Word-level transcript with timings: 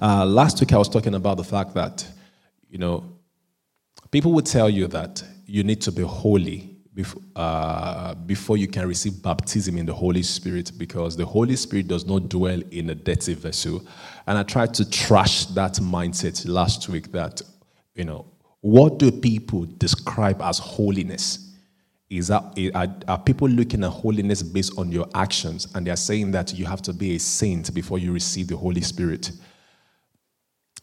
Uh, 0.00 0.24
last 0.24 0.58
week 0.60 0.72
I 0.72 0.78
was 0.78 0.88
talking 0.88 1.14
about 1.14 1.36
the 1.36 1.44
fact 1.44 1.74
that, 1.74 2.06
you 2.70 2.78
know, 2.78 3.04
people 4.10 4.32
would 4.32 4.46
tell 4.46 4.70
you 4.70 4.86
that 4.86 5.22
you 5.44 5.62
need 5.62 5.82
to 5.82 5.92
be 5.92 6.02
holy 6.02 6.74
before, 6.94 7.22
uh, 7.36 8.14
before 8.14 8.56
you 8.56 8.66
can 8.66 8.88
receive 8.88 9.22
baptism 9.22 9.76
in 9.76 9.84
the 9.84 9.92
Holy 9.92 10.22
Spirit 10.22 10.72
because 10.78 11.18
the 11.18 11.26
Holy 11.26 11.54
Spirit 11.54 11.86
does 11.86 12.06
not 12.06 12.30
dwell 12.30 12.62
in 12.70 12.88
a 12.88 12.94
dirty 12.94 13.34
vessel. 13.34 13.82
And 14.26 14.38
I 14.38 14.42
tried 14.42 14.72
to 14.74 14.88
trash 14.88 15.44
that 15.46 15.74
mindset 15.74 16.48
last 16.48 16.88
week 16.88 17.12
that, 17.12 17.42
you 17.94 18.06
know, 18.06 18.24
what 18.62 18.98
do 18.98 19.12
people 19.12 19.66
describe 19.76 20.40
as 20.40 20.58
holiness? 20.58 21.54
Is 22.08 22.28
that 22.28 22.42
are, 22.74 22.88
are 23.06 23.18
people 23.18 23.50
looking 23.50 23.84
at 23.84 23.90
holiness 23.90 24.42
based 24.42 24.78
on 24.78 24.90
your 24.90 25.06
actions 25.14 25.68
and 25.74 25.86
they're 25.86 25.94
saying 25.94 26.30
that 26.30 26.54
you 26.54 26.64
have 26.64 26.80
to 26.82 26.94
be 26.94 27.16
a 27.16 27.18
saint 27.18 27.74
before 27.74 27.98
you 27.98 28.12
receive 28.12 28.48
the 28.48 28.56
Holy 28.56 28.80
Spirit? 28.80 29.30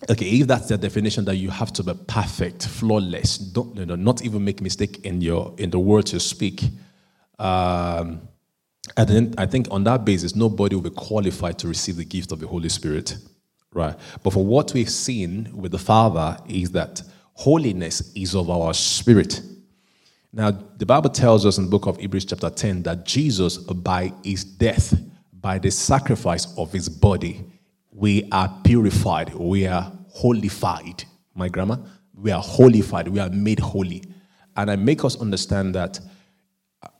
Okay, 0.10 0.26
if 0.26 0.48
that's 0.48 0.68
the 0.68 0.78
definition 0.78 1.26
that 1.26 1.38
you 1.38 1.50
have 1.50 1.74
to 1.74 1.84
be 1.84 1.94
perfect, 2.08 2.68
flawless, 2.68 3.38
don't 3.38 3.76
you 3.76 3.86
know, 3.86 3.96
not 3.96 4.24
even 4.24 4.44
make 4.46 4.62
mistake 4.62 5.04
in 5.04 5.22
your 5.22 5.56
in 5.58 5.72
the 5.72 5.80
words 5.80 6.14
you 6.14 6.20
speak. 6.20 6.64
Um, 7.40 8.28
and 8.96 9.10
then 9.10 9.34
I 9.38 9.48
think 9.48 9.68
on 9.72 9.84
that 9.86 10.06
basis, 10.06 10.36
nobody 10.36 10.76
will 10.76 10.84
be 10.84 10.92
qualified 10.92 11.58
to 11.60 11.68
receive 11.68 11.98
the 11.98 12.06
gift 12.06 12.32
of 12.32 12.40
the 12.40 12.48
Holy 12.48 12.70
Spirit, 12.70 13.18
right? 13.74 13.96
But 14.24 14.34
for 14.34 14.46
what 14.46 14.72
we've 14.74 14.90
seen 14.90 15.50
with 15.54 15.72
the 15.72 15.80
Father 15.80 16.38
is 16.48 16.72
that 16.72 17.02
holiness 17.34 18.14
is 18.16 18.36
of 18.36 18.50
our 18.50 18.74
spirit. 18.74 19.42
Now, 20.32 20.52
the 20.52 20.86
Bible 20.86 21.10
tells 21.10 21.46
us 21.46 21.58
in 21.58 21.66
the 21.66 21.70
book 21.70 21.88
of 21.88 21.98
Hebrews, 21.98 22.26
chapter 22.26 22.50
10, 22.50 22.84
that 22.84 23.06
Jesus, 23.06 23.58
by 23.58 24.14
his 24.24 24.44
death, 24.44 24.94
by 25.34 25.58
the 25.58 25.72
sacrifice 25.72 26.56
of 26.58 26.72
his 26.72 26.88
body, 26.88 27.44
we 27.92 28.28
are 28.32 28.54
purified, 28.64 29.34
we 29.34 29.66
are 29.66 29.92
holified. 30.18 31.04
My 31.36 31.50
grammar, 31.50 31.80
we 32.16 32.32
are 32.32 32.42
holified, 32.42 33.08
we 33.08 33.20
are 33.20 33.30
made 33.30 33.60
holy. 33.60 34.04
And 34.56 34.72
I 34.72 34.76
make 34.76 35.06
us 35.06 35.20
understand 35.22 35.76
that 35.76 36.00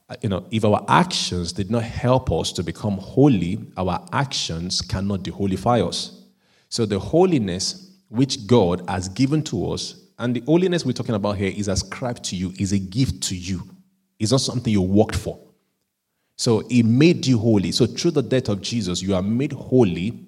uh, 0.10 0.16
you 0.22 0.30
know, 0.30 0.46
if 0.52 0.64
our 0.64 0.86
actions 0.88 1.52
did 1.52 1.70
not 1.70 1.84
help 1.84 2.32
us 2.32 2.54
to 2.54 2.64
become 2.64 2.98
holy, 2.98 3.60
our 3.76 4.08
actions 4.14 4.82
cannot 4.82 5.20
deholify 5.22 5.86
us. 5.86 6.24
So 6.70 6.86
the 6.86 7.00
holiness 7.00 7.92
which 8.08 8.48
God 8.48 8.84
has 8.88 9.10
given 9.10 9.44
to 9.44 9.72
us, 9.72 9.96
and 10.18 10.34
the 10.34 10.42
holiness 10.42 10.86
we're 10.86 10.94
talking 10.94 11.16
about 11.16 11.38
here 11.38 11.52
is 11.54 11.68
ascribed 11.68 12.24
to 12.26 12.36
you, 12.38 12.54
is 12.58 12.72
a 12.72 12.80
gift 12.80 13.22
to 13.24 13.36
you. 13.36 13.62
It's 14.18 14.32
not 14.32 14.42
something 14.42 14.72
you 14.72 14.82
worked 14.82 15.16
for. 15.16 15.40
So 16.38 16.60
he 16.70 16.84
made 16.84 17.26
you 17.26 17.38
holy. 17.38 17.72
So 17.72 17.86
through 17.86 18.12
the 18.12 18.22
death 18.22 18.48
of 18.48 18.62
Jesus, 18.62 19.02
you 19.02 19.14
are 19.14 19.22
made 19.22 19.52
holy 19.52 20.27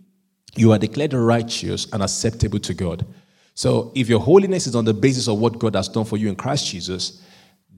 you 0.56 0.72
are 0.72 0.78
declared 0.78 1.14
righteous 1.14 1.88
and 1.92 2.02
acceptable 2.02 2.60
to 2.60 2.74
God. 2.74 3.06
So, 3.54 3.92
if 3.94 4.08
your 4.08 4.20
holiness 4.20 4.68
is 4.68 4.76
on 4.76 4.86
the 4.86 4.94
basis 4.94 5.28
of 5.28 5.40
what 5.40 5.60
God 5.60 5.76
has 5.76 5.90
done 5.90 6.06
for 6.06 6.18
you 6.18 6.30
in 6.30 6.36
Christ 6.36 6.68
Jesus, 6.68 7.22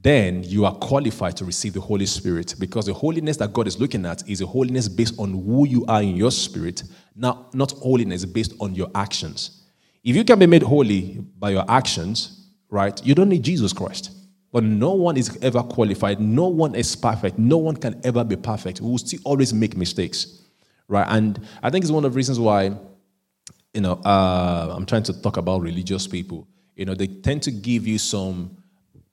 then 0.02 0.44
you 0.44 0.66
are 0.66 0.73
qualified 0.75 1.38
to 1.38 1.45
receive 1.45 1.73
the 1.73 1.81
Holy 1.81 2.05
Spirit 2.05 2.55
because 2.59 2.88
the 2.88 2.94
holiness 2.94 3.38
that 3.38 3.53
God 3.53 3.67
is 3.67 3.80
looking 3.80 4.05
at 4.05 4.27
is 4.27 4.42
a 4.42 4.45
holiness 4.45 4.88
based 4.88 5.19
on 5.19 5.31
who 5.31 5.67
you 5.67 5.86
are 5.88 6.02
in 6.02 6.16
your 6.16 6.31
spirit, 6.31 6.83
not, 7.16 7.53
not 7.53 7.72
holiness 7.73 8.25
based 8.25 8.53
on 8.59 8.73
your 8.73 8.89
actions. 8.95 9.64
If 10.03 10.16
you 10.16 10.23
can 10.23 10.39
be 10.39 10.47
made 10.47 10.64
holy 10.64 11.19
by 11.38 11.52
your 11.52 11.66
actions, 11.69 12.47
right, 12.69 12.99
you 13.05 13.14
don't 13.14 13.30
need 13.30 13.44
Jesus 13.44 13.73
Christ. 13.73 14.11
But 14.52 14.64
no 14.64 14.94
one 14.94 15.17
is 15.17 15.38
ever 15.42 15.61
qualified. 15.61 16.19
No 16.19 16.47
one 16.47 16.75
is 16.75 16.95
perfect. 16.95 17.38
No 17.38 17.58
one 17.58 17.77
can 17.77 18.02
ever 18.03 18.23
be 18.23 18.36
perfect. 18.36 18.81
We 18.81 18.89
will 18.89 18.97
still 18.97 19.19
always 19.23 19.53
make 19.53 19.77
mistakes 19.77 20.41
right? 20.92 21.08
And 21.09 21.39
I 21.64 21.70
think 21.70 21.84
it's 21.84 21.92
one 21.92 22.06
of 22.06 22.11
the 22.11 22.16
reasons 22.16 22.39
why, 22.39 22.75
you 23.73 23.81
know, 23.81 23.94
uh, 24.06 24.73
I'm 24.75 24.86
trying 24.86 25.03
to 25.03 25.22
talk 25.22 25.38
about 25.38 25.61
religious 25.61 26.06
people. 26.06 26.48
You 26.75 26.86
know, 26.86 26.94
they 26.94 27.08
tend 27.08 27.42
to 27.44 27.52
give 27.52 27.88
you 27.88 27.98
some 27.98 28.58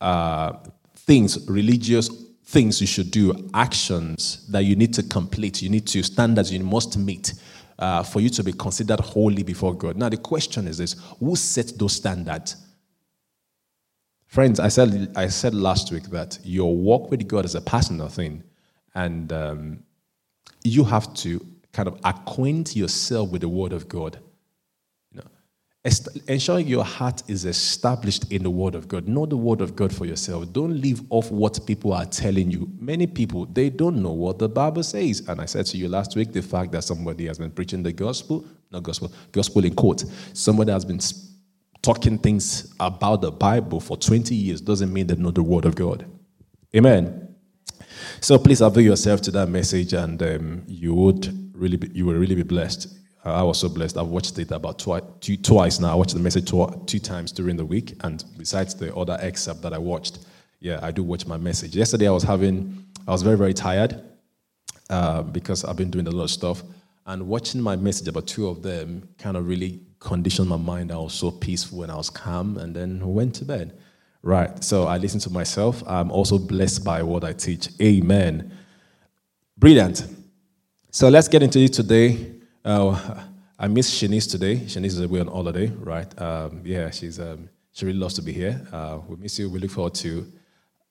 uh, 0.00 0.54
things, 0.96 1.48
religious 1.48 2.10
things 2.44 2.80
you 2.80 2.86
should 2.86 3.10
do, 3.10 3.48
actions 3.54 4.46
that 4.48 4.64
you 4.64 4.74
need 4.74 4.92
to 4.94 5.02
complete, 5.04 5.62
you 5.62 5.68
need 5.68 5.86
to 5.86 6.02
standards 6.02 6.52
you 6.52 6.62
must 6.62 6.98
meet. 6.98 7.34
Uh, 7.78 8.02
for 8.02 8.20
you 8.20 8.28
to 8.28 8.42
be 8.42 8.52
considered 8.52 8.98
holy 8.98 9.44
before 9.44 9.72
God. 9.72 9.96
Now, 9.96 10.08
the 10.08 10.16
question 10.16 10.66
is 10.66 10.78
this 10.78 10.96
who 11.20 11.36
sets 11.36 11.70
those 11.70 11.92
standards? 11.92 12.56
Friends, 14.26 14.58
I 14.58 14.66
said, 14.66 15.12
I 15.14 15.28
said 15.28 15.54
last 15.54 15.92
week 15.92 16.10
that 16.10 16.40
your 16.42 16.74
walk 16.74 17.08
with 17.12 17.28
God 17.28 17.44
is 17.44 17.54
a 17.54 17.60
personal 17.60 18.08
thing, 18.08 18.42
and 18.96 19.32
um, 19.32 19.84
you 20.64 20.82
have 20.82 21.14
to 21.14 21.40
kind 21.78 21.86
of 21.86 22.00
acquaint 22.02 22.74
yourself 22.74 23.30
with 23.30 23.42
the 23.42 23.48
Word 23.48 23.72
of 23.72 23.88
God. 23.88 24.18
You 25.12 25.20
know, 25.20 25.90
ensuring 26.26 26.66
your 26.66 26.82
heart 26.82 27.22
is 27.28 27.44
established 27.44 28.32
in 28.32 28.42
the 28.42 28.50
Word 28.50 28.74
of 28.74 28.88
God. 28.88 29.06
Know 29.06 29.26
the 29.26 29.36
Word 29.36 29.60
of 29.60 29.76
God 29.76 29.94
for 29.94 30.04
yourself. 30.04 30.52
Don't 30.52 30.80
live 30.80 31.00
off 31.10 31.30
what 31.30 31.64
people 31.68 31.92
are 31.92 32.04
telling 32.04 32.50
you. 32.50 32.68
Many 32.80 33.06
people, 33.06 33.46
they 33.46 33.70
don't 33.70 34.02
know 34.02 34.10
what 34.10 34.40
the 34.40 34.48
Bible 34.48 34.82
says. 34.82 35.22
And 35.28 35.40
I 35.40 35.44
said 35.44 35.66
to 35.66 35.76
you 35.76 35.88
last 35.88 36.16
week, 36.16 36.32
the 36.32 36.42
fact 36.42 36.72
that 36.72 36.82
somebody 36.82 37.28
has 37.28 37.38
been 37.38 37.52
preaching 37.52 37.84
the 37.84 37.92
gospel, 37.92 38.44
not 38.72 38.82
gospel, 38.82 39.12
gospel 39.30 39.64
in 39.64 39.76
quote, 39.76 40.02
somebody 40.32 40.72
has 40.72 40.84
been 40.84 40.98
talking 41.80 42.18
things 42.18 42.74
about 42.80 43.20
the 43.20 43.30
Bible 43.30 43.78
for 43.78 43.96
20 43.96 44.34
years 44.34 44.60
doesn't 44.60 44.92
mean 44.92 45.06
they 45.06 45.14
know 45.14 45.30
the 45.30 45.44
Word 45.44 45.64
of 45.64 45.76
God. 45.76 46.04
Amen. 46.74 47.36
So 48.20 48.36
please 48.36 48.62
avail 48.62 48.82
yourself 48.82 49.20
to 49.22 49.30
that 49.30 49.48
message, 49.48 49.92
and 49.92 50.20
um, 50.20 50.64
you 50.66 50.92
would 50.92 51.47
really 51.58 51.76
be, 51.76 51.88
you 51.92 52.06
will 52.06 52.14
really 52.14 52.34
be 52.34 52.42
blessed. 52.42 52.94
I 53.24 53.42
was 53.42 53.58
so 53.58 53.68
blessed. 53.68 53.98
I've 53.98 54.06
watched 54.06 54.38
it 54.38 54.50
about 54.52 54.78
twi- 54.78 55.02
two, 55.20 55.36
twice 55.36 55.80
now. 55.80 55.92
I 55.92 55.94
watched 55.94 56.14
the 56.14 56.20
message 56.20 56.48
two, 56.48 56.66
two 56.86 56.98
times 56.98 57.32
during 57.32 57.56
the 57.56 57.64
week, 57.64 57.94
and 58.00 58.24
besides 58.36 58.74
the 58.74 58.94
other 58.94 59.18
excerpt 59.20 59.60
that 59.62 59.72
I 59.72 59.78
watched, 59.78 60.20
yeah, 60.60 60.78
I 60.82 60.90
do 60.90 61.02
watch 61.02 61.26
my 61.26 61.36
message. 61.36 61.76
Yesterday, 61.76 62.08
I 62.08 62.10
was 62.12 62.22
having, 62.22 62.86
I 63.06 63.10
was 63.10 63.22
very 63.22 63.36
very 63.36 63.54
tired 63.54 64.00
uh, 64.88 65.22
because 65.22 65.64
I've 65.64 65.76
been 65.76 65.90
doing 65.90 66.06
a 66.06 66.10
lot 66.10 66.24
of 66.24 66.30
stuff, 66.30 66.62
and 67.06 67.28
watching 67.28 67.60
my 67.60 67.76
message 67.76 68.08
about 68.08 68.26
two 68.26 68.48
of 68.48 68.62
them 68.62 69.08
kind 69.18 69.36
of 69.36 69.46
really 69.46 69.80
conditioned 69.98 70.48
my 70.48 70.56
mind. 70.56 70.92
I 70.92 70.96
was 70.96 71.12
so 71.12 71.30
peaceful 71.30 71.82
and 71.82 71.92
I 71.92 71.96
was 71.96 72.10
calm, 72.10 72.56
and 72.56 72.74
then 72.74 73.06
went 73.06 73.34
to 73.36 73.44
bed. 73.44 73.76
Right. 74.22 74.64
So 74.64 74.84
I 74.84 74.98
listen 74.98 75.20
to 75.20 75.30
myself. 75.30 75.82
I'm 75.86 76.10
also 76.10 76.38
blessed 76.38 76.84
by 76.84 77.02
what 77.02 77.24
I 77.24 77.32
teach. 77.32 77.68
Amen. 77.80 78.52
Brilliant. 79.56 80.04
So 80.98 81.08
let's 81.08 81.28
get 81.28 81.44
into 81.44 81.60
it 81.60 81.72
today. 81.74 82.26
Uh, 82.64 83.22
I 83.56 83.68
miss 83.68 83.88
Shanice 83.88 84.28
today. 84.28 84.56
Shanice 84.56 84.86
is 84.86 85.00
away 85.00 85.20
on 85.20 85.28
holiday, 85.28 85.68
right? 85.68 86.20
Um, 86.20 86.62
yeah, 86.64 86.90
she's 86.90 87.20
um, 87.20 87.48
she 87.70 87.86
really 87.86 88.00
loves 88.00 88.14
to 88.14 88.22
be 88.22 88.32
here. 88.32 88.66
Uh, 88.72 88.98
we 89.06 89.14
miss 89.14 89.38
you. 89.38 89.48
We 89.48 89.60
look 89.60 89.70
forward 89.70 89.94
to 89.94 90.26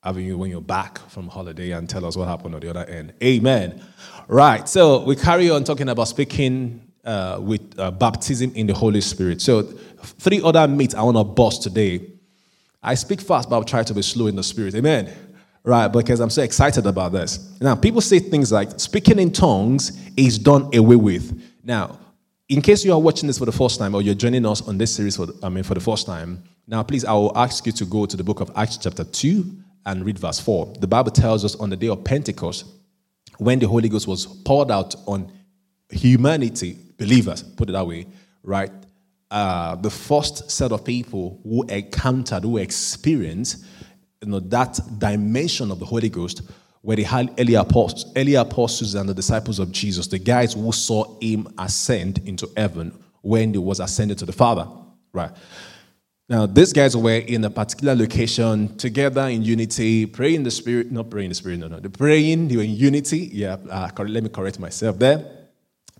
having 0.02 0.24
you 0.24 0.38
when 0.38 0.50
you're 0.50 0.62
back 0.62 0.98
from 1.10 1.28
holiday 1.28 1.72
and 1.72 1.90
tell 1.90 2.06
us 2.06 2.16
what 2.16 2.26
happened 2.26 2.54
on 2.54 2.62
the 2.62 2.70
other 2.70 2.86
end. 2.86 3.12
Amen. 3.22 3.82
Right. 4.28 4.66
So 4.66 5.04
we 5.04 5.14
carry 5.14 5.50
on 5.50 5.64
talking 5.64 5.90
about 5.90 6.08
speaking 6.08 6.90
uh, 7.04 7.38
with 7.42 7.78
uh, 7.78 7.90
baptism 7.90 8.52
in 8.54 8.66
the 8.66 8.72
Holy 8.72 9.02
Spirit. 9.02 9.42
So 9.42 9.60
three 9.60 10.40
other 10.42 10.66
myths 10.68 10.94
I 10.94 11.02
want 11.02 11.18
to 11.18 11.24
bust 11.24 11.64
today. 11.64 12.12
I 12.82 12.94
speak 12.94 13.20
fast, 13.20 13.50
but 13.50 13.56
I'll 13.56 13.62
try 13.62 13.82
to 13.82 13.92
be 13.92 14.00
slow 14.00 14.28
in 14.28 14.36
the 14.36 14.42
spirit. 14.42 14.74
Amen 14.74 15.27
right? 15.68 15.88
Because 15.88 16.18
I'm 16.20 16.30
so 16.30 16.42
excited 16.42 16.86
about 16.86 17.12
this. 17.12 17.54
Now, 17.60 17.74
people 17.74 18.00
say 18.00 18.18
things 18.18 18.50
like 18.50 18.80
speaking 18.80 19.18
in 19.18 19.30
tongues 19.30 20.00
is 20.16 20.38
done 20.38 20.74
away 20.74 20.96
with. 20.96 21.42
Now, 21.62 21.98
in 22.48 22.62
case 22.62 22.86
you 22.86 22.92
are 22.94 22.98
watching 22.98 23.26
this 23.26 23.38
for 23.38 23.44
the 23.44 23.52
first 23.52 23.78
time 23.78 23.94
or 23.94 24.00
you're 24.00 24.14
joining 24.14 24.46
us 24.46 24.66
on 24.66 24.78
this 24.78 24.94
series 24.94 25.16
for 25.16 25.26
the, 25.26 25.38
I 25.42 25.50
mean 25.50 25.64
for 25.64 25.74
the 25.74 25.80
first 25.80 26.06
time, 26.06 26.42
now 26.66 26.82
please 26.82 27.04
I 27.04 27.12
will 27.12 27.36
ask 27.36 27.66
you 27.66 27.72
to 27.72 27.84
go 27.84 28.06
to 28.06 28.16
the 28.16 28.24
book 28.24 28.40
of 28.40 28.50
Acts 28.56 28.78
chapter 28.78 29.04
2 29.04 29.44
and 29.84 30.06
read 30.06 30.18
verse 30.18 30.40
4. 30.40 30.76
The 30.80 30.86
Bible 30.86 31.10
tells 31.10 31.44
us 31.44 31.54
on 31.56 31.68
the 31.68 31.76
day 31.76 31.88
of 31.88 32.02
Pentecost 32.02 32.64
when 33.36 33.58
the 33.58 33.68
Holy 33.68 33.90
Ghost 33.90 34.08
was 34.08 34.24
poured 34.24 34.70
out 34.70 34.94
on 35.06 35.30
humanity, 35.90 36.78
believers, 36.96 37.42
put 37.42 37.68
it 37.68 37.72
that 37.72 37.86
way, 37.86 38.06
right? 38.42 38.70
Uh, 39.30 39.74
the 39.74 39.90
first 39.90 40.50
set 40.50 40.72
of 40.72 40.82
people 40.82 41.38
who 41.42 41.62
encountered, 41.64 42.44
who 42.44 42.56
experienced 42.56 43.66
you 44.22 44.28
know, 44.28 44.40
that 44.40 44.78
dimension 44.98 45.70
of 45.70 45.78
the 45.78 45.86
Holy 45.86 46.08
Ghost 46.08 46.42
where 46.82 46.96
the 46.96 47.34
early 47.38 47.54
apostles, 47.54 48.12
early 48.16 48.34
apostles 48.34 48.94
and 48.94 49.08
the 49.08 49.14
disciples 49.14 49.58
of 49.58 49.72
Jesus, 49.72 50.06
the 50.06 50.18
guys 50.18 50.54
who 50.54 50.70
saw 50.72 51.18
him 51.20 51.48
ascend 51.58 52.20
into 52.24 52.48
heaven 52.56 52.96
when 53.20 53.52
he 53.52 53.58
was 53.58 53.80
ascended 53.80 54.16
to 54.18 54.24
the 54.24 54.32
Father, 54.32 54.66
right? 55.12 55.32
Now, 56.28 56.46
these 56.46 56.72
guys 56.72 56.96
were 56.96 57.16
in 57.16 57.44
a 57.44 57.50
particular 57.50 57.94
location 57.94 58.76
together 58.76 59.22
in 59.22 59.42
unity, 59.42 60.06
praying 60.06 60.42
the 60.44 60.50
Spirit, 60.50 60.92
not 60.92 61.10
praying 61.10 61.30
the 61.30 61.34
Spirit, 61.34 61.58
no, 61.58 61.68
no, 61.68 61.80
the 61.80 61.90
praying, 61.90 62.48
they 62.48 62.56
were 62.56 62.62
in 62.62 62.74
unity. 62.74 63.30
Yeah, 63.32 63.56
uh, 63.70 63.90
let 63.98 64.22
me 64.22 64.28
correct 64.28 64.60
myself 64.60 64.98
there. 64.98 65.24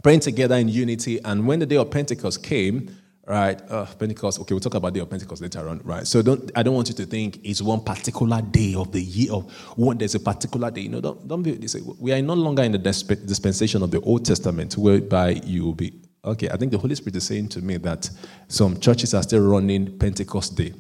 Praying 0.03 0.21
together 0.21 0.55
in 0.57 0.69
unity. 0.69 1.19
And 1.25 1.47
when 1.47 1.59
the 1.59 1.67
day 1.67 1.77
of 1.77 1.91
Pentecost 1.91 2.43
came, 2.43 2.95
right? 3.29 3.61
Uh, 3.71 3.87
Pentecost. 3.87 4.41
Okay, 4.41 4.55
we'll 4.55 4.61
talk 4.61 4.75
about 4.75 4.93
the 4.95 4.99
day 4.99 5.03
of 5.03 5.11
Pentecost 5.11 5.43
later 5.43 5.69
on, 5.69 5.81
right? 5.85 6.07
So 6.07 6.23
don't. 6.23 6.51
I 6.57 6.63
don't 6.63 6.75
want 6.75 6.89
you 6.89 6.95
to 6.95 7.07
think 7.07 7.41
it's 7.45 7.63
one 7.63 7.83
particular 7.85 8.41
day 8.43 8.75
of 8.75 8.91
the 8.91 9.01
year 9.01 9.33
of 9.33 9.53
one. 9.77 9.99
There's 9.99 10.15
a 10.15 10.21
particular 10.21 10.71
day. 10.71 10.83
You 10.83 10.89
know, 10.89 11.01
don't 11.01 11.29
don't 11.29 11.43
be. 11.43 11.67
Say, 11.69 11.81
we 11.99 12.13
are 12.13 12.23
no 12.23 12.35
longer 12.35 12.63
in 12.63 12.73
the 12.73 12.79
dispensation 12.79 13.83
of 13.83 13.91
the 13.91 14.01
Old 14.01 14.25
Testament, 14.25 14.77
whereby 14.77 15.41
you 15.45 15.67
will 15.67 15.75
be 15.75 15.93
Okay, 16.25 16.49
I 16.51 16.57
think 16.57 16.73
the 16.73 16.79
Holy 16.79 16.95
Spirit 16.95 17.17
is 17.17 17.27
saying 17.27 17.49
to 17.51 17.63
me 17.63 17.77
that 17.79 18.11
some 18.49 18.79
churches 18.81 19.15
are 19.15 19.23
still 19.23 19.41
running 19.41 19.99
Pentecost 19.99 20.57
Day. 20.57 20.75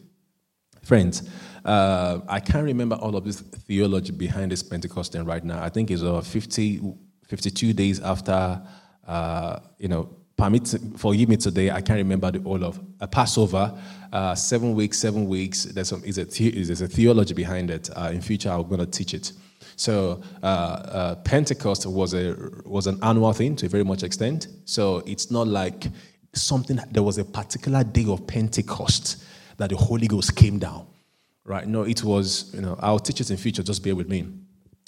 Friends, 0.82 1.28
uh, 1.64 2.20
I 2.28 2.40
can't 2.40 2.64
remember 2.64 2.96
all 2.96 3.16
of 3.16 3.24
this 3.24 3.40
theology 3.40 4.12
behind 4.12 4.50
this 4.50 4.62
Pentecost 4.62 5.12
thing 5.12 5.24
right 5.24 5.44
now. 5.44 5.62
I 5.62 5.68
think 5.68 5.90
it's 5.90 6.02
over 6.02 6.22
50, 6.22 6.80
52 7.28 7.72
days 7.72 8.00
after, 8.00 8.60
uh, 9.06 9.60
you 9.78 9.88
know, 9.88 10.16
permit, 10.38 10.74
forgive 10.96 11.28
me 11.28 11.36
today, 11.36 11.70
I 11.70 11.82
can't 11.82 11.98
remember 11.98 12.30
the 12.30 12.38
all 12.44 12.64
of 12.64 12.80
a 13.00 13.08
Passover, 13.08 13.76
uh, 14.12 14.34
seven 14.34 14.74
weeks, 14.74 14.98
seven 14.98 15.26
weeks. 15.26 15.64
There's, 15.64 15.88
some, 15.88 16.02
is 16.04 16.16
a, 16.16 16.24
there's 16.24 16.80
a 16.80 16.88
theology 16.88 17.34
behind 17.34 17.70
it. 17.70 17.90
Uh, 17.94 18.10
in 18.14 18.22
future, 18.22 18.50
I'm 18.50 18.68
going 18.68 18.80
to 18.80 18.86
teach 18.86 19.12
it. 19.12 19.32
So 19.76 20.22
uh, 20.42 20.46
uh, 20.46 21.14
Pentecost 21.16 21.86
was 21.86 22.14
a 22.14 22.34
was 22.64 22.88
an 22.88 22.98
annual 23.02 23.32
thing 23.32 23.54
to 23.56 23.66
a 23.66 23.68
very 23.68 23.84
much 23.84 24.02
extent. 24.02 24.48
So 24.64 25.02
it's 25.06 25.30
not 25.30 25.46
like 25.46 25.86
something. 26.34 26.80
There 26.90 27.02
was 27.02 27.18
a 27.18 27.24
particular 27.24 27.84
day 27.84 28.06
of 28.08 28.26
Pentecost 28.26 29.22
that 29.56 29.70
the 29.70 29.76
Holy 29.76 30.08
Ghost 30.08 30.34
came 30.34 30.58
down, 30.58 30.86
right? 31.44 31.66
No, 31.66 31.82
it 31.82 32.02
was. 32.02 32.52
You 32.54 32.62
know, 32.62 32.76
I'll 32.80 32.98
teach 32.98 33.20
it 33.20 33.30
in 33.30 33.36
future. 33.36 33.62
Just 33.62 33.84
bear 33.84 33.94
with 33.94 34.08
me. 34.08 34.26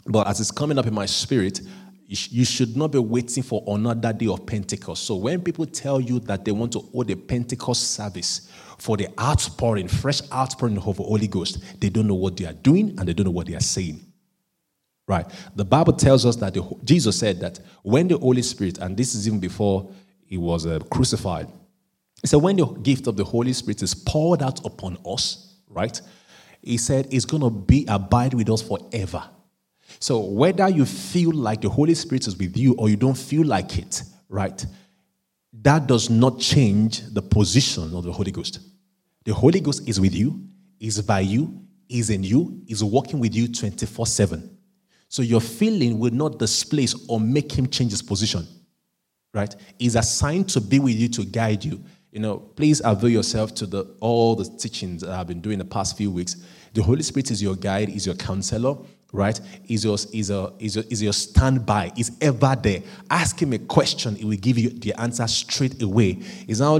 But 0.06 0.26
as 0.26 0.40
it's 0.40 0.50
coming 0.50 0.78
up 0.78 0.86
in 0.86 0.94
my 0.94 1.06
spirit, 1.06 1.60
you 2.10 2.44
should 2.44 2.76
not 2.76 2.90
be 2.90 2.98
waiting 2.98 3.44
for 3.44 3.62
another 3.68 4.12
day 4.12 4.26
of 4.26 4.44
Pentecost. 4.44 5.04
So 5.04 5.14
when 5.14 5.40
people 5.42 5.64
tell 5.64 6.00
you 6.00 6.18
that 6.20 6.44
they 6.44 6.50
want 6.50 6.72
to 6.72 6.80
hold 6.80 7.08
a 7.08 7.14
Pentecost 7.16 7.92
service 7.92 8.50
for 8.78 8.96
the 8.96 9.06
outpouring, 9.20 9.86
fresh 9.86 10.20
outpouring 10.32 10.78
of 10.78 10.96
the 10.96 11.04
Holy 11.04 11.28
Ghost, 11.28 11.62
they 11.80 11.88
don't 11.88 12.08
know 12.08 12.16
what 12.16 12.36
they 12.36 12.46
are 12.46 12.52
doing 12.52 12.98
and 12.98 13.06
they 13.06 13.12
don't 13.12 13.26
know 13.26 13.30
what 13.30 13.46
they 13.46 13.54
are 13.54 13.60
saying. 13.60 14.04
Right. 15.06 15.24
The 15.54 15.64
Bible 15.64 15.92
tells 15.92 16.26
us 16.26 16.34
that 16.36 16.54
the, 16.54 16.68
Jesus 16.82 17.16
said 17.16 17.38
that 17.40 17.60
when 17.82 18.08
the 18.08 18.18
Holy 18.18 18.42
Spirit, 18.42 18.78
and 18.78 18.96
this 18.96 19.14
is 19.14 19.28
even 19.28 19.38
before 19.38 19.92
he 20.24 20.36
was 20.36 20.66
uh, 20.66 20.80
crucified, 20.90 21.46
he 22.22 22.26
said, 22.26 22.42
when 22.42 22.56
the 22.56 22.66
gift 22.66 23.06
of 23.06 23.16
the 23.16 23.24
Holy 23.24 23.52
Spirit 23.52 23.82
is 23.82 23.94
poured 23.94 24.42
out 24.42 24.64
upon 24.66 24.98
us, 25.06 25.54
right? 25.68 26.00
He 26.60 26.76
said 26.76 27.06
it's 27.12 27.24
going 27.24 27.42
to 27.42 27.50
be 27.50 27.86
abide 27.88 28.34
with 28.34 28.50
us 28.50 28.62
forever. 28.62 29.22
So 30.00 30.18
whether 30.20 30.68
you 30.68 30.86
feel 30.86 31.30
like 31.30 31.60
the 31.60 31.68
Holy 31.68 31.94
Spirit 31.94 32.26
is 32.26 32.36
with 32.36 32.56
you 32.56 32.74
or 32.74 32.88
you 32.88 32.96
don't 32.96 33.16
feel 33.16 33.46
like 33.46 33.78
it, 33.78 34.02
right? 34.30 34.64
That 35.52 35.86
does 35.86 36.08
not 36.08 36.40
change 36.40 37.02
the 37.12 37.20
position 37.20 37.94
of 37.94 38.04
the 38.04 38.12
Holy 38.12 38.32
Ghost. 38.32 38.60
The 39.24 39.34
Holy 39.34 39.60
Ghost 39.60 39.86
is 39.86 40.00
with 40.00 40.14
you, 40.14 40.42
is 40.80 41.02
by 41.02 41.20
you, 41.20 41.62
is 41.90 42.08
in 42.08 42.24
you, 42.24 42.62
is 42.66 42.82
working 42.82 43.18
with 43.18 43.34
you 43.34 43.46
24 43.52 44.06
7. 44.06 44.56
So 45.08 45.22
your 45.22 45.40
feeling 45.40 45.98
will 45.98 46.12
not 46.12 46.38
displace 46.38 46.94
or 47.08 47.20
make 47.20 47.52
him 47.52 47.68
change 47.68 47.90
his 47.90 48.00
position. 48.00 48.46
Right? 49.34 49.54
He's 49.78 49.96
assigned 49.96 50.48
to 50.50 50.60
be 50.60 50.78
with 50.78 50.94
you 50.94 51.08
to 51.08 51.24
guide 51.26 51.62
you. 51.62 51.84
You 52.10 52.20
know, 52.20 52.38
please 52.38 52.80
avail 52.84 53.10
yourself 53.10 53.54
to 53.56 53.66
the 53.66 53.94
all 54.00 54.34
the 54.34 54.44
teachings 54.56 55.02
that 55.02 55.10
I've 55.10 55.26
been 55.26 55.40
doing 55.40 55.58
the 55.58 55.64
past 55.64 55.96
few 55.96 56.10
weeks. 56.10 56.36
The 56.72 56.82
Holy 56.82 57.02
Spirit 57.02 57.30
is 57.30 57.42
your 57.42 57.54
guide, 57.54 57.90
is 57.90 58.06
your 58.06 58.14
counselor, 58.14 58.76
right? 59.12 59.40
Is 59.68 59.84
your 59.84 59.96
is 60.12 60.30
a 60.30 60.52
is 60.58 60.76
your, 60.76 60.84
is 60.90 61.02
your 61.02 61.12
standby, 61.12 61.92
is 61.96 62.16
ever 62.20 62.56
there. 62.60 62.82
Ask 63.10 63.40
him 63.40 63.52
a 63.52 63.58
question, 63.58 64.16
he 64.16 64.24
will 64.24 64.36
give 64.36 64.58
you 64.58 64.70
the 64.70 64.94
answer 65.00 65.26
straight 65.26 65.82
away. 65.82 66.18
Is 66.48 66.60
now 66.60 66.76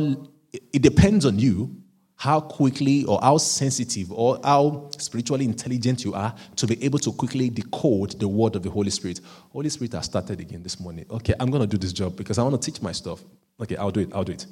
it 0.53 0.83
depends 0.83 1.27
on 1.27 1.39
you 1.39 1.77
how 2.17 2.39
quickly 2.39 3.05
or 3.07 3.19
how 3.23 3.39
sensitive 3.39 4.13
or 4.13 4.39
how 4.45 4.91
spiritually 4.99 5.47
intelligent 5.47 6.05
you 6.05 6.13
are 6.13 6.35
to 6.55 6.67
be 6.67 6.83
able 6.85 6.99
to 6.99 7.11
quickly 7.13 7.49
decode 7.49 8.11
the 8.21 8.29
word 8.29 8.55
of 8.57 8.63
the 8.63 8.69
Holy 8.69 8.91
Spirit. 8.91 9.21
Holy 9.53 9.71
Spirit 9.71 9.95
has 9.95 10.05
started 10.05 10.39
again 10.39 10.63
this 10.63 10.79
morning. 10.79 11.07
Okay, 11.11 11.33
I'm 11.41 11.51
going 11.51 11.63
to 11.63 11.67
do 11.67 11.79
this 11.79 11.95
job 11.95 12.17
because 12.17 12.39
I 12.39 12.43
want 12.43 12.61
to 12.61 12.71
teach 12.71 12.83
my 12.83 12.93
stuff. 12.93 13.25
Okay, 13.59 13.77
I'll 13.77 13.91
do 13.91 14.01
it. 14.01 14.11
I'll 14.13 14.25
do 14.25 14.33
it. 14.33 14.47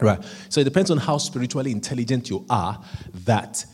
Right. 0.00 0.18
So 0.48 0.62
it 0.62 0.64
depends 0.64 0.90
on 0.90 0.98
how 0.98 1.18
spiritually 1.18 1.70
intelligent 1.70 2.28
you 2.28 2.44
are 2.50 2.82
that 3.24 3.64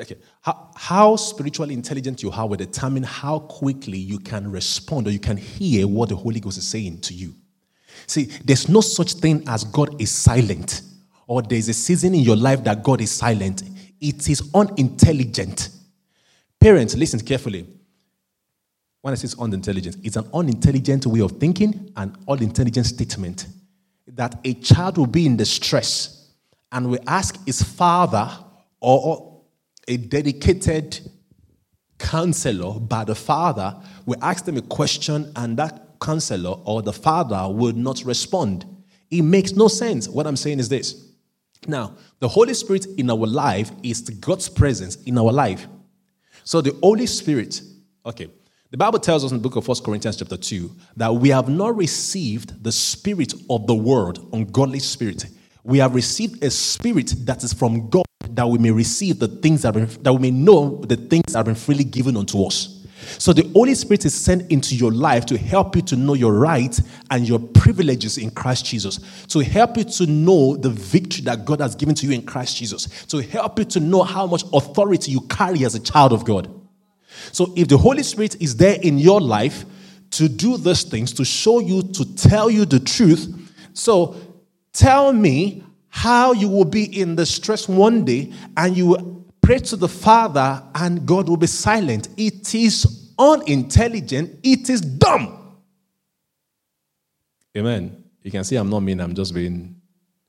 okay, 0.00 0.16
how, 0.40 0.70
how 0.74 1.16
spiritually 1.16 1.74
intelligent 1.74 2.22
you 2.22 2.30
are 2.30 2.48
will 2.48 2.56
determine 2.56 3.02
how 3.02 3.40
quickly 3.40 3.98
you 3.98 4.18
can 4.18 4.50
respond 4.50 5.06
or 5.06 5.10
you 5.10 5.18
can 5.18 5.36
hear 5.36 5.86
what 5.86 6.08
the 6.08 6.16
Holy 6.16 6.40
Ghost 6.40 6.58
is 6.58 6.66
saying 6.66 7.00
to 7.02 7.14
you. 7.14 7.34
See, 8.06 8.24
there's 8.44 8.68
no 8.68 8.80
such 8.80 9.14
thing 9.14 9.44
as 9.46 9.64
God 9.64 10.00
is 10.00 10.10
silent 10.10 10.82
or 11.26 11.42
there's 11.42 11.68
a 11.68 11.74
season 11.74 12.14
in 12.14 12.20
your 12.20 12.36
life 12.36 12.64
that 12.64 12.82
God 12.82 13.00
is 13.00 13.10
silent, 13.10 13.62
it 14.00 14.28
is 14.28 14.50
unintelligent. 14.54 15.70
Parents, 16.58 16.96
listen 16.96 17.20
carefully. 17.20 17.66
When 19.00 19.12
I 19.12 19.14
say 19.14 19.34
unintelligent, 19.38 19.98
it's 20.02 20.16
an 20.16 20.28
unintelligent 20.34 21.06
way 21.06 21.20
of 21.20 21.32
thinking, 21.32 21.92
an 21.96 22.16
unintelligent 22.28 22.86
statement. 22.86 23.46
That 24.08 24.38
a 24.44 24.54
child 24.54 24.98
will 24.98 25.06
be 25.06 25.24
in 25.24 25.36
distress 25.36 26.32
and 26.72 26.90
will 26.90 26.98
ask 27.06 27.38
his 27.46 27.62
father 27.62 28.28
or 28.80 29.29
a 29.90 29.98
dedicated 29.98 30.98
counselor 31.98 32.80
by 32.80 33.04
the 33.04 33.14
father 33.14 33.76
we 34.06 34.16
ask 34.22 34.46
them 34.46 34.56
a 34.56 34.62
question 34.62 35.30
and 35.36 35.58
that 35.58 35.90
counselor 36.00 36.56
or 36.64 36.82
the 36.82 36.92
father 36.92 37.46
will 37.52 37.72
not 37.72 38.02
respond. 38.04 38.64
It 39.10 39.22
makes 39.22 39.52
no 39.52 39.68
sense. 39.68 40.08
What 40.08 40.26
I'm 40.26 40.36
saying 40.36 40.58
is 40.58 40.68
this 40.68 41.10
now, 41.66 41.94
the 42.20 42.28
Holy 42.28 42.54
Spirit 42.54 42.86
in 42.96 43.10
our 43.10 43.26
life 43.26 43.70
is 43.82 44.00
God's 44.00 44.48
presence 44.48 44.96
in 45.02 45.18
our 45.18 45.30
life. 45.30 45.66
So 46.42 46.62
the 46.62 46.74
Holy 46.82 47.06
Spirit, 47.06 47.60
okay, 48.06 48.28
the 48.70 48.78
Bible 48.78 48.98
tells 48.98 49.24
us 49.24 49.30
in 49.30 49.38
the 49.38 49.42
book 49.42 49.56
of 49.56 49.66
First 49.66 49.84
Corinthians 49.84 50.16
chapter 50.16 50.38
2 50.38 50.74
that 50.96 51.14
we 51.14 51.28
have 51.28 51.48
not 51.48 51.76
received 51.76 52.64
the 52.64 52.72
spirit 52.72 53.34
of 53.50 53.66
the 53.66 53.74
world, 53.74 54.28
ungodly 54.32 54.78
spirit. 54.78 55.26
We 55.64 55.78
have 55.78 55.94
received 55.94 56.42
a 56.42 56.50
spirit 56.50 57.14
that 57.26 57.44
is 57.44 57.52
from 57.52 57.90
God 57.90 58.06
that 58.34 58.48
we 58.48 58.58
may 58.58 58.70
receive 58.70 59.18
the 59.18 59.28
things 59.28 59.62
that, 59.62 59.74
been, 59.74 59.88
that 60.02 60.12
we 60.12 60.18
may 60.18 60.30
know 60.30 60.76
the 60.86 60.96
things 60.96 61.24
that 61.28 61.38
have 61.38 61.46
been 61.46 61.54
freely 61.54 61.84
given 61.84 62.16
unto 62.16 62.44
us. 62.44 62.80
So 63.18 63.32
the 63.32 63.48
Holy 63.54 63.74
Spirit 63.74 64.04
is 64.04 64.14
sent 64.14 64.50
into 64.50 64.76
your 64.76 64.92
life 64.92 65.26
to 65.26 65.38
help 65.38 65.74
you 65.74 65.82
to 65.82 65.96
know 65.96 66.14
your 66.14 66.34
rights 66.34 66.82
and 67.10 67.26
your 67.26 67.38
privileges 67.38 68.18
in 68.18 68.30
Christ 68.30 68.66
Jesus, 68.66 69.26
to 69.28 69.40
help 69.40 69.76
you 69.76 69.84
to 69.84 70.06
know 70.06 70.56
the 70.56 70.70
victory 70.70 71.22
that 71.24 71.44
God 71.44 71.60
has 71.60 71.74
given 71.74 71.94
to 71.96 72.06
you 72.06 72.12
in 72.12 72.22
Christ 72.22 72.56
Jesus, 72.56 73.06
to 73.06 73.22
help 73.22 73.58
you 73.58 73.64
to 73.66 73.80
know 73.80 74.02
how 74.02 74.26
much 74.26 74.44
authority 74.52 75.12
you 75.12 75.22
carry 75.22 75.64
as 75.64 75.74
a 75.74 75.80
child 75.80 76.12
of 76.12 76.24
God. 76.24 76.48
So 77.32 77.52
if 77.56 77.68
the 77.68 77.78
Holy 77.78 78.02
Spirit 78.02 78.40
is 78.40 78.56
there 78.56 78.78
in 78.80 78.98
your 78.98 79.20
life 79.20 79.64
to 80.12 80.28
do 80.28 80.56
these 80.56 80.82
things, 80.84 81.12
to 81.14 81.24
show 81.24 81.60
you, 81.60 81.82
to 81.82 82.14
tell 82.16 82.50
you 82.50 82.64
the 82.64 82.80
truth, 82.80 83.34
so 83.72 84.16
tell 84.72 85.12
me 85.12 85.64
how 85.90 86.32
you 86.32 86.48
will 86.48 86.64
be 86.64 87.00
in 87.00 87.16
the 87.16 87.26
stress 87.26 87.68
one 87.68 88.04
day 88.04 88.32
and 88.56 88.76
you 88.76 89.26
pray 89.42 89.58
to 89.58 89.76
the 89.76 89.88
Father 89.88 90.62
and 90.76 91.04
God 91.04 91.28
will 91.28 91.36
be 91.36 91.46
silent. 91.46 92.08
It 92.16 92.54
is 92.54 93.12
unintelligent, 93.18 94.38
it 94.42 94.70
is 94.70 94.80
dumb. 94.80 95.58
Amen. 97.56 98.04
You 98.22 98.30
can 98.30 98.44
see 98.44 98.56
I'm 98.56 98.70
not 98.70 98.80
mean, 98.80 99.00
I'm 99.00 99.14
just 99.14 99.34
being 99.34 99.76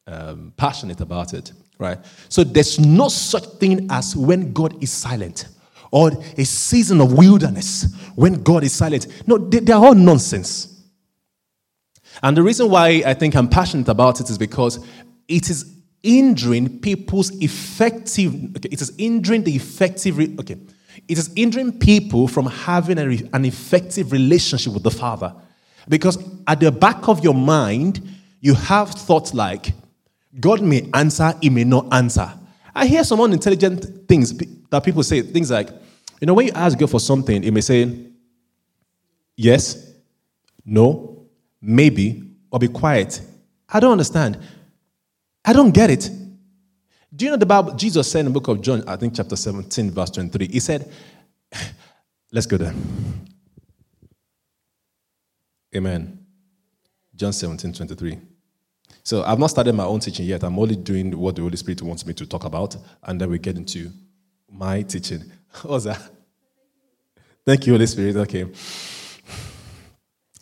um, 0.07 0.53
passionate 0.57 1.01
about 1.01 1.33
it, 1.33 1.51
right? 1.77 1.99
So 2.29 2.43
there's 2.43 2.79
no 2.79 3.07
such 3.07 3.45
thing 3.59 3.87
as 3.91 4.15
when 4.15 4.53
God 4.53 4.81
is 4.81 4.91
silent 4.91 5.47
or 5.91 6.11
a 6.37 6.43
season 6.43 7.01
of 7.01 7.13
wilderness 7.13 7.93
when 8.15 8.41
God 8.41 8.63
is 8.63 8.73
silent. 8.73 9.07
No, 9.27 9.37
they, 9.37 9.59
they 9.59 9.73
are 9.73 9.85
all 9.85 9.95
nonsense. 9.95 10.83
And 12.23 12.35
the 12.35 12.43
reason 12.43 12.69
why 12.69 13.03
I 13.05 13.13
think 13.13 13.35
I'm 13.35 13.47
passionate 13.47 13.87
about 13.87 14.19
it 14.19 14.29
is 14.29 14.37
because 14.37 14.85
it 15.27 15.49
is 15.49 15.77
hindering 16.03 16.79
people's 16.79 17.29
effective 17.41 18.33
okay 18.55 18.69
it 18.71 18.81
is 18.81 18.91
hindering 18.97 19.43
the 19.43 19.55
effective 19.55 20.19
okay 20.39 20.57
it 21.07 21.17
is 21.17 21.31
hindering 21.35 21.77
people 21.77 22.27
from 22.27 22.45
having 22.45 22.97
a, 22.97 23.05
an 23.33 23.45
effective 23.45 24.11
relationship 24.11 24.73
with 24.73 24.83
the 24.83 24.91
father. 24.91 25.33
Because 25.89 26.17
at 26.47 26.59
the 26.59 26.71
back 26.71 27.07
of 27.07 27.23
your 27.23 27.33
mind 27.33 28.01
you 28.39 28.53
have 28.53 28.89
thoughts 28.89 29.33
like 29.33 29.73
god 30.39 30.61
may 30.61 30.89
answer 30.93 31.33
he 31.41 31.49
may 31.49 31.63
not 31.63 31.91
answer. 31.91 32.31
I 32.73 32.85
hear 32.85 33.03
some 33.03 33.19
unintelligent 33.19 34.07
things 34.07 34.33
that 34.69 34.83
people 34.83 35.03
say 35.03 35.21
things 35.21 35.51
like 35.51 35.69
you 36.19 36.27
know 36.27 36.33
when 36.33 36.47
you 36.47 36.53
ask 36.53 36.77
god 36.77 36.89
for 36.89 36.99
something 36.99 37.43
he 37.43 37.51
may 37.51 37.61
say 37.61 37.93
yes 39.35 39.91
no 40.63 41.25
maybe 41.61 42.23
or 42.51 42.59
be 42.59 42.67
quiet. 42.67 43.21
I 43.69 43.79
don't 43.79 43.91
understand 43.91 44.39
I 45.43 45.53
don't 45.53 45.71
get 45.71 45.89
it. 45.89 46.09
Do 47.13 47.25
you 47.25 47.31
know 47.31 47.37
the 47.37 47.45
Bible? 47.45 47.73
Jesus 47.73 48.09
said 48.09 48.19
in 48.19 48.25
the 48.25 48.31
book 48.31 48.47
of 48.47 48.61
John, 48.61 48.83
I 48.87 48.95
think 48.95 49.15
chapter 49.15 49.35
17, 49.35 49.91
verse 49.91 50.11
23, 50.11 50.47
he 50.47 50.59
said, 50.59 50.89
let's 52.31 52.45
go 52.45 52.57
there. 52.57 52.73
Amen. 55.75 56.25
John 57.15 57.33
17, 57.33 57.73
23. 57.73 58.17
So 59.03 59.23
I've 59.23 59.39
not 59.39 59.47
started 59.47 59.73
my 59.73 59.83
own 59.83 59.99
teaching 59.99 60.25
yet. 60.25 60.43
I'm 60.43 60.57
only 60.59 60.75
doing 60.75 61.17
what 61.17 61.35
the 61.35 61.41
Holy 61.41 61.57
Spirit 61.57 61.81
wants 61.81 62.05
me 62.05 62.13
to 62.13 62.25
talk 62.25 62.43
about, 62.43 62.75
and 63.03 63.19
then 63.19 63.29
we 63.29 63.39
get 63.39 63.57
into 63.57 63.89
my 64.49 64.83
teaching. 64.83 65.31
What's 65.63 65.85
that? 65.85 65.99
Thank 67.45 67.65
you, 67.65 67.73
Holy 67.73 67.87
Spirit. 67.87 68.15
Okay. 68.15 68.45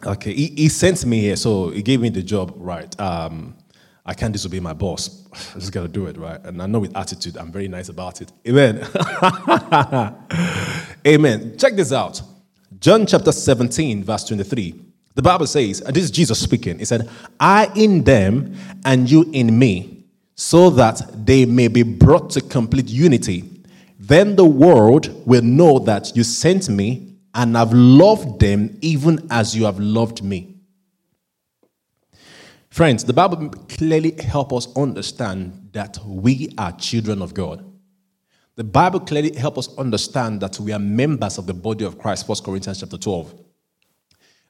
Okay, 0.02 0.34
he, 0.34 0.48
he 0.56 0.70
sent 0.70 1.06
me 1.06 1.20
here, 1.20 1.36
so 1.36 1.72
he 1.72 1.82
gave 1.82 2.00
me 2.00 2.08
the 2.08 2.24
job, 2.24 2.54
right? 2.56 2.98
Um, 3.02 3.54
I 4.10 4.16
can't 4.16 4.34
disobey 4.34 4.60
my 4.60 4.74
boss. 4.74 5.28
I 5.56 5.60
just 5.60 5.72
got 5.72 5.84
to 5.84 5.88
do 5.88 6.08
it, 6.08 6.18
right? 6.18 6.44
And 6.44 6.64
I 6.64 6.66
know 6.66 6.80
with 6.80 6.98
attitude, 6.98 7.38
I'm 7.38 7.52
very 7.52 7.68
nice 7.68 7.90
about 7.90 8.22
it. 8.22 8.32
Amen. 8.48 8.84
Amen. 11.08 11.56
Check 11.60 11.76
this 11.76 11.94
out. 11.94 12.20
John 12.80 13.06
chapter 13.06 13.32
17, 13.32 14.04
verse 14.04 14.24
23. 14.24 14.82
The 15.14 15.22
Bible 15.22 15.46
says, 15.46 15.82
and 15.82 15.96
this 15.96 16.06
is 16.06 16.10
Jesus 16.10 16.40
speaking, 16.40 16.80
He 16.80 16.86
said, 16.86 17.08
I 17.40 17.72
in 17.76 18.04
them 18.04 18.56
and 18.84 19.10
you 19.10 19.30
in 19.32 19.60
me, 19.60 20.06
so 20.34 20.72
that 20.72 21.02
they 21.28 21.46
may 21.46 21.68
be 21.68 21.84
brought 21.84 22.32
to 22.32 22.42
complete 22.42 22.88
unity. 22.88 23.44
Then 24.00 24.36
the 24.36 24.46
world 24.46 25.24
will 25.28 25.44
know 25.44 25.78
that 25.80 26.16
you 26.16 26.24
sent 26.24 26.68
me 26.68 27.16
and 27.36 27.56
have 27.56 27.74
loved 27.74 28.40
them 28.40 28.76
even 28.82 29.28
as 29.30 29.56
you 29.56 29.66
have 29.66 29.80
loved 29.80 30.24
me. 30.24 30.49
Friends, 32.70 33.04
the 33.04 33.14
Bible 33.14 33.50
clearly 33.68 34.16
helps 34.22 34.54
us 34.68 34.78
understand 34.78 35.70
that 35.74 35.98
we 36.06 36.54
are 36.58 36.72
children 36.74 37.22
of 37.22 37.34
God. 37.34 37.66
The 38.56 38.64
Bible 38.64 39.00
clearly 39.00 39.36
helps 39.36 39.58
us 39.60 39.78
understand 39.78 40.42
that 40.42 40.60
we 40.60 40.74
are 40.74 40.80
members 40.80 41.38
of 41.38 41.48
the 41.48 41.54
body 41.54 41.86
of 41.86 41.98
Christ, 41.98 42.28
1 42.28 42.40
Corinthians 42.44 42.82
chapter 42.82 42.98
12. 42.98 43.34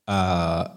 Uh, 0.08 0.70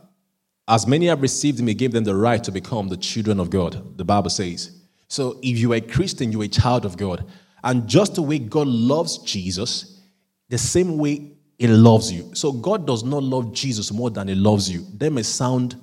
as 0.69 0.87
many 0.87 1.07
have 1.07 1.23
received 1.23 1.59
him, 1.59 1.67
he 1.67 1.75
gave 1.75 1.93
them 1.93 2.05
the 2.05 2.15
right 2.15 2.43
to 2.45 2.53
become 2.53 2.89
the 2.89 2.97
children 2.97 3.41
of 3.41 3.51
God, 3.51 3.97
the 3.97 4.05
Bible 4.05 4.31
says. 4.31 4.83
So 5.09 5.39
if 5.43 5.59
you 5.59 5.73
are 5.73 5.77
a 5.77 5.81
Christian, 5.81 6.31
you're 6.31 6.45
a 6.45 6.49
child 6.49 6.85
of 6.85 6.97
God. 6.97 7.27
And 7.65 7.89
just 7.89 8.15
the 8.15 8.23
way 8.23 8.39
God 8.39 8.67
loves 8.67 9.19
Jesus, 9.19 10.01
the 10.49 10.59
same 10.59 10.99
way 10.99 11.33
he 11.59 11.67
loves 11.69 12.13
you. 12.13 12.31
So 12.35 12.53
God 12.53 12.87
does 12.87 13.05
not 13.05 13.23
love 13.23 13.53
Jesus 13.53 13.93
more 13.93 14.11
than 14.11 14.29
he 14.29 14.35
loves 14.35 14.71
you. 14.71 14.87
That 14.99 15.11
may 15.11 15.23
sound, 15.23 15.77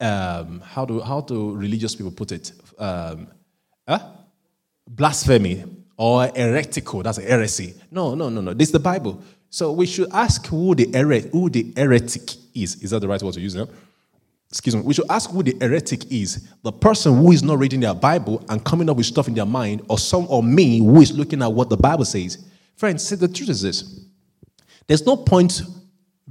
um, 0.00 0.60
how, 0.60 0.84
do, 0.84 1.00
how 1.00 1.20
do 1.20 1.54
religious 1.54 1.94
people 1.94 2.12
put 2.12 2.32
it? 2.32 2.52
Um? 2.78 3.28
Blasphemy 4.86 5.64
or 5.96 6.26
heretical. 6.28 7.02
That's 7.02 7.18
a 7.18 7.22
heresy. 7.22 7.74
No, 7.90 8.14
no, 8.14 8.28
no, 8.28 8.40
no. 8.40 8.54
This 8.54 8.68
is 8.68 8.72
the 8.72 8.78
Bible. 8.80 9.22
So 9.50 9.72
we 9.72 9.86
should 9.86 10.08
ask 10.12 10.46
who 10.46 10.74
the, 10.74 10.90
her- 10.92 11.28
who 11.28 11.50
the 11.50 11.72
heretic 11.76 12.30
is. 12.54 12.82
Is 12.82 12.90
that 12.90 13.00
the 13.00 13.08
right 13.08 13.22
word 13.22 13.34
to 13.34 13.40
use? 13.40 13.54
now? 13.54 13.66
Excuse 14.50 14.76
me. 14.76 14.82
We 14.82 14.94
should 14.94 15.10
ask 15.10 15.30
who 15.30 15.42
the 15.42 15.56
heretic 15.60 16.10
is. 16.10 16.48
The 16.62 16.72
person 16.72 17.16
who 17.16 17.32
is 17.32 17.42
not 17.42 17.58
reading 17.58 17.80
their 17.80 17.94
Bible 17.94 18.42
and 18.48 18.64
coming 18.64 18.88
up 18.88 18.96
with 18.96 19.06
stuff 19.06 19.28
in 19.28 19.34
their 19.34 19.46
mind, 19.46 19.82
or 19.88 19.98
some 19.98 20.26
or 20.30 20.42
me 20.42 20.78
who 20.78 21.00
is 21.00 21.12
looking 21.12 21.42
at 21.42 21.52
what 21.52 21.68
the 21.68 21.76
Bible 21.76 22.04
says. 22.04 22.46
Friends, 22.76 23.06
see, 23.06 23.16
the 23.16 23.28
truth 23.28 23.50
is 23.50 23.60
this. 23.62 24.00
There's 24.86 25.04
no 25.04 25.16
point 25.16 25.62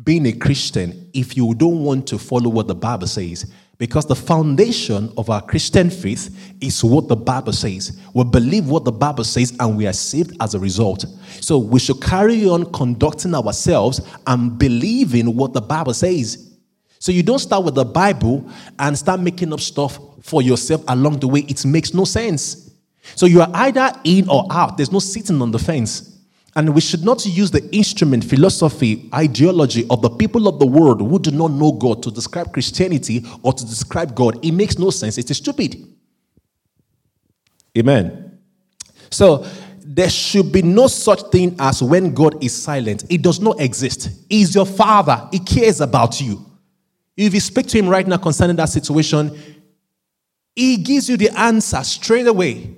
being 0.04 0.26
a 0.28 0.32
Christian 0.32 1.10
if 1.14 1.36
you 1.36 1.54
don't 1.56 1.84
want 1.84 2.08
to 2.08 2.18
follow 2.18 2.50
what 2.50 2.68
the 2.68 2.76
Bible 2.76 3.08
says. 3.08 3.52
Because 3.78 4.08
the 4.08 4.16
foundation 4.16 5.14
of 5.18 5.30
our 5.30 5.42
Christian 5.42 5.92
faith 5.92 6.56
is 6.62 6.84
what 6.84 7.08
the 7.08 7.16
Bible 7.16 7.54
says. 7.54 8.00
We 8.16 8.24
believe 8.24 8.68
what 8.68 8.86
the 8.86 8.92
Bible 8.92 9.24
says 9.24 9.56
and 9.60 9.78
we 9.78 9.86
are 9.86 9.94
saved 9.94 10.36
as 10.42 10.56
a 10.56 10.60
result. 10.60 11.06
So 11.42 11.60
we 11.60 11.80
should 11.80 12.02
carry 12.02 12.48
on 12.48 12.72
conducting 12.72 13.36
ourselves 13.36 14.02
and 14.26 14.58
believing 14.58 15.36
what 15.36 15.54
the 15.54 15.62
Bible 15.62 15.94
says. 15.94 16.56
So 17.00 17.12
you 17.12 17.22
don't 17.22 17.40
start 17.40 17.64
with 17.64 17.76
the 17.76 17.86
Bible 17.86 18.50
and 18.80 18.98
start 18.98 19.20
making 19.20 19.54
up 19.54 19.60
stuff 19.60 20.00
for 20.24 20.42
yourself 20.42 20.84
along 20.88 21.20
the 21.20 21.28
way. 21.28 21.42
It 21.42 21.64
makes 21.64 21.94
no 21.94 22.04
sense. 22.04 22.72
So 23.16 23.28
you 23.28 23.42
are 23.42 23.52
either 23.54 23.92
in 24.04 24.28
or 24.28 24.48
out. 24.52 24.78
There's 24.78 24.92
no 24.92 25.00
sitting 25.00 25.40
on 25.42 25.52
the 25.52 25.60
fence. 25.60 26.17
And 26.58 26.74
we 26.74 26.82
should 26.82 27.06
not 27.06 27.24
use 27.24 27.52
the 27.52 27.64
instrument, 27.72 28.24
philosophy, 28.24 29.12
ideology 29.14 29.86
of 29.92 30.02
the 30.02 30.10
people 30.10 30.48
of 30.48 30.58
the 30.58 30.66
world 30.66 31.02
who 31.02 31.20
do 31.20 31.30
not 31.30 31.52
know 31.52 31.72
God 31.72 32.02
to 32.02 32.10
describe 32.10 32.52
Christianity 32.52 33.24
or 33.44 33.54
to 33.54 33.64
describe 33.64 34.16
God. 34.16 34.44
It 34.44 34.54
makes 34.54 34.80
no 34.80 34.90
sense. 34.90 35.20
It 35.20 35.30
is 35.30 35.38
stupid. 35.38 35.88
Amen. 37.78 38.40
So 39.12 39.46
there 39.82 40.10
should 40.10 40.52
be 40.52 40.64
no 40.64 40.88
such 40.88 41.22
thing 41.32 41.56
as 41.60 41.84
when 41.84 42.16
God 42.16 42.44
is 42.44 42.60
silent. 42.60 43.04
It 43.08 43.22
does 43.22 43.40
not 43.40 43.62
exist. 43.62 44.10
He's 44.28 44.56
your 44.56 44.66
father. 44.66 45.30
He 45.32 45.38
cares 45.38 45.80
about 45.80 46.20
you. 46.20 46.44
If 47.16 47.36
you 47.36 47.40
speak 47.40 47.68
to 47.68 47.78
him 47.78 47.88
right 47.88 48.08
now 48.08 48.18
concerning 48.18 48.56
that 48.56 48.70
situation, 48.70 49.38
he 50.56 50.78
gives 50.78 51.08
you 51.08 51.18
the 51.18 51.30
answer 51.38 51.84
straight 51.84 52.26
away. 52.26 52.77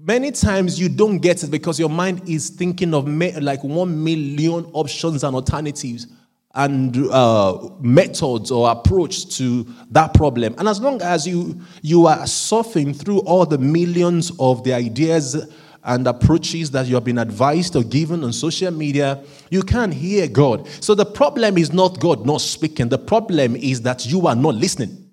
Many 0.00 0.30
times 0.30 0.78
you 0.78 0.88
don't 0.88 1.18
get 1.18 1.42
it 1.42 1.50
because 1.50 1.80
your 1.80 1.88
mind 1.88 2.28
is 2.28 2.50
thinking 2.50 2.94
of 2.94 3.08
like 3.08 3.64
one 3.64 4.04
million 4.04 4.64
options 4.72 5.24
and 5.24 5.34
alternatives 5.34 6.06
and 6.54 6.96
uh, 7.08 7.68
methods 7.80 8.52
or 8.52 8.70
approach 8.70 9.36
to 9.38 9.66
that 9.90 10.14
problem. 10.14 10.54
And 10.56 10.68
as 10.68 10.80
long 10.80 11.02
as 11.02 11.26
you 11.26 11.60
you 11.82 12.06
are 12.06 12.18
surfing 12.18 12.94
through 12.94 13.20
all 13.20 13.44
the 13.44 13.58
millions 13.58 14.30
of 14.38 14.62
the 14.62 14.72
ideas 14.72 15.52
and 15.82 16.06
approaches 16.06 16.70
that 16.70 16.86
you 16.86 16.94
have 16.94 17.04
been 17.04 17.18
advised 17.18 17.74
or 17.74 17.82
given 17.82 18.22
on 18.22 18.32
social 18.32 18.70
media, 18.70 19.24
you 19.50 19.62
can't 19.64 19.92
hear 19.92 20.28
God. 20.28 20.68
So 20.80 20.94
the 20.94 21.06
problem 21.06 21.58
is 21.58 21.72
not 21.72 21.98
God 21.98 22.24
not 22.24 22.40
speaking. 22.40 22.88
The 22.88 22.98
problem 22.98 23.56
is 23.56 23.82
that 23.82 24.06
you 24.06 24.28
are 24.28 24.36
not 24.36 24.54
listening. 24.54 25.07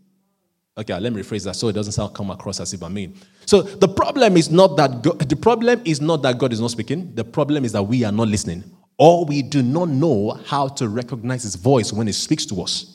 Okay, 0.77 0.99
let 0.99 1.13
me 1.13 1.21
rephrase 1.21 1.45
that 1.45 1.55
so 1.55 1.69
it 1.69 1.73
doesn't 1.73 1.93
sound 1.93 2.13
come 2.13 2.29
across 2.31 2.59
as 2.59 2.73
if 2.73 2.83
I 2.83 2.89
mean. 2.89 3.17
So 3.45 3.61
the 3.61 3.87
problem 3.87 4.35
is 4.35 4.51
not 4.51 4.75
that 4.75 5.01
God, 5.01 5.19
the 5.19 5.35
problem 5.37 5.81
is 5.85 6.01
not 6.01 6.21
that 6.23 6.37
God 6.37 6.51
is 6.51 6.59
not 6.59 6.71
speaking. 6.71 7.15
The 7.15 7.23
problem 7.23 7.63
is 7.63 7.71
that 7.71 7.83
we 7.83 8.03
are 8.03 8.11
not 8.11 8.27
listening, 8.27 8.63
or 8.97 9.23
we 9.23 9.41
do 9.41 9.63
not 9.63 9.87
know 9.87 10.31
how 10.45 10.67
to 10.67 10.89
recognize 10.89 11.43
His 11.43 11.55
voice 11.55 11.93
when 11.93 12.07
He 12.07 12.13
speaks 12.13 12.45
to 12.47 12.61
us. 12.61 12.94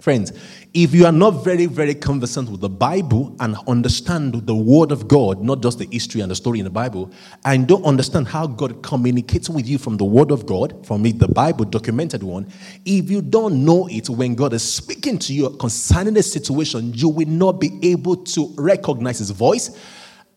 Friends, 0.00 0.30
if 0.74 0.94
you 0.94 1.06
are 1.06 1.12
not 1.12 1.42
very, 1.42 1.64
very 1.64 1.94
conversant 1.94 2.50
with 2.50 2.60
the 2.60 2.68
Bible 2.68 3.34
and 3.40 3.56
understand 3.66 4.34
the 4.46 4.54
Word 4.54 4.92
of 4.92 5.08
God, 5.08 5.40
not 5.40 5.62
just 5.62 5.78
the 5.78 5.88
history 5.90 6.20
and 6.20 6.30
the 6.30 6.34
story 6.34 6.58
in 6.58 6.64
the 6.64 6.70
Bible, 6.70 7.10
and 7.46 7.66
don't 7.66 7.82
understand 7.82 8.28
how 8.28 8.46
God 8.46 8.82
communicates 8.82 9.48
with 9.48 9.66
you 9.66 9.78
from 9.78 9.96
the 9.96 10.04
Word 10.04 10.30
of 10.30 10.44
God, 10.44 10.86
from 10.86 11.06
it, 11.06 11.18
the 11.18 11.28
Bible, 11.28 11.64
documented 11.64 12.22
one, 12.22 12.46
if 12.84 13.10
you 13.10 13.22
don't 13.22 13.64
know 13.64 13.88
it 13.90 14.10
when 14.10 14.34
God 14.34 14.52
is 14.52 14.62
speaking 14.62 15.18
to 15.20 15.32
you 15.32 15.48
concerning 15.56 16.18
a 16.18 16.22
situation, 16.22 16.92
you 16.92 17.08
will 17.08 17.28
not 17.28 17.58
be 17.58 17.78
able 17.82 18.16
to 18.16 18.52
recognize 18.58 19.18
His 19.20 19.30
voice. 19.30 19.80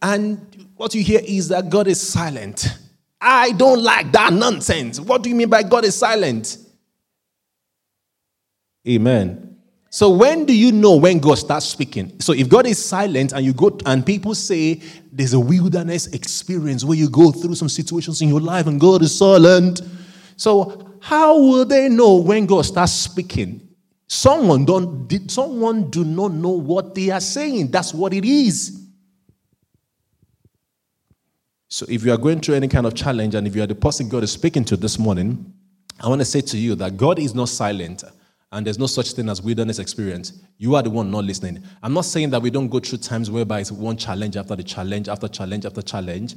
And 0.01 0.67
what 0.77 0.95
you 0.95 1.03
hear 1.03 1.19
is 1.21 1.49
that 1.49 1.69
God 1.69 1.89
is 1.89 1.99
silent. 2.01 2.65
I 3.19 3.51
don't 3.51 3.83
like 3.83 4.13
that 4.13 4.31
nonsense. 4.31 5.01
What 5.01 5.21
do 5.21 5.29
you 5.29 5.35
mean 5.35 5.49
by 5.49 5.63
God 5.63 5.83
is 5.83 5.97
silent? 5.97 6.57
Amen. 8.87 9.48
So 9.91 10.11
when 10.11 10.45
do 10.45 10.55
you 10.55 10.71
know 10.71 10.95
when 10.95 11.17
God 11.17 11.35
starts 11.35 11.65
speaking? 11.65 12.19
So 12.19 12.33
if 12.33 12.47
God 12.47 12.67
is 12.67 12.83
silent 12.83 13.33
and 13.33 13.43
you 13.43 13.53
go 13.53 13.75
and 13.87 14.05
people 14.05 14.35
say 14.35 14.81
there's 15.11 15.33
a 15.33 15.39
wilderness 15.39 16.07
experience 16.07 16.85
where 16.85 16.97
you 16.97 17.09
go 17.09 17.31
through 17.31 17.55
some 17.55 17.69
situations 17.69 18.21
in 18.21 18.29
your 18.29 18.39
life 18.39 18.67
and 18.67 18.79
God 18.79 19.01
is 19.01 19.17
silent. 19.17 19.81
So 20.35 20.97
how 21.01 21.39
will 21.39 21.65
they 21.65 21.89
know 21.89 22.17
when 22.17 22.45
God 22.45 22.65
starts 22.65 22.93
speaking? 22.93 23.67
Someone 24.05 24.63
don't 24.63 25.09
someone 25.29 25.89
do 25.89 26.03
not 26.03 26.33
know 26.33 26.51
what 26.51 26.93
they 26.93 27.09
are 27.09 27.19
saying. 27.19 27.71
That's 27.71 27.91
what 27.93 28.13
it 28.13 28.25
is. 28.25 28.75
So 31.67 31.85
if 31.89 32.03
you 32.03 32.11
are 32.11 32.17
going 32.17 32.41
through 32.41 32.55
any 32.55 32.67
kind 32.67 32.85
of 32.85 32.93
challenge 32.93 33.33
and 33.33 33.47
if 33.47 33.55
you 33.55 33.63
are 33.63 33.67
the 33.67 33.75
person 33.75 34.07
God 34.07 34.23
is 34.23 34.31
speaking 34.31 34.65
to 34.65 34.77
this 34.77 34.99
morning, 34.99 35.51
I 35.99 36.09
want 36.09 36.21
to 36.21 36.25
say 36.25 36.41
to 36.41 36.57
you 36.57 36.75
that 36.75 36.95
God 36.95 37.17
is 37.17 37.33
not 37.33 37.49
silent 37.49 38.03
and 38.51 38.65
there's 38.65 38.79
no 38.79 38.87
such 38.87 39.11
thing 39.11 39.29
as 39.29 39.41
wilderness 39.41 39.77
experience. 39.79 40.33
You 40.57 40.75
are 40.75 40.81
the 40.81 40.89
one 40.89 41.11
not 41.11 41.23
listening. 41.23 41.63
I'm 41.83 41.93
not 41.93 42.05
saying 42.05 42.31
that 42.31 42.41
we 42.41 42.49
don't 42.49 42.67
go 42.67 42.79
through 42.79 42.97
times 42.99 43.29
whereby 43.29 43.59
it's 43.59 43.71
one 43.71 43.95
challenge 43.95 44.37
after 44.37 44.55
the 44.55 44.63
challenge 44.63 45.07
after 45.07 45.27
challenge 45.27 45.65
after 45.65 45.81
challenge. 45.81 46.35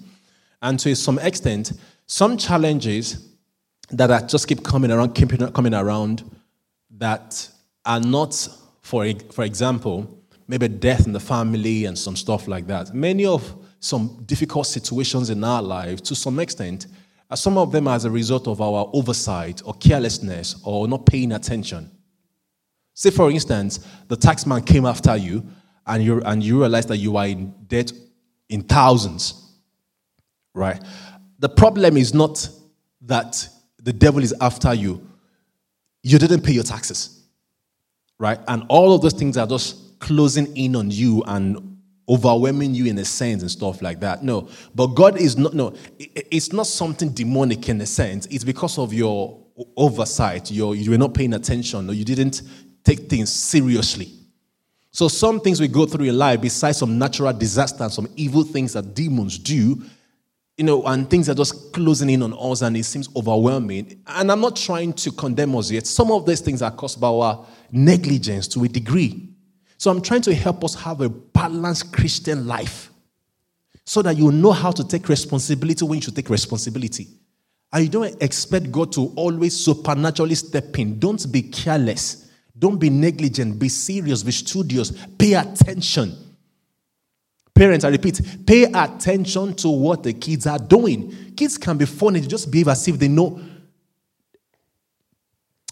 And 0.60 0.78
to 0.80 0.94
some 0.94 1.18
extent, 1.18 1.72
some 2.06 2.36
challenges 2.36 3.28
that 3.90 4.10
are 4.10 4.20
just 4.20 4.46
keep 4.46 4.62
coming 4.62 4.90
around, 4.90 5.14
keep 5.14 5.30
coming 5.54 5.74
around, 5.74 6.30
that 6.98 7.48
are 7.84 8.00
not, 8.00 8.48
for, 8.82 9.10
for 9.32 9.44
example, 9.44 10.18
maybe 10.46 10.68
death 10.68 11.06
in 11.06 11.12
the 11.12 11.20
family 11.20 11.86
and 11.86 11.98
some 11.98 12.14
stuff 12.14 12.46
like 12.46 12.66
that. 12.66 12.94
Many 12.94 13.24
of 13.24 13.56
some 13.80 14.22
difficult 14.26 14.66
situations 14.66 15.30
in 15.30 15.42
our 15.42 15.62
life, 15.62 16.02
to 16.02 16.14
some 16.14 16.38
extent, 16.38 16.86
some 17.34 17.56
of 17.56 17.72
them 17.72 17.88
as 17.88 18.04
a 18.04 18.10
result 18.10 18.46
of 18.46 18.60
our 18.60 18.90
oversight 18.92 19.62
or 19.64 19.74
carelessness 19.74 20.56
or 20.64 20.86
not 20.86 21.06
paying 21.06 21.32
attention. 21.32 21.90
Say, 23.02 23.10
for 23.10 23.32
instance, 23.32 23.84
the 24.06 24.16
taxman 24.16 24.64
came 24.64 24.86
after 24.86 25.16
you 25.16 25.44
and 25.88 26.04
you, 26.04 26.22
and 26.22 26.40
you 26.40 26.60
realize 26.60 26.86
that 26.86 26.98
you 26.98 27.16
are 27.16 27.26
in 27.26 27.52
debt 27.66 27.92
in 28.48 28.62
thousands, 28.62 29.56
right? 30.54 30.80
The 31.40 31.48
problem 31.48 31.96
is 31.96 32.14
not 32.14 32.48
that 33.00 33.48
the 33.82 33.92
devil 33.92 34.22
is 34.22 34.32
after 34.40 34.72
you, 34.72 35.04
you 36.04 36.16
didn't 36.16 36.42
pay 36.42 36.52
your 36.52 36.62
taxes, 36.62 37.24
right? 38.20 38.38
And 38.46 38.62
all 38.68 38.94
of 38.94 39.02
those 39.02 39.14
things 39.14 39.36
are 39.36 39.48
just 39.48 39.98
closing 39.98 40.56
in 40.56 40.76
on 40.76 40.88
you 40.92 41.24
and 41.26 41.80
overwhelming 42.08 42.72
you 42.72 42.86
in 42.86 42.98
a 42.98 43.04
sense 43.04 43.42
and 43.42 43.50
stuff 43.50 43.82
like 43.82 43.98
that. 43.98 44.22
No, 44.22 44.48
but 44.76 44.94
God 44.94 45.20
is 45.20 45.36
not, 45.36 45.54
no, 45.54 45.74
it's 45.98 46.52
not 46.52 46.68
something 46.68 47.10
demonic 47.10 47.68
in 47.68 47.80
a 47.80 47.86
sense. 47.86 48.26
It's 48.26 48.44
because 48.44 48.78
of 48.78 48.92
your 48.92 49.44
oversight. 49.76 50.52
Your, 50.52 50.76
you 50.76 50.92
were 50.92 50.98
not 50.98 51.14
paying 51.14 51.34
attention 51.34 51.90
or 51.90 51.94
you 51.94 52.04
didn't 52.04 52.42
take 52.84 53.08
things 53.08 53.32
seriously. 53.32 54.12
So, 54.90 55.08
some 55.08 55.40
things 55.40 55.60
we 55.60 55.68
go 55.68 55.86
through 55.86 56.06
in 56.06 56.18
life, 56.18 56.40
besides 56.40 56.78
some 56.78 56.98
natural 56.98 57.32
disaster 57.32 57.82
and 57.84 57.92
some 57.92 58.08
evil 58.14 58.42
things 58.42 58.74
that 58.74 58.94
demons 58.94 59.38
do, 59.38 59.82
you 60.58 60.64
know, 60.64 60.82
and 60.84 61.08
things 61.08 61.28
are 61.30 61.34
just 61.34 61.72
closing 61.72 62.10
in 62.10 62.22
on 62.22 62.34
us 62.34 62.60
and 62.60 62.76
it 62.76 62.84
seems 62.84 63.08
overwhelming. 63.16 64.02
And 64.06 64.30
I'm 64.30 64.40
not 64.40 64.56
trying 64.56 64.92
to 64.94 65.10
condemn 65.10 65.56
us 65.56 65.70
yet. 65.70 65.86
Some 65.86 66.10
of 66.10 66.26
those 66.26 66.40
things 66.40 66.60
are 66.60 66.70
caused 66.70 67.00
by 67.00 67.08
our 67.08 67.46
negligence 67.70 68.46
to 68.48 68.62
a 68.64 68.68
degree. 68.68 69.28
So 69.78 69.90
I'm 69.90 70.02
trying 70.02 70.22
to 70.22 70.34
help 70.34 70.62
us 70.62 70.74
have 70.74 71.00
a 71.00 71.08
balanced 71.08 71.92
Christian 71.92 72.46
life 72.46 72.90
so 73.84 74.02
that 74.02 74.16
you 74.16 74.30
know 74.30 74.52
how 74.52 74.70
to 74.70 74.86
take 74.86 75.08
responsibility 75.08 75.84
when 75.84 75.96
you 75.96 76.02
should 76.02 76.14
take 76.14 76.30
responsibility. 76.30 77.08
And 77.72 77.84
you 77.84 77.90
don't 77.90 78.22
expect 78.22 78.70
God 78.70 78.92
to 78.92 79.12
always 79.16 79.56
supernaturally 79.56 80.34
step 80.34 80.78
in. 80.78 80.98
Don't 80.98 81.32
be 81.32 81.42
careless. 81.42 82.30
Don't 82.62 82.78
be 82.78 82.90
negligent. 82.90 83.58
Be 83.58 83.68
serious. 83.68 84.22
Be 84.22 84.30
studious. 84.30 84.92
Pay 85.18 85.34
attention. 85.34 86.16
Parents, 87.52 87.84
I 87.84 87.88
repeat, 87.88 88.20
pay 88.46 88.62
attention 88.72 89.52
to 89.54 89.68
what 89.68 90.04
the 90.04 90.12
kids 90.12 90.46
are 90.46 90.60
doing. 90.60 91.34
Kids 91.36 91.58
can 91.58 91.76
be 91.76 91.86
funny, 91.86 92.20
they 92.20 92.28
just 92.28 92.52
behave 92.52 92.68
as 92.68 92.86
if 92.86 92.98
they 93.00 93.08
know. 93.08 93.40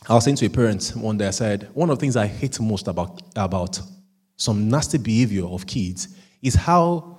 I 0.09 0.15
was 0.15 0.25
saying 0.25 0.37
to 0.39 0.47
a 0.47 0.51
parent 0.51 0.93
one 0.97 1.17
day, 1.17 1.29
I 1.29 1.31
said, 1.31 1.71
one 1.75 1.91
of 1.91 1.97
the 1.97 2.01
things 2.01 2.17
I 2.17 2.27
hate 2.27 2.61
most 2.61 2.89
about, 2.89 3.23
about 3.37 3.81
some 4.37 4.69
nasty 4.69 4.99
behavior 4.99 5.47
of 5.47 5.67
kids 5.67 6.09
is 6.43 6.55
how 6.57 7.19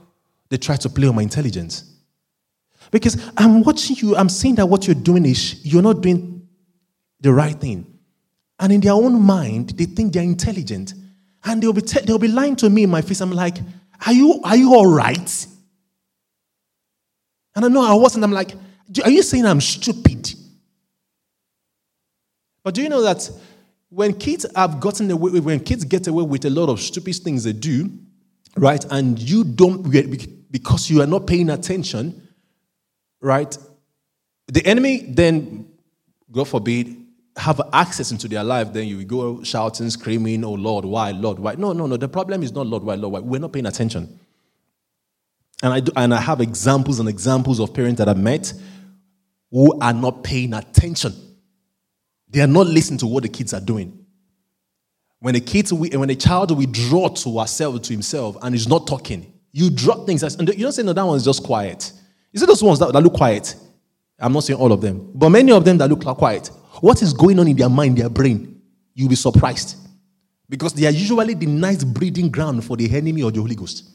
they 0.50 0.58
try 0.58 0.75
to 0.75 0.90
play 0.90 1.08
on 1.08 1.16
my 1.16 1.22
intelligence. 1.22 1.96
Because 2.92 3.32
I'm 3.38 3.63
watching 3.63 3.96
you, 3.96 4.18
I'm 4.18 4.30
seeing 4.30 4.56
that 4.56 4.66
what 4.66 4.86
you're 4.86 4.96
doing 4.96 5.25
is 5.25 5.66
you're 5.66 5.82
not 5.82 6.01
doing 6.01 6.48
the 7.22 7.32
right 7.32 7.56
thing. 7.56 7.90
And 8.62 8.72
in 8.72 8.80
their 8.80 8.94
own 8.94 9.22
mind, 9.22 9.72
they 9.72 9.86
think 9.86 10.13
they're 10.13 10.24
intelligent. 10.24 10.94
And 11.44 11.62
they'll 11.62 11.74
be, 11.74 11.82
te- 11.82 12.06
they'll 12.06 12.20
be 12.20 12.27
lying 12.27 12.56
to 12.58 12.70
me 12.70 12.84
in 12.84 12.89
my 12.89 13.01
face. 13.01 13.20
I'm 13.20 13.32
like, 13.32 13.58
are 14.06 14.13
you, 14.13 14.39
are 14.44 14.56
you 14.56 14.75
all 14.75 14.86
right? 14.86 15.48
And 17.56 17.65
I 17.65 17.68
know 17.68 17.82
I 17.84 17.94
wasn't. 17.96 18.24
I'm 18.24 18.32
like, 18.32 18.53
Are 19.03 19.10
you 19.10 19.24
saying 19.24 19.46
I'm 19.46 19.62
stupid? 19.62 20.34
But 22.63 22.75
do 22.75 22.82
you 22.84 22.89
know 22.89 23.01
that 23.01 23.30
when 23.89 24.13
kids 24.13 24.46
have 24.56 24.80
gotten 24.80 25.10
away, 25.12 25.39
when 25.39 25.60
kids 25.60 25.84
get 25.84 26.08
away 26.08 26.24
with 26.24 26.46
a 26.46 26.50
lot 26.50 26.70
of 26.70 26.80
stupid 26.80 27.15
things 27.15 27.44
they 27.44 27.53
do, 27.53 27.89
right, 28.56 28.86
and 28.91 29.20
you 29.20 29.44
don't, 29.44 29.89
because 30.51 30.89
you 30.89 31.01
are 31.01 31.08
not 31.08 31.25
paying 31.25 31.50
attention, 31.50 32.27
right, 33.20 33.58
the 34.48 34.65
enemy 34.65 35.06
then, 35.10 35.68
God 36.32 36.48
forbid, 36.48 37.00
have 37.38 37.61
access 37.71 38.11
into 38.11 38.27
their 38.27 38.43
life, 38.43 38.73
then 38.73 38.88
you 38.88 39.03
go 39.05 39.41
shouting, 39.43 39.89
screaming, 39.89 40.43
oh 40.43 40.53
Lord, 40.53 40.85
why, 40.85 41.11
Lord, 41.11 41.39
why? 41.39 41.55
No, 41.55 41.73
no, 41.73 41.88
no. 41.88 41.97
The 41.97 42.09
problem 42.09 42.43
is 42.43 42.51
not 42.51 42.67
Lord, 42.67 42.83
why, 42.83 42.95
Lord, 42.95 43.13
why. 43.13 43.19
We're 43.19 43.39
not 43.39 43.53
paying 43.53 43.65
attention. 43.65 44.19
And 45.63 45.73
I, 45.73 45.79
do, 45.79 45.91
and 45.95 46.13
I 46.13 46.19
have 46.19 46.41
examples 46.41 47.00
and 47.00 47.07
examples 47.07 47.59
of 47.59 47.73
parents 47.73 48.00
that 48.00 48.09
I've 48.09 48.17
met 48.17 48.51
who 49.51 49.79
are 49.79 49.93
not 49.93 50.23
paying 50.23 50.53
attention. 50.53 51.13
They 52.29 52.41
are 52.41 52.47
not 52.47 52.67
listening 52.67 52.97
to 53.00 53.07
what 53.07 53.23
the 53.23 53.29
kids 53.29 53.53
are 53.53 53.61
doing. 53.61 54.05
When 55.19 55.35
a 55.35 55.39
kid, 55.39 55.69
when 55.71 56.09
a 56.09 56.15
child 56.15 56.57
withdraw 56.57 57.09
to 57.09 57.39
herself, 57.39 57.81
to 57.83 57.93
himself, 57.93 58.38
and 58.41 58.55
is 58.55 58.67
not 58.67 58.88
talking, 58.88 59.31
you 59.51 59.69
drop 59.69 60.05
things. 60.07 60.23
And 60.23 60.47
you 60.50 60.63
don't 60.63 60.71
say, 60.71 60.81
no, 60.81 60.93
that 60.93 61.03
one's 61.03 61.25
just 61.25 61.43
quiet. 61.43 61.91
You 62.31 62.39
see 62.39 62.45
those 62.45 62.63
ones 62.63 62.79
that, 62.79 62.91
that 62.91 63.01
look 63.01 63.13
quiet? 63.13 63.55
I'm 64.17 64.33
not 64.33 64.43
saying 64.43 64.59
all 64.59 64.71
of 64.71 64.81
them, 64.81 65.11
but 65.13 65.29
many 65.29 65.51
of 65.51 65.63
them 65.65 65.77
that 65.77 65.89
look 65.89 66.03
quiet. 66.17 66.50
What 66.81 67.01
is 67.01 67.13
going 67.13 67.39
on 67.39 67.47
in 67.47 67.55
their 67.55 67.69
mind, 67.69 67.97
their 67.97 68.09
brain? 68.09 68.61
You'll 68.93 69.09
be 69.09 69.15
surprised. 69.15 69.77
Because 70.50 70.73
they 70.73 70.85
are 70.85 70.91
usually 70.91 71.33
the 71.33 71.45
nice 71.45 71.83
breeding 71.83 72.29
ground 72.29 72.65
for 72.65 72.75
the 72.75 72.93
enemy 72.93 73.23
or 73.23 73.31
the 73.31 73.39
Holy 73.39 73.55
Ghost. 73.55 73.89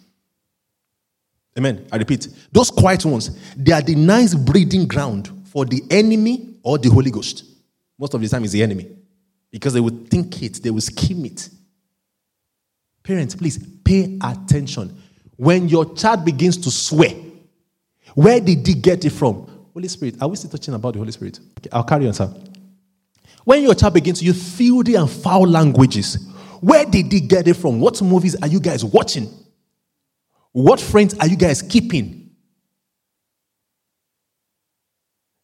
Amen. 1.58 1.86
I 1.90 1.96
repeat, 1.96 2.28
those 2.52 2.70
quiet 2.70 3.04
ones, 3.04 3.38
they 3.56 3.72
are 3.72 3.82
the 3.82 3.94
nice 3.94 4.34
breeding 4.34 4.86
ground 4.86 5.30
for 5.44 5.64
the 5.64 5.82
enemy 5.90 6.58
or 6.62 6.78
the 6.78 6.88
Holy 6.88 7.10
Ghost. 7.10 7.44
Most 7.98 8.14
of 8.14 8.20
the 8.20 8.28
time, 8.28 8.44
it's 8.44 8.52
the 8.52 8.62
enemy 8.62 8.88
because 9.50 9.72
they 9.72 9.80
would 9.80 10.08
think 10.08 10.42
it, 10.42 10.62
they 10.62 10.70
will 10.70 10.80
scheme 10.80 11.24
it. 11.24 11.48
Parents, 13.02 13.34
please 13.34 13.58
pay 13.84 14.18
attention. 14.22 14.96
When 15.36 15.68
your 15.68 15.94
child 15.94 16.24
begins 16.24 16.56
to 16.58 16.70
swear, 16.70 17.10
where 18.14 18.40
did 18.40 18.66
he 18.66 18.74
get 18.74 19.04
it 19.04 19.10
from? 19.10 19.46
Holy 19.72 19.88
Spirit. 19.88 20.16
Are 20.20 20.28
we 20.28 20.36
still 20.36 20.50
touching 20.50 20.74
about 20.74 20.94
the 20.94 20.98
Holy 20.98 21.12
Spirit? 21.12 21.38
Okay, 21.58 21.68
I'll 21.72 21.84
carry 21.84 22.06
on, 22.06 22.14
sir. 22.14 22.32
When 23.46 23.62
your 23.62 23.76
child 23.76 23.94
begins 23.94 24.18
to 24.18 24.24
use 24.24 24.56
filthy 24.56 24.96
and 24.96 25.08
foul 25.08 25.46
languages, 25.46 26.16
where 26.60 26.84
did 26.84 27.12
he 27.12 27.20
get 27.20 27.46
it 27.46 27.54
from? 27.54 27.78
What 27.78 28.02
movies 28.02 28.34
are 28.42 28.48
you 28.48 28.58
guys 28.58 28.84
watching? 28.84 29.28
What 30.50 30.80
friends 30.80 31.16
are 31.20 31.28
you 31.28 31.36
guys 31.36 31.62
keeping? 31.62 32.32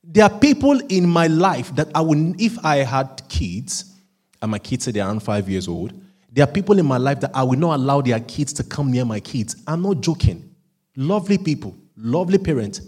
There 0.03 0.25
are 0.25 0.37
people 0.41 0.81
in 0.89 1.09
my 1.09 1.29
life 1.29 1.73
that 1.77 1.91
I 1.95 2.01
would, 2.01 2.41
if 2.41 2.59
I 2.65 2.79
had 2.79 3.23
kids, 3.29 3.95
and 4.43 4.51
my 4.51 4.59
kids 4.59 4.85
say 4.85 4.91
they're 4.91 5.07
around 5.07 5.23
five 5.23 5.49
years 5.49 5.69
old, 5.69 5.93
there 6.33 6.43
are 6.43 6.51
people 6.51 6.81
in 6.81 6.87
my 6.87 6.97
life 6.97 7.21
that 7.21 7.31
I 7.33 7.45
will 7.45 7.57
not 7.57 7.77
allow 7.77 8.01
their 8.01 8.19
kids 8.19 8.53
to 8.55 8.65
come 8.65 8.91
near 8.91 9.05
my 9.05 9.21
kids. 9.21 9.55
I'm 9.65 9.81
not 9.81 10.01
joking. 10.01 10.53
Lovely 10.97 11.39
people, 11.39 11.77
lovely 11.97 12.39
parents. 12.39 12.81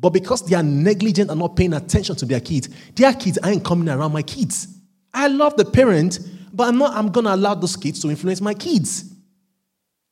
But 0.00 0.10
because 0.10 0.46
they 0.46 0.54
are 0.54 0.62
negligent 0.62 1.30
and 1.30 1.40
not 1.40 1.56
paying 1.56 1.72
attention 1.72 2.14
to 2.16 2.26
their 2.26 2.40
kids, 2.40 2.68
their 2.94 3.12
kids 3.14 3.38
aren't 3.38 3.64
coming 3.64 3.88
around 3.88 4.12
my 4.12 4.22
kids. 4.22 4.68
I 5.12 5.26
love 5.26 5.56
the 5.56 5.64
parent, 5.64 6.20
but 6.52 6.68
I'm 6.68 6.78
not 6.78 6.94
I'm 6.94 7.10
gonna 7.10 7.34
allow 7.34 7.54
those 7.54 7.76
kids 7.76 8.00
to 8.00 8.10
influence 8.10 8.40
my 8.40 8.54
kids. 8.54 9.12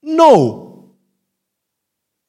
No. 0.03 0.95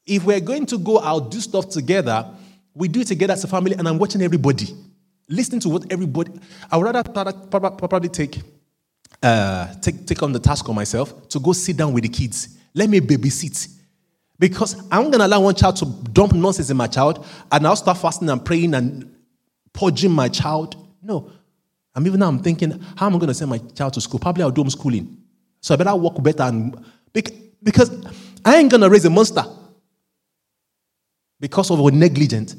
If 0.06 0.24
we're 0.24 0.40
going 0.40 0.66
to 0.68 0.78
go 0.78 1.00
out, 1.00 1.32
do 1.32 1.40
stuff 1.40 1.70
together, 1.70 2.30
we 2.74 2.88
do 2.88 3.02
it 3.02 3.08
together 3.08 3.34
as 3.34 3.44
a 3.44 3.48
family, 3.48 3.74
and 3.74 3.88
I'm 3.88 3.98
watching 3.98 4.22
everybody, 4.22 4.68
listening 5.28 5.60
to 5.62 5.70
what 5.70 5.92
everybody. 5.92 6.32
I 6.72 6.78
would 6.78 6.86
rather 6.86 7.04
probably 7.04 8.10
take, 8.10 8.40
uh, 9.22 9.74
take, 9.82 10.06
take 10.06 10.22
on 10.24 10.32
the 10.32 10.40
task 10.40 10.70
on 10.70 10.76
myself 10.76 11.28
to 11.30 11.40
go 11.40 11.54
sit 11.54 11.76
down 11.76 11.92
with 11.92 12.04
the 12.04 12.10
kids. 12.10 12.58
Let 12.74 12.90
me 12.90 13.00
babysit. 13.00 13.77
Because 14.40 14.80
I'm 14.92 15.04
going 15.04 15.20
to 15.20 15.26
allow 15.26 15.42
one 15.42 15.56
child 15.56 15.78
to 15.78 15.86
dump 15.86 16.34
nonsense 16.34 16.70
in 16.70 16.78
my 16.78 16.88
child, 16.88 17.26
and 17.52 17.66
I'll 17.66 17.76
start 17.76 17.98
fasting 17.98 18.30
and 18.30 18.44
praying 18.44 18.74
and 18.74 19.16
purging 19.74 20.12
my 20.12 20.30
child. 20.30 20.76
No. 21.02 21.32
I'm 21.96 22.06
even 22.06 22.20
now 22.20 22.28
I'm 22.28 22.40
thinking, 22.40 22.80
how 22.96 23.08
am 23.08 23.16
I 23.16 23.18
going 23.18 23.30
to 23.30 23.34
send 23.34 23.50
my 23.50 23.58
child 23.58 23.94
to 23.94 24.02
school? 24.02 24.20
Probably 24.20 24.44
I'll 24.44 24.52
do 24.52 24.64
homeschooling. 24.64 25.18
So 25.62 25.74
I 25.74 25.78
better 25.78 25.96
work 25.96 26.22
better 26.22 26.44
and 26.44 26.86
because 27.64 27.90
I 28.46 28.58
ain't 28.58 28.72
gonna 28.72 28.90
raise 28.90 29.06
a 29.06 29.10
monster 29.10 29.44
because 31.40 31.72
of 31.72 31.80
a 31.80 31.92
negligent. 31.92 32.56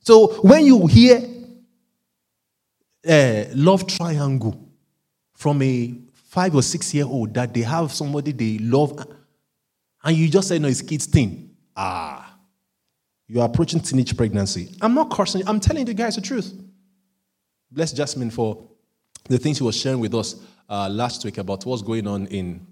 So 0.00 0.28
when 0.42 0.64
you 0.64 0.86
hear 0.86 1.22
a 3.06 3.48
love 3.54 3.86
triangle 3.86 4.68
from 5.34 5.62
a 5.62 5.94
five 6.12 6.54
or 6.54 6.62
six 6.62 6.94
year 6.94 7.04
old 7.04 7.34
that 7.34 7.52
they 7.52 7.62
have 7.62 7.92
somebody 7.92 8.32
they 8.32 8.58
love 8.58 9.04
and 10.04 10.16
you 10.16 10.28
just 10.28 10.48
say, 10.48 10.58
no, 10.58 10.68
it's 10.68 10.82
kids' 10.82 11.06
thing. 11.06 11.50
Ah, 11.76 12.36
you 13.28 13.40
are 13.40 13.46
approaching 13.46 13.80
teenage 13.80 14.16
pregnancy. 14.16 14.74
I'm 14.80 14.94
not 14.94 15.10
cursing 15.10 15.42
I'm 15.48 15.60
telling 15.60 15.86
you 15.86 15.94
guys 15.94 16.16
the 16.16 16.20
truth. 16.20 16.52
Bless 17.70 17.92
Jasmine 17.92 18.30
for 18.30 18.68
the 19.28 19.38
things 19.38 19.56
she 19.58 19.64
was 19.64 19.76
sharing 19.76 20.00
with 20.00 20.14
us 20.14 20.36
uh, 20.68 20.88
last 20.88 21.24
week 21.24 21.38
about 21.38 21.64
what's 21.64 21.82
going 21.82 22.06
on 22.06 22.26
in, 22.26 22.66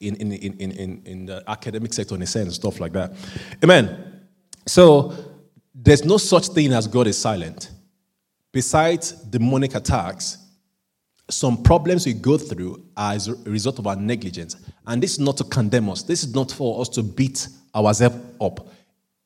in, 0.00 0.16
in, 0.16 0.32
in, 0.32 0.70
in, 0.72 1.02
in 1.04 1.26
the 1.26 1.44
academic 1.46 1.92
sector 1.92 2.14
in 2.14 2.22
a 2.22 2.26
sense, 2.26 2.56
stuff 2.56 2.80
like 2.80 2.92
that. 2.92 3.12
Amen. 3.62 4.22
So 4.66 5.14
there's 5.74 6.04
no 6.04 6.16
such 6.16 6.48
thing 6.48 6.72
as 6.72 6.86
God 6.86 7.06
is 7.06 7.16
silent. 7.16 7.70
Besides 8.50 9.12
demonic 9.12 9.74
attacks, 9.74 10.38
some 11.30 11.62
problems 11.62 12.06
we 12.06 12.14
go 12.14 12.38
through 12.38 12.84
are 12.96 13.12
as 13.12 13.28
a 13.28 13.34
result 13.34 13.78
of 13.78 13.86
our 13.86 13.96
negligence. 13.96 14.56
And 14.88 15.02
this 15.02 15.12
is 15.12 15.20
not 15.20 15.36
to 15.36 15.44
condemn 15.44 15.90
us. 15.90 16.02
This 16.02 16.24
is 16.24 16.34
not 16.34 16.50
for 16.50 16.80
us 16.80 16.88
to 16.90 17.02
beat 17.02 17.46
ourselves 17.74 18.16
up. 18.40 18.66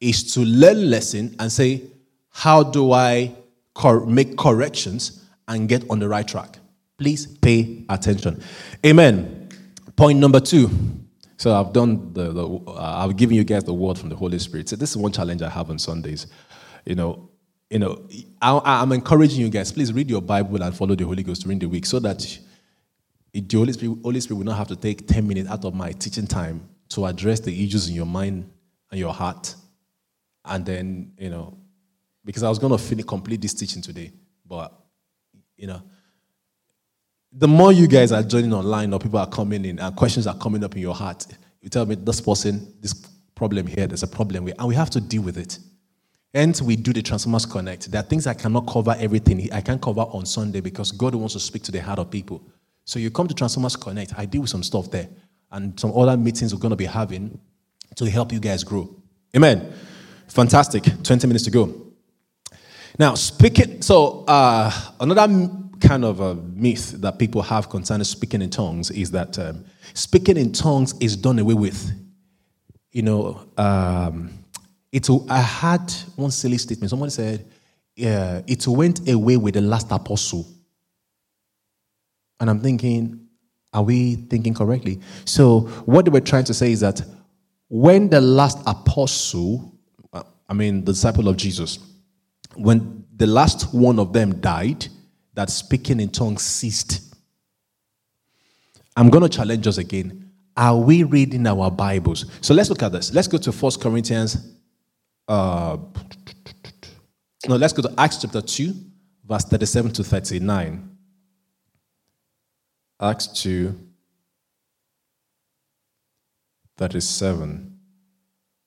It's 0.01 0.35
to 0.35 0.41
learn 0.41 0.91
lesson 0.91 1.37
and 1.39 1.51
say, 1.51 1.83
how 2.31 2.65
do 2.65 2.93
I 2.93 3.33
cor- 3.73 4.05
make 4.05 4.37
corrections 4.37 5.25
and 5.47 5.69
get 5.69 5.89
on 5.89 6.01
the 6.01 6.09
right 6.09 6.27
track? 6.27 6.59
Please 6.99 7.27
pay 7.27 7.85
attention. 7.89 8.43
Amen. 8.85 9.49
Point 9.95 10.19
number 10.19 10.41
two. 10.41 10.69
So 11.37 11.55
I've 11.55 11.73
done 11.73 12.13
the, 12.13 12.33
the 12.33 12.47
uh, 12.47 13.05
I've 13.05 13.17
given 13.17 13.37
you 13.37 13.45
guys 13.45 13.65
the 13.65 13.75
word 13.75 13.99
from 13.99 14.09
the 14.09 14.17
Holy 14.17 14.39
Spirit. 14.39 14.69
So 14.69 14.77
this 14.77 14.91
is 14.91 14.97
one 14.97 15.13
challenge 15.13 15.43
I 15.43 15.49
have 15.49 15.71
on 15.71 15.79
Sundays. 15.79 16.27
You 16.85 16.97
know, 16.97 17.31
you 17.71 17.79
know, 17.79 18.03
I, 18.41 18.83
am 18.83 18.93
encouraging 18.93 19.41
you 19.41 19.49
guys, 19.49 19.73
please 19.73 19.93
read 19.93 20.11
your 20.11 20.21
Bible 20.21 20.63
and 20.63 20.77
follow 20.77 20.95
the 20.95 21.05
Holy 21.05 21.23
Ghost 21.23 21.43
during 21.43 21.59
the 21.59 21.69
week 21.69 21.87
so 21.87 21.99
that 22.01 22.39
the 23.33 23.57
Holy 23.57 23.73
Spirit, 23.73 23.99
Holy 24.03 24.21
Spirit 24.21 24.39
will 24.39 24.47
not 24.47 24.59
have 24.59 24.69
to 24.69 24.77
take 24.77 25.07
10 25.07 25.27
minutes 25.27 25.49
out 25.51 25.65
of 25.65 25.75
my 25.75 25.93
teaching 25.93 26.27
time 26.27 26.69
to 26.91 27.07
address 27.07 27.41
the 27.41 27.65
issues 27.65 27.89
in 27.89 27.95
your 27.95 28.07
mind 28.07 28.51
and 28.91 29.01
your 29.01 29.13
heart. 29.13 29.55
And 30.45 30.67
then, 30.67 31.13
you 31.19 31.31
know, 31.31 31.57
because 32.25 32.43
I 32.43 32.49
was 32.49 32.59
going 32.59 32.73
to 32.73 32.79
finish, 32.79 33.07
complete 33.07 33.41
this 33.41 33.55
teaching 33.55 33.81
today, 33.81 34.13
but, 34.47 34.73
you 35.57 35.67
know, 35.67 35.83
the 37.33 37.49
more 37.49 37.73
you 37.73 37.87
guys 37.87 38.13
are 38.13 38.23
joining 38.23 38.53
online 38.53 38.93
or 38.93 38.99
people 38.99 39.19
are 39.19 39.27
coming 39.27 39.65
in 39.65 39.79
and 39.79 39.97
questions 39.97 40.27
are 40.27 40.37
coming 40.37 40.63
up 40.63 40.75
in 40.75 40.83
your 40.83 40.95
heart, 40.95 41.27
you 41.63 41.71
tell 41.71 41.87
me 41.87 41.95
this 41.95 42.21
person, 42.21 42.75
this 42.81 42.93
problem 43.35 43.67
here, 43.67 43.87
there's 43.87 44.03
a 44.03 44.09
problem, 44.09 44.47
and 44.47 44.69
we 44.69 44.75
have 44.75 44.91
to 44.91 45.01
deal 45.01 45.23
with 45.23 45.39
it. 45.39 45.59
And 46.35 46.59
we 46.65 46.77
do 46.77 46.93
the 46.93 47.03
Transformers 47.03 47.47
Connect. 47.47 47.91
There 47.91 48.01
are 48.01 48.05
things 48.05 48.27
I 48.27 48.35
cannot 48.35 48.67
cover 48.67 48.95
everything. 48.99 49.53
I 49.53 49.61
can't 49.61 49.81
cover 49.81 50.01
on 50.01 50.27
Sunday 50.27 50.61
because 50.61 50.91
God 50.91 51.15
wants 51.15 51.35
to 51.35 51.41
speak 51.41 51.63
to 51.65 51.73
the 51.73 51.81
heart 51.81 51.99
of 51.99 52.11
people. 52.11 52.43
So 52.85 52.99
you 52.99 53.11
come 53.11 53.29
to 53.29 53.35
Transformers 53.35 53.77
Connect. 53.77 54.19
I 54.19 54.25
deal 54.25 54.43
with 54.43 54.51
some 54.51 54.63
stuff 54.63 54.91
there, 54.91 55.09
and 55.51 55.79
some 55.79 55.93
other 55.97 56.17
meetings 56.17 56.55
we're 56.55 56.61
going 56.61 56.71
to 56.71 56.77
be 56.77 56.87
having 56.87 57.39
to 57.97 58.11
help 58.11 58.33
you 58.33 58.41
guys 58.41 58.65
grow. 58.65 58.89
Amen. 59.37 59.73
Fantastic. 60.29 60.85
20 61.03 61.27
minutes 61.27 61.45
to 61.45 61.51
go. 61.51 61.93
Now, 62.99 63.15
speaking, 63.15 63.83
so 63.83 64.25
uh, 64.27 64.71
another 65.01 65.51
kind 65.81 66.05
of 66.05 66.21
a 66.21 66.35
myth 66.35 66.93
that 67.01 67.19
people 67.19 67.43
have 67.43 67.69
concerning 67.69 68.05
speaking 68.05 68.43
in 68.43 68.51
tongues 68.51 68.91
is 68.91 69.11
that 69.11 69.39
um, 69.39 69.65
speaking 69.95 70.37
in 70.37 70.53
tongues 70.53 70.95
is 71.01 71.17
done 71.17 71.39
away 71.39 71.55
with. 71.55 71.91
You 72.93 73.03
know, 73.03 73.49
um, 73.57 74.31
it, 74.93 75.09
I 75.29 75.41
had 75.41 75.91
one 76.17 76.31
silly 76.31 76.59
statement. 76.59 76.91
Someone 76.91 77.11
said, 77.11 77.47
yeah, 77.97 78.43
it 78.47 78.67
went 78.67 79.09
away 79.09 79.37
with 79.37 79.55
the 79.55 79.61
last 79.61 79.91
apostle. 79.91 80.47
And 82.43 82.51
I'm 82.51 82.59
thinking, 82.59 83.29
are 83.73 83.85
we 83.85 84.17
thinking 84.17 84.53
correctly? 84.53 84.99
So, 85.25 85.61
what 85.87 86.05
they 86.05 86.11
were 86.11 86.21
trying 86.21 86.43
to 86.47 86.53
say 86.53 86.73
is 86.73 86.81
that 86.81 87.01
when 87.69 88.11
the 88.11 88.21
last 88.21 88.59
apostle, 88.67 89.79
uh, 90.13 90.25
I 90.49 90.53
mean, 90.53 90.85
the 90.85 90.91
disciple 90.91 91.29
of 91.29 91.37
Jesus, 91.37 91.79
when 92.57 93.05
the 93.15 93.29
last 93.29 93.73
one 93.73 94.01
of 94.01 94.13
them 94.13 94.41
died, 94.41 94.89
that 95.35 95.51
speaking 95.51 96.01
in 96.01 96.09
tongues 96.09 96.43
ceased. 96.43 97.15
I'm 98.97 99.09
going 99.09 99.23
to 99.23 99.29
challenge 99.29 99.69
us 99.69 99.79
again. 99.79 100.33
Are 100.57 100.77
we 100.77 101.05
reading 101.05 101.47
our 101.47 101.71
Bibles? 101.71 102.27
So 102.41 102.55
let's 102.55 102.71
look 102.71 102.83
at 102.83 102.91
this. 102.91 103.15
Let's 103.15 103.29
go 103.29 103.39
to 103.39 103.53
First 103.53 103.81
Corinthians. 103.81 104.53
Uh, 105.29 105.77
no, 107.47 107.55
let's 107.55 107.73
go 107.73 107.83
to 107.83 107.95
Acts 107.97 108.17
chapter 108.21 108.43
2, 108.43 108.75
verse 109.29 109.45
37 109.45 109.93
to 109.93 110.03
39. 110.03 110.92
Acts 113.03 113.27
2, 113.27 113.77
37 116.79 117.79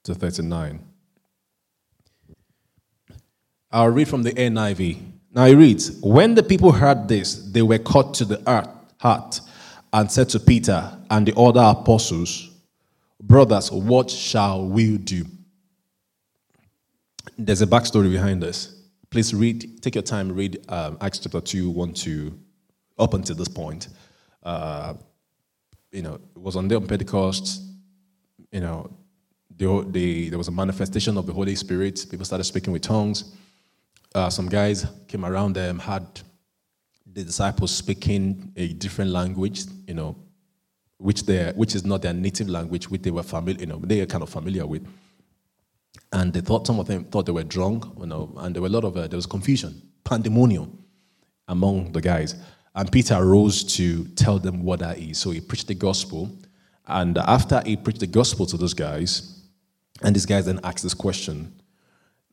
to 0.04 0.14
39. 0.14 0.86
I'll 3.72 3.90
read 3.90 4.10
from 4.10 4.24
the 4.24 4.34
NIV. 4.34 5.00
Now 5.34 5.46
it 5.46 5.56
reads 5.56 6.00
When 6.02 6.36
the 6.36 6.44
people 6.44 6.74
heard 6.74 7.08
this, 7.08 7.36
they 7.36 7.62
were 7.62 7.78
cut 7.78 8.14
to 8.16 8.26
the 8.26 8.42
heart 9.00 9.40
and 9.94 10.12
said 10.12 10.28
to 10.30 10.40
Peter 10.40 10.98
and 11.10 11.26
the 11.26 11.36
other 11.40 11.62
apostles, 11.62 12.50
Brothers, 13.22 13.72
what 13.72 14.12
shall 14.12 14.68
we 14.68 14.98
do? 14.98 15.26
There's 17.38 17.62
a 17.62 17.68
backstory 17.68 18.12
behind 18.12 18.44
this. 18.44 18.84
Please 19.10 19.34
read, 19.34 19.82
take 19.82 19.96
your 19.96 20.02
time, 20.02 20.34
read 20.34 20.64
um, 20.68 20.98
Acts 21.00 21.20
chapter 21.20 21.40
2, 21.40 21.70
1 21.70 21.94
to 21.94 22.38
up 23.00 23.14
until 23.14 23.36
this 23.36 23.48
point. 23.48 23.88
Uh, 24.46 24.94
you 25.92 26.02
know, 26.02 26.14
it 26.14 26.42
was 26.42 26.56
on 26.56 26.70
the 26.70 26.80
Pentecost, 26.80 27.62
you 28.52 28.62
know, 28.62 28.90
the, 29.58 29.86
the, 29.90 30.30
there 30.30 30.38
was 30.38 30.48
a 30.48 30.52
manifestation 30.52 31.18
of 31.18 31.26
the 31.26 31.34
Holy 31.34 31.56
Spirit. 31.56 32.06
People 32.10 32.26
started 32.26 32.46
speaking 32.46 32.72
with 32.72 32.84
tongues 32.84 33.34
uh, 34.16 34.30
some 34.30 34.48
guys 34.48 34.88
came 35.08 35.26
around 35.26 35.54
them, 35.54 35.78
had 35.78 36.06
the 37.06 37.24
disciples 37.24 37.72
speaking 37.76 38.52
a 38.56 38.70
different 38.70 39.12
language, 39.12 39.66
you 39.88 39.94
know, 39.94 40.16
which 40.98 41.26
they 41.26 41.52
which 41.56 41.76
is 41.76 41.86
not 41.86 42.02
their 42.02 42.14
native 42.14 42.50
language, 42.50 42.90
which 42.90 43.02
they 43.02 43.12
were 43.12 43.24
familiar, 43.24 43.60
you 43.60 43.66
know, 43.66 43.78
they 43.84 44.00
are 44.00 44.06
kind 44.06 44.24
of 44.24 44.30
familiar 44.30 44.66
with. 44.66 44.88
And 46.14 46.32
they 46.32 46.40
thought 46.40 46.66
some 46.66 46.80
of 46.80 46.88
them 46.88 47.04
thought 47.06 47.26
they 47.26 47.34
were 47.34 47.44
drunk, 47.44 47.84
you 48.00 48.06
know, 48.06 48.34
and 48.38 48.56
there 48.56 48.62
were 48.62 48.70
a 48.70 48.72
lot 48.72 48.86
of 48.86 48.96
uh, 48.96 49.08
there 49.08 49.18
was 49.18 49.26
confusion, 49.26 49.82
pandemonium 50.06 50.78
among 51.50 51.92
the 51.92 52.02
guys. 52.02 52.36
And 52.76 52.92
Peter 52.92 53.24
rose 53.26 53.64
to 53.76 54.04
tell 54.10 54.38
them 54.38 54.64
what 54.64 54.80
that 54.80 55.00
is. 55.00 55.18
So 55.18 55.32
he 55.32 55.42
preached 55.42 55.68
the 55.68 55.76
gospel, 55.76 56.30
and 56.86 57.18
after 57.18 57.62
he 57.66 57.78
preached 57.78 58.02
the 58.02 58.08
gospel 58.08 58.46
to 58.48 58.58
those 58.58 58.74
guys, 58.74 59.42
and 60.04 60.16
these 60.16 60.26
guys 60.26 60.46
then 60.46 60.60
asked 60.64 60.84
this 60.84 60.94
question 60.94 61.54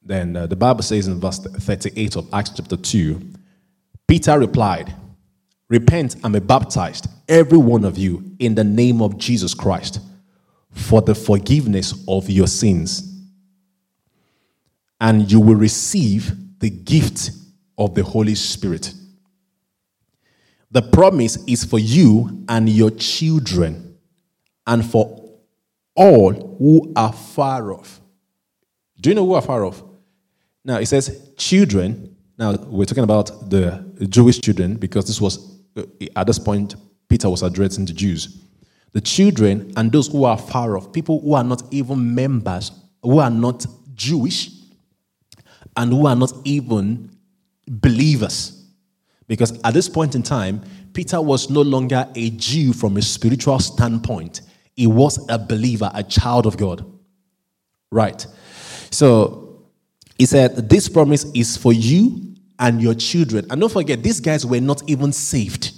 then 0.04 0.36
uh, 0.36 0.46
the 0.46 0.56
Bible 0.56 0.82
says 0.82 1.06
in 1.06 1.20
verse 1.20 1.38
38 1.38 2.16
of 2.16 2.34
Acts 2.34 2.50
chapter 2.56 2.76
2 2.76 3.20
Peter 4.06 4.38
replied, 4.38 4.94
Repent 5.68 6.16
and 6.22 6.34
be 6.34 6.40
baptized, 6.40 7.06
every 7.28 7.56
one 7.56 7.84
of 7.84 7.96
you, 7.96 8.36
in 8.38 8.54
the 8.54 8.64
name 8.64 9.00
of 9.00 9.16
Jesus 9.16 9.54
Christ, 9.54 10.00
for 10.70 11.00
the 11.00 11.14
forgiveness 11.14 12.04
of 12.06 12.28
your 12.28 12.46
sins. 12.46 13.08
And 15.00 15.30
you 15.30 15.40
will 15.40 15.54
receive 15.54 16.58
the 16.58 16.68
gift 16.68 17.30
of 17.78 17.94
the 17.94 18.02
Holy 18.02 18.34
Spirit. 18.34 18.92
The 20.72 20.80
promise 20.80 21.36
is 21.46 21.64
for 21.64 21.78
you 21.78 22.44
and 22.48 22.66
your 22.68 22.90
children, 22.90 23.98
and 24.66 24.84
for 24.84 25.38
all 25.94 26.32
who 26.32 26.92
are 26.96 27.12
far 27.12 27.72
off. 27.72 28.00
Do 28.98 29.10
you 29.10 29.14
know 29.14 29.26
who 29.26 29.34
are 29.34 29.42
far 29.42 29.66
off? 29.66 29.82
Now 30.64 30.78
it 30.78 30.86
says 30.86 31.30
children. 31.36 32.16
Now 32.38 32.52
we're 32.52 32.86
talking 32.86 33.04
about 33.04 33.50
the 33.50 33.84
Jewish 34.08 34.40
children 34.40 34.76
because 34.76 35.06
this 35.06 35.20
was 35.20 35.60
uh, 35.76 35.82
at 36.16 36.26
this 36.26 36.38
point 36.38 36.74
Peter 37.06 37.28
was 37.28 37.42
addressing 37.42 37.84
the 37.84 37.92
Jews. 37.92 38.42
The 38.92 39.00
children 39.02 39.74
and 39.76 39.92
those 39.92 40.08
who 40.08 40.24
are 40.24 40.38
far 40.38 40.78
off, 40.78 40.90
people 40.90 41.20
who 41.20 41.34
are 41.34 41.44
not 41.44 41.62
even 41.70 42.14
members, 42.14 42.72
who 43.02 43.18
are 43.18 43.30
not 43.30 43.66
Jewish, 43.94 44.50
and 45.76 45.92
who 45.92 46.06
are 46.06 46.16
not 46.16 46.32
even 46.44 47.10
believers. 47.66 48.61
Because 49.28 49.60
at 49.62 49.74
this 49.74 49.88
point 49.88 50.14
in 50.14 50.22
time, 50.22 50.62
Peter 50.92 51.20
was 51.20 51.48
no 51.48 51.62
longer 51.62 52.08
a 52.14 52.30
Jew 52.30 52.72
from 52.72 52.96
a 52.96 53.02
spiritual 53.02 53.58
standpoint. 53.58 54.42
He 54.74 54.86
was 54.86 55.24
a 55.28 55.38
believer, 55.38 55.90
a 55.94 56.02
child 56.02 56.46
of 56.46 56.56
God. 56.56 56.84
Right. 57.90 58.26
So 58.90 59.64
he 60.18 60.26
said, 60.26 60.68
This 60.68 60.88
promise 60.88 61.24
is 61.34 61.56
for 61.56 61.72
you 61.72 62.34
and 62.58 62.80
your 62.80 62.94
children. 62.94 63.46
And 63.50 63.60
don't 63.60 63.72
forget, 63.72 64.02
these 64.02 64.20
guys 64.20 64.46
were 64.46 64.60
not 64.60 64.82
even 64.88 65.12
saved. 65.12 65.72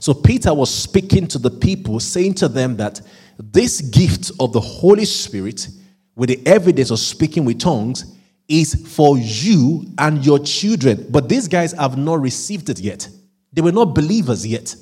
So 0.00 0.14
Peter 0.14 0.52
was 0.52 0.72
speaking 0.72 1.26
to 1.28 1.38
the 1.38 1.50
people, 1.50 2.00
saying 2.00 2.34
to 2.34 2.48
them 2.48 2.76
that 2.76 3.00
this 3.38 3.80
gift 3.80 4.30
of 4.40 4.52
the 4.52 4.60
Holy 4.60 5.04
Spirit, 5.04 5.68
with 6.14 6.28
the 6.28 6.46
evidence 6.46 6.90
of 6.90 6.98
speaking 6.98 7.44
with 7.44 7.60
tongues, 7.60 8.15
is 8.48 8.74
for 8.94 9.18
you 9.18 9.86
and 9.98 10.24
your 10.24 10.38
children. 10.38 11.06
But 11.10 11.28
these 11.28 11.48
guys 11.48 11.72
have 11.72 11.96
not 11.96 12.20
received 12.20 12.68
it 12.68 12.78
yet. 12.78 13.08
They 13.52 13.62
were 13.62 13.72
not 13.72 13.94
believers 13.94 14.46
yet. 14.46 14.74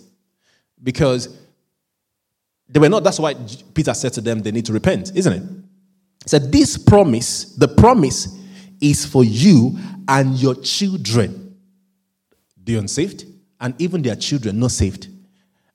Because 0.83 1.37
they 2.69 2.79
were 2.81 2.89
not, 2.89 3.05
that's 3.05 3.19
why 3.19 3.35
Peter 3.73 3.95
said 3.95 4.13
to 4.15 4.21
them 4.21 4.41
they 4.41 4.53
need 4.53 4.67
to 4.67 4.73
repent, 4.73 5.13
isn't 5.15 5.33
it? 5.33 5.43
He 5.43 6.29
said, 6.29 6.53
This 6.53 6.77
promise, 6.77 7.55
the 7.57 7.69
promise 7.69 8.39
is 8.81 9.07
for 9.07 9.25
you 9.25 9.79
and 10.09 10.35
your 10.35 10.55
children, 10.57 11.57
the 12.63 12.77
unsaved, 12.77 13.25
and 13.61 13.75
even 13.81 14.03
their 14.03 14.17
children 14.17 14.59
not 14.59 14.73
saved. 14.73 15.09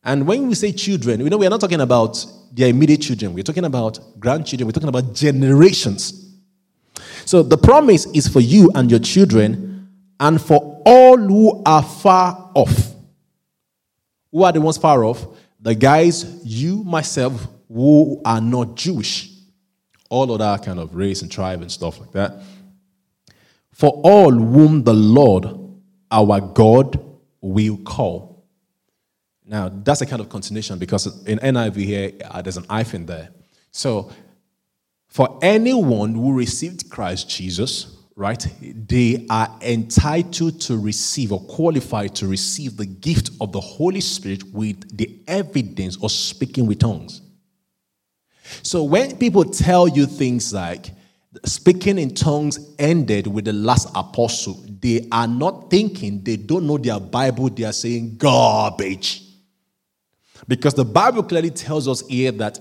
And 0.03 0.27
when 0.27 0.47
we 0.47 0.55
say 0.55 0.71
children, 0.71 1.23
we 1.23 1.29
know 1.29 1.37
we 1.37 1.47
are 1.47 1.49
not 1.49 1.61
talking 1.61 1.81
about 1.81 2.23
their 2.51 2.69
immediate 2.69 3.01
children. 3.01 3.33
We're 3.33 3.43
talking 3.43 3.65
about 3.65 3.99
grandchildren. 4.19 4.67
We're 4.67 4.73
talking 4.73 4.89
about 4.89 5.13
generations. 5.13 6.28
So 7.25 7.43
the 7.43 7.57
promise 7.57 8.05
is 8.07 8.27
for 8.27 8.39
you 8.39 8.71
and 8.75 8.89
your 8.89 8.99
children, 8.99 9.89
and 10.19 10.41
for 10.41 10.81
all 10.85 11.17
who 11.17 11.63
are 11.65 11.83
far 11.83 12.51
off. 12.55 12.93
Who 14.31 14.43
are 14.43 14.51
the 14.51 14.61
ones 14.61 14.77
far 14.77 15.03
off? 15.03 15.25
The 15.59 15.75
guys, 15.75 16.41
you, 16.45 16.83
myself, 16.83 17.47
who 17.67 18.21
are 18.25 18.41
not 18.41 18.75
Jewish. 18.75 19.31
All 20.09 20.31
of 20.31 20.39
that 20.39 20.65
kind 20.65 20.79
of 20.79 20.95
race 20.95 21.21
and 21.21 21.31
tribe 21.31 21.61
and 21.61 21.71
stuff 21.71 21.99
like 21.99 22.11
that 22.13 22.41
for 23.79 24.01
all 24.03 24.29
whom 24.29 24.83
the 24.83 24.93
Lord 24.93 25.45
our 26.11 26.41
God 26.41 26.99
will 27.39 27.77
call. 27.77 28.45
Now, 29.45 29.69
that's 29.69 30.01
a 30.01 30.05
kind 30.05 30.19
of 30.19 30.27
continuation 30.27 30.77
because 30.77 31.25
in 31.25 31.39
NIV 31.39 31.75
here, 31.77 32.11
uh, 32.25 32.41
there's 32.41 32.57
an 32.57 32.65
hyphen 32.69 33.05
there. 33.05 33.29
So, 33.71 34.11
for 35.09 35.39
anyone 35.41 36.13
who 36.15 36.33
received 36.33 36.89
Christ 36.89 37.29
Jesus, 37.29 37.97
right, 38.15 38.45
they 38.61 39.25
are 39.29 39.53
entitled 39.61 40.61
to 40.61 40.77
receive 40.77 41.31
or 41.31 41.41
qualified 41.41 42.15
to 42.15 42.27
receive 42.27 42.77
the 42.77 42.85
gift 42.85 43.31
of 43.41 43.51
the 43.51 43.59
Holy 43.59 44.01
Spirit 44.01 44.43
with 44.53 44.97
the 44.97 45.19
evidence 45.27 46.01
of 46.01 46.11
speaking 46.11 46.65
with 46.65 46.79
tongues. 46.79 47.21
So, 48.63 48.83
when 48.83 49.17
people 49.17 49.45
tell 49.45 49.87
you 49.87 50.05
things 50.05 50.53
like, 50.53 50.91
speaking 51.45 51.99
in 51.99 52.13
tongues 52.13 52.73
ended 52.79 53.27
with 53.27 53.45
the 53.45 53.53
last 53.53 53.89
apostle. 53.95 54.63
They 54.67 55.07
are 55.11 55.27
not 55.27 55.69
thinking, 55.69 56.23
they 56.23 56.37
don't 56.37 56.65
know 56.65 56.77
their 56.77 56.99
Bible, 56.99 57.49
they 57.49 57.63
are 57.63 57.73
saying 57.73 58.17
garbage. 58.17 59.23
Because 60.47 60.73
the 60.73 60.85
Bible 60.85 61.23
clearly 61.23 61.51
tells 61.51 61.87
us 61.87 62.05
here 62.07 62.31
that 62.33 62.59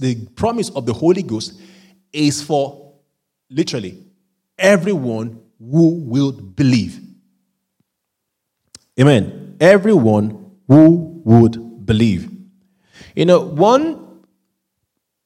the 0.00 0.26
promise 0.34 0.70
of 0.70 0.86
the 0.86 0.92
Holy 0.92 1.22
Ghost 1.22 1.60
is 2.12 2.42
for 2.42 2.94
literally 3.50 4.04
everyone 4.58 5.40
who 5.58 5.94
will 6.04 6.32
believe. 6.32 7.00
Amen. 8.98 9.56
Everyone 9.60 10.52
who 10.66 11.22
would 11.24 11.86
believe. 11.86 12.30
You 13.14 13.26
know, 13.26 13.40
one 13.40 14.22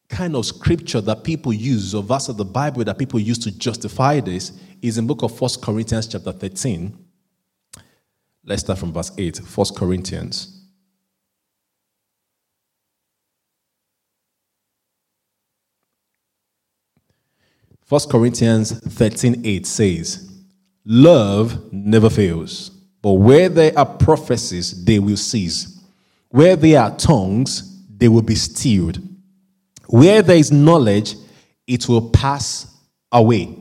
kind 0.09 0.37
of 0.37 0.45
scripture 0.45 1.01
that 1.01 1.25
people 1.25 1.53
use, 1.53 1.95
or 1.95 2.03
verse 2.03 2.29
of 2.29 2.37
the 2.37 2.45
Bible 2.45 2.85
that 2.85 2.99
people 2.99 3.19
use 3.19 3.39
to 3.39 3.51
justify 3.51 4.21
this, 4.21 4.53
is 4.83 4.99
in 4.99 5.07
book 5.07 5.23
of 5.23 5.37
First 5.37 5.63
Corinthians 5.63 6.07
chapter 6.07 6.33
13. 6.33 6.97
Let's 8.45 8.63
start 8.63 8.79
from 8.79 8.93
verse 8.93 9.13
8. 9.17 9.39
First 9.39 9.77
Corinthians. 9.77 10.62
First 17.93 18.09
Corinthians 18.09 18.73
13 18.73 19.43
8 19.45 19.67
says, 19.67 20.33
Love 20.87 21.71
never 21.71 22.09
fails, 22.09 22.71
but 23.03 23.13
where 23.13 23.51
there 23.51 23.79
are 23.79 23.85
prophecies, 23.85 24.83
they 24.83 24.99
will 24.99 25.19
cease. 25.19 25.79
Where 26.31 26.57
there 26.57 26.81
are 26.81 26.97
tongues, 26.97 27.85
they 27.95 28.09
will 28.09 28.23
be 28.23 28.35
stilled. 28.35 28.99
Where 29.89 30.23
there 30.23 30.39
is 30.39 30.51
knowledge, 30.51 31.17
it 31.67 31.87
will 31.87 32.09
pass 32.09 32.75
away. 33.13 33.59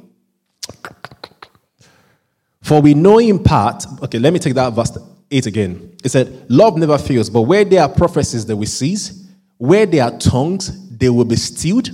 For 2.62 2.80
we 2.80 2.94
know 2.94 3.20
in 3.20 3.44
part, 3.44 3.84
okay, 4.02 4.17
let 4.17 4.32
me 4.32 4.39
take 4.39 4.54
that 4.54 4.72
verse 4.72 4.98
8 5.30 5.46
again. 5.46 5.98
It 6.06 6.10
said, 6.10 6.50
Love 6.50 6.78
never 6.78 6.98
fails, 6.98 7.30
but 7.30 7.41
where 7.41 7.65
there 7.65 7.82
are 7.82 7.89
prophecies, 7.89 8.46
they 8.46 8.54
will 8.54 8.65
cease. 8.65 9.28
Where 9.58 9.86
there 9.86 10.06
are 10.06 10.17
tongues, 10.17 10.89
they 10.89 11.10
will 11.10 11.26
be 11.26 11.36
stilled. 11.36 11.89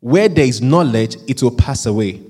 Where 0.00 0.28
there 0.28 0.44
is 0.44 0.60
knowledge, 0.60 1.16
it 1.26 1.42
will 1.42 1.56
pass 1.56 1.86
away. 1.86 2.22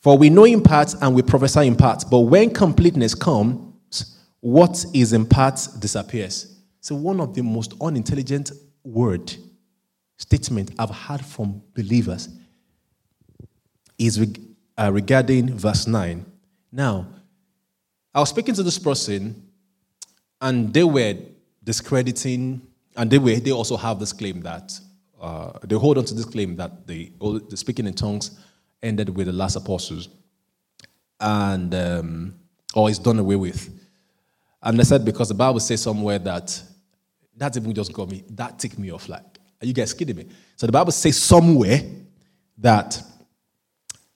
For 0.00 0.16
we 0.16 0.30
know 0.30 0.44
in 0.44 0.62
part 0.62 0.94
and 1.00 1.14
we 1.14 1.22
prophesy 1.22 1.66
in 1.66 1.76
part, 1.76 2.04
but 2.10 2.20
when 2.20 2.50
completeness 2.50 3.14
comes, 3.14 4.16
what 4.40 4.84
is 4.94 5.12
in 5.12 5.26
part 5.26 5.60
disappears. 5.80 6.56
So, 6.80 6.94
one 6.94 7.20
of 7.20 7.34
the 7.34 7.42
most 7.42 7.74
unintelligent 7.80 8.52
word 8.84 9.34
statement 10.16 10.70
I've 10.78 10.90
heard 10.90 11.24
from 11.24 11.62
believers 11.74 12.28
is 13.98 14.24
uh, 14.78 14.90
regarding 14.92 15.58
verse 15.58 15.86
9. 15.86 16.24
Now, 16.70 17.08
I 18.14 18.20
was 18.20 18.28
speaking 18.28 18.54
to 18.54 18.62
this 18.62 18.78
person, 18.78 19.50
and 20.40 20.72
they 20.72 20.84
were 20.84 21.16
discrediting, 21.64 22.62
and 22.96 23.10
they, 23.10 23.18
were, 23.18 23.34
they 23.34 23.50
also 23.52 23.76
have 23.76 23.98
this 23.98 24.12
claim 24.12 24.40
that 24.42 24.78
uh, 25.20 25.58
they 25.64 25.76
hold 25.76 25.98
on 25.98 26.04
to 26.04 26.14
this 26.14 26.24
claim 26.24 26.56
that 26.56 26.86
the, 26.86 27.12
the, 27.48 27.56
speaking 27.56 27.86
in 27.86 27.94
tongues 27.94 28.38
ended 28.82 29.14
with 29.14 29.26
the 29.26 29.32
last 29.32 29.56
apostles 29.56 30.08
and 31.20 31.74
um, 31.74 32.34
or 32.74 32.88
is 32.90 32.98
done 32.98 33.18
away 33.18 33.36
with. 33.36 33.68
And 34.62 34.78
they 34.78 34.84
said 34.84 35.04
because 35.04 35.28
the 35.28 35.34
Bible 35.34 35.60
says 35.60 35.82
somewhere 35.82 36.18
that 36.20 36.62
that 37.36 37.56
even 37.56 37.72
just 37.72 37.92
got 37.92 38.10
me, 38.10 38.24
that 38.30 38.58
ticked 38.58 38.78
me 38.78 38.90
off. 38.90 39.08
Like, 39.08 39.22
are 39.60 39.66
you 39.66 39.72
guys 39.72 39.94
kidding 39.94 40.16
me? 40.16 40.26
So 40.56 40.66
the 40.66 40.72
Bible 40.72 40.92
says 40.92 41.16
somewhere 41.16 41.80
that 42.58 43.00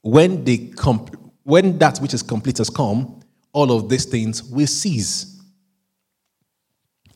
when 0.03 0.45
the 0.45 0.69
comp- 0.73 1.17
when 1.45 1.79
that 1.79 1.99
which 1.99 2.15
is 2.15 2.23
complete 2.23 2.59
has 2.59 2.71
come, 2.71 3.21
all 3.53 3.71
of 3.73 3.89
these 3.89 4.05
things 4.05 4.43
will 4.43 4.67
cease. 4.67 5.41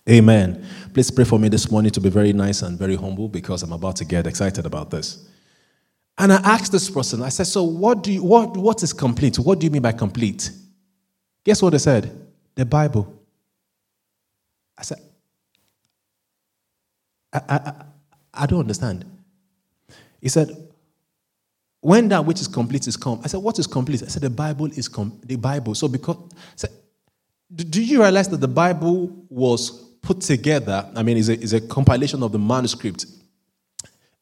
Amen. 0.08 0.64
Please 0.94 1.10
pray 1.10 1.24
for 1.24 1.38
me 1.38 1.48
this 1.48 1.70
morning 1.70 1.90
to 1.90 2.00
be 2.00 2.08
very 2.08 2.32
nice 2.32 2.62
and 2.62 2.78
very 2.78 2.94
humble 2.94 3.28
because 3.28 3.62
I'm 3.62 3.72
about 3.72 3.96
to 3.96 4.04
get 4.04 4.26
excited 4.26 4.64
about 4.64 4.90
this. 4.90 5.28
And 6.18 6.32
I 6.32 6.36
asked 6.36 6.72
this 6.72 6.88
person, 6.88 7.22
I 7.22 7.28
said, 7.28 7.46
So 7.46 7.64
what 7.64 8.02
do 8.02 8.12
you 8.12 8.22
what 8.22 8.56
what 8.56 8.82
is 8.82 8.92
complete? 8.92 9.38
What 9.38 9.58
do 9.58 9.66
you 9.66 9.70
mean 9.70 9.82
by 9.82 9.92
complete? 9.92 10.50
Guess 11.44 11.60
what 11.62 11.70
they 11.70 11.78
said? 11.78 12.26
The 12.54 12.64
Bible. 12.64 13.12
I 14.78 14.82
said, 14.82 14.98
I, 17.32 17.40
I, 17.48 17.84
I 18.34 18.46
don't 18.46 18.60
understand. 18.60 19.04
He 20.20 20.28
said, 20.28 20.50
when 21.80 22.08
that 22.08 22.24
which 22.24 22.40
is 22.40 22.48
complete 22.48 22.86
is 22.88 22.96
come. 22.96 23.20
I 23.24 23.28
said, 23.28 23.38
what 23.38 23.58
is 23.58 23.66
complete? 23.66 24.02
I 24.02 24.06
said, 24.06 24.22
the 24.22 24.30
Bible 24.30 24.66
is 24.66 24.88
com- 24.88 25.20
the 25.24 25.36
Bible. 25.36 25.74
So 25.74 25.88
because, 25.88 26.16
said, 26.56 26.70
do 27.54 27.82
you 27.82 28.02
realize 28.02 28.28
that 28.30 28.40
the 28.40 28.48
Bible 28.48 29.24
was 29.28 29.85
put 30.06 30.20
together, 30.20 30.88
I 30.94 31.02
mean, 31.02 31.16
is 31.16 31.28
a, 31.28 31.38
is 31.38 31.52
a 31.52 31.60
compilation 31.60 32.22
of 32.22 32.30
the 32.30 32.38
manuscript 32.38 33.06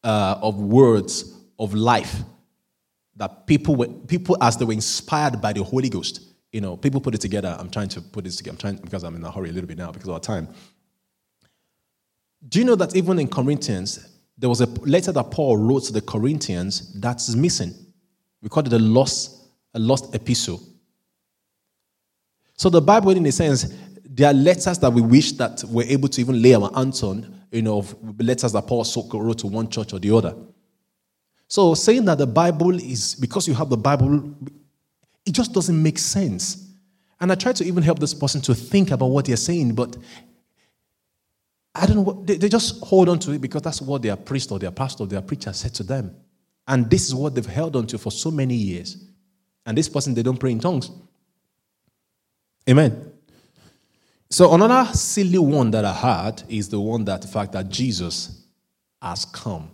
uh, 0.02 0.38
of 0.40 0.56
words 0.56 1.34
of 1.58 1.74
life 1.74 2.22
that 3.16 3.46
people 3.46 3.76
were, 3.76 3.88
people 3.88 4.36
as 4.40 4.56
they 4.56 4.64
were 4.64 4.72
inspired 4.72 5.42
by 5.42 5.52
the 5.52 5.62
Holy 5.62 5.90
Ghost. 5.90 6.22
You 6.52 6.62
know, 6.62 6.76
people 6.78 7.02
put 7.02 7.14
it 7.14 7.20
together. 7.20 7.54
I'm 7.58 7.68
trying 7.68 7.88
to 7.88 8.00
put 8.00 8.24
this 8.24 8.36
together. 8.36 8.54
I'm 8.54 8.58
trying 8.58 8.76
because 8.76 9.04
I'm 9.04 9.14
in 9.14 9.24
a 9.24 9.30
hurry 9.30 9.50
a 9.50 9.52
little 9.52 9.68
bit 9.68 9.76
now 9.76 9.92
because 9.92 10.08
of 10.08 10.14
our 10.14 10.20
time. 10.20 10.48
Do 12.48 12.58
you 12.60 12.64
know 12.64 12.76
that 12.76 12.96
even 12.96 13.18
in 13.18 13.28
Corinthians, 13.28 14.08
there 14.38 14.48
was 14.48 14.62
a 14.62 14.66
letter 14.86 15.12
that 15.12 15.30
Paul 15.30 15.58
wrote 15.58 15.84
to 15.84 15.92
the 15.92 16.00
Corinthians 16.00 16.98
that's 16.98 17.34
missing? 17.34 17.74
We 18.40 18.48
call 18.48 18.66
it 18.66 18.72
a 18.72 18.78
lost, 18.78 19.48
a 19.74 19.78
lost 19.78 20.14
epistle. 20.14 20.62
So 22.56 22.70
the 22.70 22.80
Bible, 22.80 23.10
in 23.10 23.26
a 23.26 23.32
sense, 23.32 23.66
there 24.14 24.30
are 24.30 24.34
letters 24.34 24.78
that 24.78 24.92
we 24.92 25.02
wish 25.02 25.32
that 25.32 25.64
we're 25.64 25.88
able 25.88 26.08
to 26.08 26.20
even 26.20 26.40
lay 26.40 26.54
our 26.54 26.70
hands 26.72 27.02
on, 27.02 27.34
you 27.50 27.62
know, 27.62 27.84
letters 28.18 28.52
that 28.52 28.64
Paul 28.66 28.86
wrote 29.12 29.38
to 29.38 29.48
one 29.48 29.68
church 29.68 29.92
or 29.92 29.98
the 29.98 30.14
other. 30.14 30.36
So 31.48 31.74
saying 31.74 32.04
that 32.04 32.18
the 32.18 32.26
Bible 32.26 32.78
is 32.78 33.16
because 33.16 33.48
you 33.48 33.54
have 33.54 33.70
the 33.70 33.76
Bible, 33.76 34.32
it 35.26 35.32
just 35.32 35.52
doesn't 35.52 35.82
make 35.82 35.98
sense. 35.98 36.70
And 37.20 37.32
I 37.32 37.34
try 37.34 37.52
to 37.54 37.64
even 37.64 37.82
help 37.82 37.98
this 37.98 38.14
person 38.14 38.40
to 38.42 38.54
think 38.54 38.92
about 38.92 39.06
what 39.06 39.24
they're 39.24 39.36
saying, 39.36 39.74
but 39.74 39.96
I 41.74 41.86
don't 41.86 41.96
know 41.96 42.22
they, 42.24 42.36
they 42.36 42.48
just 42.48 42.84
hold 42.84 43.08
on 43.08 43.18
to 43.20 43.32
it 43.32 43.40
because 43.40 43.62
that's 43.62 43.82
what 43.82 44.02
their 44.02 44.16
priest 44.16 44.52
or 44.52 44.60
their 44.60 44.70
pastor 44.70 45.02
or 45.02 45.06
their 45.08 45.22
preacher 45.22 45.52
said 45.52 45.74
to 45.74 45.82
them. 45.82 46.14
And 46.68 46.88
this 46.88 47.08
is 47.08 47.16
what 47.16 47.34
they've 47.34 47.44
held 47.44 47.74
on 47.74 47.88
to 47.88 47.98
for 47.98 48.12
so 48.12 48.30
many 48.30 48.54
years. 48.54 48.96
And 49.66 49.76
this 49.76 49.88
person, 49.88 50.14
they 50.14 50.22
don't 50.22 50.38
pray 50.38 50.52
in 50.52 50.60
tongues. 50.60 50.90
Amen. 52.70 53.13
So 54.34 54.52
another 54.52 54.92
silly 54.94 55.38
one 55.38 55.70
that 55.70 55.84
I 55.84 55.92
had 55.92 56.42
is 56.48 56.68
the 56.68 56.80
one 56.80 57.04
that 57.04 57.22
the 57.22 57.28
fact 57.28 57.52
that 57.52 57.68
Jesus 57.68 58.42
has 59.00 59.24
come. 59.26 59.70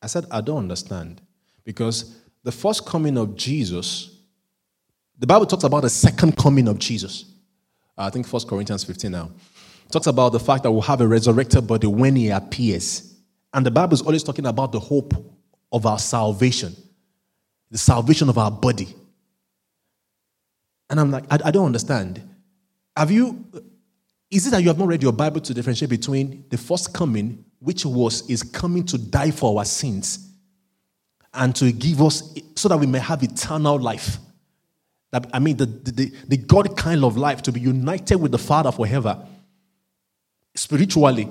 I 0.00 0.06
said, 0.06 0.26
I 0.30 0.40
don't 0.42 0.58
understand. 0.58 1.20
Because 1.64 2.14
the 2.44 2.52
first 2.52 2.86
coming 2.86 3.18
of 3.18 3.34
Jesus, 3.34 4.20
the 5.18 5.26
Bible 5.26 5.44
talks 5.44 5.64
about 5.64 5.80
the 5.80 5.90
second 5.90 6.36
coming 6.36 6.68
of 6.68 6.78
Jesus. 6.78 7.24
Uh, 7.98 8.02
I 8.02 8.10
think 8.10 8.28
First 8.28 8.46
Corinthians 8.46 8.84
15 8.84 9.10
now. 9.10 9.28
Talks 9.90 10.06
about 10.06 10.30
the 10.30 10.38
fact 10.38 10.62
that 10.62 10.70
we'll 10.70 10.82
have 10.82 11.00
a 11.00 11.08
resurrected 11.08 11.66
body 11.66 11.88
when 11.88 12.14
he 12.14 12.28
appears. 12.28 13.12
And 13.52 13.66
the 13.66 13.72
Bible 13.72 13.94
is 13.94 14.02
always 14.02 14.22
talking 14.22 14.46
about 14.46 14.70
the 14.70 14.78
hope 14.78 15.14
of 15.72 15.84
our 15.84 15.98
salvation, 15.98 16.76
the 17.72 17.78
salvation 17.78 18.28
of 18.28 18.38
our 18.38 18.52
body. 18.52 18.86
And 20.90 21.00
I'm 21.00 21.10
like, 21.10 21.24
I, 21.28 21.40
I 21.46 21.50
don't 21.50 21.66
understand. 21.66 22.22
Have 22.96 23.10
you 23.10 23.44
is 24.30 24.46
it 24.46 24.50
that 24.50 24.62
you 24.62 24.68
have 24.68 24.78
not 24.78 24.88
read 24.88 25.02
your 25.02 25.12
Bible 25.12 25.40
to 25.40 25.54
differentiate 25.54 25.90
between 25.90 26.44
the 26.48 26.58
first 26.58 26.92
coming, 26.92 27.44
which 27.60 27.84
was 27.86 28.28
is 28.28 28.42
coming 28.42 28.84
to 28.86 28.98
die 28.98 29.30
for 29.30 29.58
our 29.58 29.64
sins, 29.64 30.30
and 31.32 31.54
to 31.56 31.70
give 31.72 32.02
us 32.02 32.34
so 32.56 32.68
that 32.68 32.76
we 32.76 32.86
may 32.86 32.98
have 32.98 33.22
eternal 33.22 33.78
life? 33.78 34.18
That, 35.12 35.28
I 35.32 35.38
mean, 35.38 35.56
the, 35.56 35.66
the, 35.66 36.12
the 36.26 36.36
God 36.36 36.76
kind 36.76 37.04
of 37.04 37.16
life 37.16 37.40
to 37.42 37.52
be 37.52 37.60
united 37.60 38.16
with 38.16 38.32
the 38.32 38.38
Father 38.38 38.72
forever, 38.72 39.24
spiritually, 40.54 41.28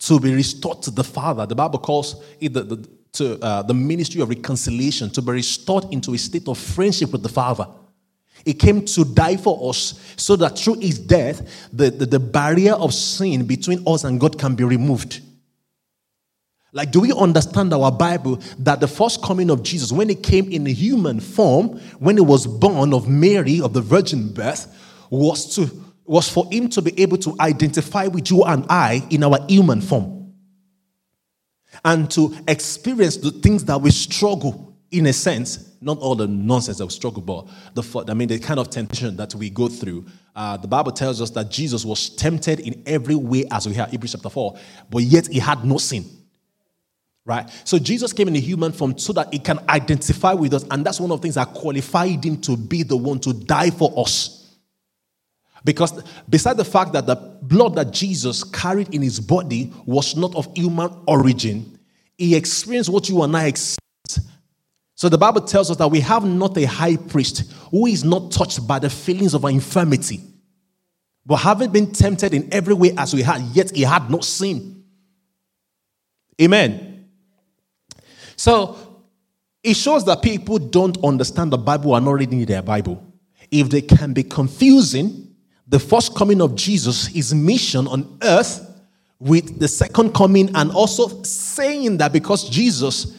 to 0.00 0.18
be 0.18 0.34
restored 0.34 0.82
to 0.82 0.90
the 0.90 1.04
Father. 1.04 1.46
The 1.46 1.54
Bible 1.54 1.78
calls 1.78 2.22
it 2.40 2.52
the, 2.52 2.62
the, 2.62 2.88
to, 3.12 3.40
uh, 3.40 3.62
the 3.62 3.74
ministry 3.74 4.20
of 4.20 4.28
reconciliation, 4.28 5.08
to 5.10 5.22
be 5.22 5.32
restored 5.32 5.84
into 5.92 6.14
a 6.14 6.18
state 6.18 6.48
of 6.48 6.58
friendship 6.58 7.12
with 7.12 7.22
the 7.22 7.28
Father. 7.28 7.68
He 8.44 8.54
came 8.54 8.84
to 8.84 9.04
die 9.04 9.36
for 9.36 9.70
us 9.70 9.98
so 10.16 10.36
that 10.36 10.58
through 10.58 10.80
his 10.80 10.98
death, 10.98 11.68
the, 11.72 11.90
the, 11.90 12.06
the, 12.06 12.20
barrier 12.20 12.74
of 12.74 12.92
sin 12.92 13.46
between 13.46 13.82
us 13.86 14.04
and 14.04 14.20
God 14.20 14.38
can 14.38 14.54
be 14.54 14.64
removed. 14.64 15.20
Like, 16.72 16.90
do 16.90 17.00
we 17.00 17.12
understand 17.12 17.72
our 17.72 17.92
Bible 17.92 18.40
that 18.58 18.80
the 18.80 18.88
first 18.88 19.22
coming 19.22 19.48
of 19.48 19.62
Jesus, 19.62 19.92
when 19.92 20.08
he 20.08 20.14
came 20.14 20.50
in 20.50 20.66
human 20.66 21.20
form, 21.20 21.78
when 22.00 22.16
he 22.16 22.22
was 22.22 22.46
born 22.46 22.92
of 22.92 23.08
Mary, 23.08 23.60
of 23.60 23.72
the 23.72 23.80
virgin 23.80 24.32
birth, 24.32 24.66
was, 25.08 25.54
to, 25.54 25.70
was 26.04 26.28
for 26.28 26.46
him 26.50 26.68
to 26.70 26.82
be 26.82 27.00
able 27.00 27.16
to 27.18 27.36
identify 27.38 28.08
with 28.08 28.30
you 28.30 28.42
and 28.42 28.66
I 28.68 29.06
in 29.08 29.22
our 29.22 29.38
human 29.48 29.80
form 29.80 30.34
and 31.84 32.10
to 32.10 32.36
experience 32.46 33.16
the 33.16 33.30
things 33.30 33.64
that 33.64 33.80
we 33.80 33.90
struggle 33.90 34.73
in 34.94 35.06
a 35.06 35.12
sense, 35.12 35.72
not 35.80 35.98
all 35.98 36.14
the 36.14 36.28
nonsense 36.28 36.80
we 36.80 36.88
struggle, 36.88 37.20
but 37.20 37.48
the 37.74 38.04
I 38.08 38.14
mean 38.14 38.28
the 38.28 38.38
kind 38.38 38.60
of 38.60 38.70
temptation 38.70 39.16
that 39.16 39.34
we 39.34 39.50
go 39.50 39.66
through. 39.68 40.06
Uh, 40.36 40.56
the 40.56 40.68
Bible 40.68 40.92
tells 40.92 41.20
us 41.20 41.30
that 41.30 41.50
Jesus 41.50 41.84
was 41.84 42.10
tempted 42.10 42.60
in 42.60 42.82
every 42.86 43.16
way 43.16 43.44
as 43.50 43.66
we 43.66 43.74
have 43.74 43.90
Hebrews 43.90 44.12
chapter 44.12 44.30
4, 44.30 44.56
but 44.90 45.02
yet 45.02 45.26
he 45.26 45.40
had 45.40 45.64
no 45.64 45.78
sin. 45.78 46.04
Right? 47.26 47.48
So 47.64 47.78
Jesus 47.78 48.12
came 48.12 48.28
in 48.28 48.36
a 48.36 48.40
human 48.40 48.70
form 48.70 48.98
so 48.98 49.12
that 49.14 49.32
he 49.32 49.38
can 49.38 49.58
identify 49.68 50.32
with 50.32 50.54
us, 50.54 50.64
and 50.70 50.84
that's 50.84 51.00
one 51.00 51.10
of 51.10 51.20
the 51.20 51.22
things 51.22 51.34
that 51.34 51.48
qualified 51.54 52.24
him 52.24 52.40
to 52.42 52.56
be 52.56 52.82
the 52.82 52.96
one 52.96 53.18
to 53.20 53.32
die 53.32 53.70
for 53.70 53.92
us. 53.96 54.56
Because 55.64 56.04
beside 56.28 56.56
the 56.56 56.64
fact 56.64 56.92
that 56.92 57.06
the 57.06 57.16
blood 57.42 57.74
that 57.76 57.90
Jesus 57.90 58.44
carried 58.44 58.94
in 58.94 59.02
his 59.02 59.18
body 59.18 59.72
was 59.86 60.14
not 60.14 60.34
of 60.36 60.54
human 60.54 60.90
origin, 61.08 61.78
he 62.16 62.36
experienced 62.36 62.90
what 62.90 63.08
you 63.08 63.22
and 63.22 63.36
I 63.36 63.46
experience 63.46 63.78
so 64.94 65.08
the 65.08 65.18
Bible 65.18 65.40
tells 65.40 65.70
us 65.70 65.76
that 65.78 65.88
we 65.88 66.00
have 66.00 66.24
not 66.24 66.56
a 66.56 66.66
high 66.66 66.96
priest 66.96 67.52
who 67.70 67.86
is 67.86 68.04
not 68.04 68.30
touched 68.30 68.66
by 68.66 68.78
the 68.78 68.90
feelings 68.90 69.34
of 69.34 69.44
our 69.44 69.50
infirmity, 69.50 70.20
but 71.26 71.36
having 71.36 71.70
been 71.70 71.90
tempted 71.90 72.32
in 72.32 72.52
every 72.52 72.74
way 72.74 72.92
as 72.96 73.14
we 73.14 73.22
had, 73.22 73.40
yet 73.52 73.74
he 73.74 73.82
had 73.82 74.10
no 74.10 74.20
sin. 74.20 74.84
Amen. 76.40 77.06
So 78.36 78.76
it 79.62 79.74
shows 79.74 80.04
that 80.04 80.22
people 80.22 80.58
don't 80.58 81.02
understand 81.02 81.52
the 81.52 81.58
Bible 81.58 81.96
and 81.96 82.04
not 82.04 82.12
reading 82.12 82.44
their 82.44 82.62
Bible. 82.62 83.04
If 83.50 83.70
they 83.70 83.82
can 83.82 84.12
be 84.12 84.22
confusing 84.22 85.34
the 85.66 85.78
first 85.78 86.14
coming 86.14 86.40
of 86.40 86.54
Jesus, 86.54 87.06
his 87.06 87.34
mission 87.34 87.86
on 87.88 88.18
earth, 88.22 88.70
with 89.18 89.58
the 89.58 89.68
second 89.68 90.12
coming, 90.12 90.54
and 90.54 90.70
also 90.72 91.22
saying 91.22 91.96
that 91.96 92.12
because 92.12 92.48
Jesus 92.48 93.16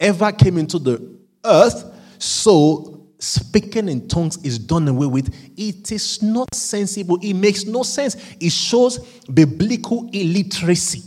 ever 0.00 0.32
came 0.32 0.58
into 0.58 0.78
the 0.78 1.18
earth, 1.44 1.84
so 2.18 3.06
speaking 3.18 3.88
in 3.88 4.06
tongues 4.08 4.36
is 4.44 4.58
done 4.58 4.88
away 4.88 5.06
with. 5.06 5.34
It 5.56 5.90
is 5.92 6.22
not 6.22 6.54
sensible. 6.54 7.18
It 7.22 7.34
makes 7.34 7.64
no 7.64 7.82
sense. 7.82 8.16
It 8.40 8.52
shows 8.52 8.98
biblical 9.26 10.08
illiteracy. 10.12 11.02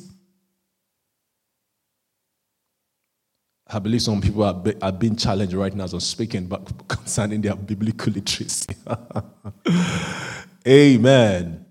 I 3.73 3.80
believe 3.80 4.01
some 4.01 4.19
people 4.19 4.43
are, 4.43 4.54
be, 4.54 4.73
are 4.82 4.91
being 4.91 5.15
challenged 5.15 5.54
right 5.54 5.73
now 5.73 5.86
as 5.86 5.93
I'm 5.93 6.01
speaking, 6.01 6.45
but 6.47 6.69
concerning 6.89 7.39
their 7.41 7.56
biblical 7.56 8.12
literacy. 8.12 8.75
Amen. 10.67 11.65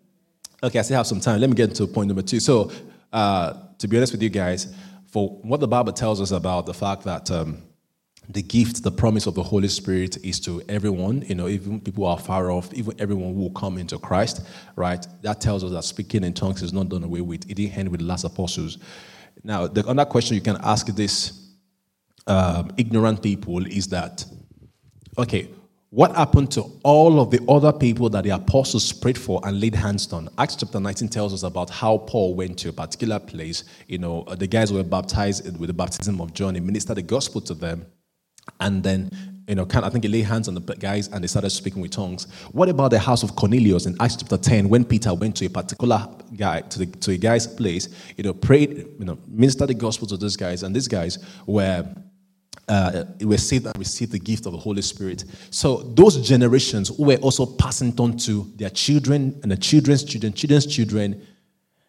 Okay, 0.62 0.78
I 0.78 0.82
still 0.82 0.96
have 0.96 1.06
some 1.06 1.20
time. 1.20 1.40
Let 1.40 1.50
me 1.50 1.56
get 1.56 1.68
into 1.70 1.86
point 1.86 2.08
number 2.08 2.22
two. 2.22 2.40
So, 2.40 2.72
uh, 3.12 3.54
to 3.78 3.88
be 3.88 3.98
honest 3.98 4.12
with 4.12 4.22
you 4.22 4.30
guys, 4.30 4.74
for 5.10 5.30
what 5.42 5.60
the 5.60 5.68
Bible 5.68 5.92
tells 5.92 6.20
us 6.20 6.30
about 6.30 6.66
the 6.66 6.74
fact 6.74 7.02
that 7.04 7.30
um, 7.30 7.62
the 8.28 8.42
gift, 8.42 8.82
the 8.82 8.92
promise 8.92 9.26
of 9.26 9.34
the 9.34 9.42
Holy 9.42 9.68
Spirit 9.68 10.24
is 10.24 10.38
to 10.40 10.62
everyone, 10.68 11.22
you 11.22 11.34
know, 11.34 11.48
even 11.48 11.80
people 11.80 12.04
who 12.04 12.10
are 12.10 12.18
far 12.18 12.50
off, 12.50 12.72
even 12.74 12.94
everyone 13.00 13.34
who 13.34 13.40
will 13.40 13.50
come 13.50 13.76
into 13.76 13.98
Christ, 13.98 14.46
right? 14.76 15.04
That 15.22 15.40
tells 15.40 15.64
us 15.64 15.72
that 15.72 15.82
speaking 15.82 16.22
in 16.22 16.32
tongues 16.32 16.62
is 16.62 16.72
not 16.72 16.88
done 16.88 17.02
away 17.02 17.22
with. 17.22 17.50
It 17.50 17.54
didn't 17.54 17.76
end 17.76 17.88
with 17.88 18.00
the 18.00 18.06
last 18.06 18.24
apostles. 18.24 18.78
Now, 19.42 19.66
the 19.66 19.86
other 19.86 20.04
question 20.04 20.36
you 20.36 20.42
can 20.42 20.58
ask 20.62 20.86
this 20.86 21.48
um, 22.26 22.70
ignorant 22.76 23.22
people 23.22 23.66
is 23.66 23.88
that, 23.88 24.24
okay, 25.18 25.48
what 25.90 26.14
happened 26.14 26.52
to 26.52 26.62
all 26.84 27.20
of 27.20 27.32
the 27.32 27.40
other 27.48 27.72
people 27.72 28.08
that 28.10 28.22
the 28.22 28.30
apostles 28.30 28.92
prayed 28.92 29.18
for 29.18 29.40
and 29.44 29.60
laid 29.60 29.74
hands 29.74 30.12
on? 30.12 30.28
Acts 30.38 30.54
chapter 30.54 30.78
19 30.78 31.08
tells 31.08 31.34
us 31.34 31.42
about 31.42 31.68
how 31.68 31.98
Paul 31.98 32.34
went 32.34 32.58
to 32.60 32.68
a 32.68 32.72
particular 32.72 33.18
place. 33.18 33.64
You 33.88 33.98
know, 33.98 34.22
uh, 34.22 34.36
the 34.36 34.46
guys 34.46 34.72
were 34.72 34.84
baptized 34.84 35.58
with 35.58 35.66
the 35.66 35.74
baptism 35.74 36.20
of 36.20 36.32
John. 36.32 36.54
He 36.54 36.60
ministered 36.60 36.96
the 36.96 37.02
gospel 37.02 37.40
to 37.40 37.54
them. 37.54 37.86
And 38.60 38.84
then, 38.84 39.10
you 39.48 39.56
know, 39.56 39.66
I 39.68 39.90
think 39.90 40.04
he 40.04 40.10
laid 40.10 40.26
hands 40.26 40.46
on 40.46 40.54
the 40.54 40.60
guys 40.60 41.08
and 41.08 41.24
they 41.24 41.28
started 41.28 41.50
speaking 41.50 41.82
with 41.82 41.90
tongues. 41.90 42.28
What 42.52 42.68
about 42.68 42.92
the 42.92 43.00
house 43.00 43.24
of 43.24 43.34
Cornelius 43.34 43.86
in 43.86 43.96
Acts 43.98 44.16
chapter 44.16 44.36
10 44.36 44.68
when 44.68 44.84
Peter 44.84 45.12
went 45.12 45.36
to 45.38 45.46
a 45.46 45.50
particular 45.50 46.06
guy, 46.36 46.60
to, 46.60 46.78
the, 46.78 46.86
to 46.86 47.12
a 47.12 47.16
guy's 47.16 47.48
place, 47.48 47.88
you 48.16 48.22
know, 48.22 48.32
prayed, 48.32 48.86
you 48.98 49.04
know, 49.04 49.18
ministered 49.26 49.70
the 49.70 49.74
gospel 49.74 50.06
to 50.06 50.16
these 50.16 50.36
guys, 50.36 50.62
and 50.62 50.74
these 50.74 50.86
guys 50.86 51.18
were 51.46 51.84
uh, 52.70 53.04
were 53.20 53.36
and 53.66 53.78
received 53.78 54.12
the 54.12 54.18
gift 54.18 54.46
of 54.46 54.52
the 54.52 54.58
Holy 54.58 54.82
Spirit. 54.82 55.24
So 55.50 55.78
those 55.78 56.16
generations 56.26 56.88
who 56.96 57.04
were 57.04 57.16
also 57.16 57.44
passing 57.44 57.98
on 57.98 58.16
to 58.18 58.50
their 58.56 58.70
children 58.70 59.38
and 59.42 59.50
their 59.50 59.58
children's 59.58 60.04
children, 60.04 60.32
children's 60.32 60.66
children, 60.66 61.26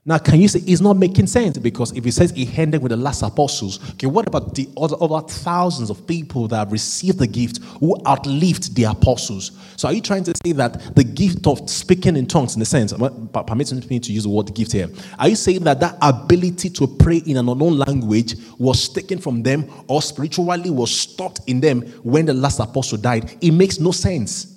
now, 0.03 0.17
can 0.17 0.41
you 0.41 0.47
say 0.47 0.61
it's 0.65 0.81
not 0.81 0.97
making 0.97 1.27
sense? 1.27 1.59
Because 1.59 1.95
if 1.95 2.03
it 2.07 2.13
says 2.13 2.31
he 2.31 2.51
ended 2.59 2.81
with 2.81 2.89
the 2.89 2.97
last 2.97 3.21
apostles, 3.21 3.79
okay, 3.91 4.07
what 4.07 4.27
about 4.27 4.55
the 4.55 4.67
other 4.75 4.95
over 4.99 5.21
thousands 5.21 5.91
of 5.91 6.07
people 6.07 6.47
that 6.47 6.55
have 6.55 6.71
received 6.71 7.19
the 7.19 7.27
gift 7.27 7.59
who 7.79 7.95
outlived 8.07 8.75
the 8.75 8.85
apostles? 8.85 9.51
So, 9.75 9.87
are 9.87 9.93
you 9.93 10.01
trying 10.01 10.23
to 10.23 10.33
say 10.43 10.53
that 10.53 10.95
the 10.95 11.03
gift 11.03 11.45
of 11.45 11.69
speaking 11.69 12.15
in 12.17 12.25
tongues, 12.25 12.55
in 12.55 12.61
a 12.63 12.65
sense, 12.65 12.93
permitting 12.93 13.87
me 13.89 13.99
to 13.99 14.11
use 14.11 14.23
the 14.23 14.29
word 14.29 14.51
gift 14.55 14.71
here, 14.71 14.89
are 15.19 15.29
you 15.29 15.35
saying 15.35 15.63
that 15.65 15.79
that 15.81 15.97
ability 16.01 16.71
to 16.71 16.87
pray 16.87 17.17
in 17.17 17.37
an 17.37 17.47
unknown 17.47 17.77
language 17.77 18.33
was 18.57 18.89
taken 18.89 19.19
from 19.19 19.43
them 19.43 19.69
or 19.87 20.01
spiritually 20.01 20.71
was 20.71 20.89
stopped 20.89 21.41
in 21.45 21.59
them 21.59 21.81
when 22.01 22.25
the 22.25 22.33
last 22.33 22.59
apostle 22.59 22.97
died? 22.97 23.37
It 23.39 23.51
makes 23.51 23.79
no 23.79 23.91
sense. 23.91 24.47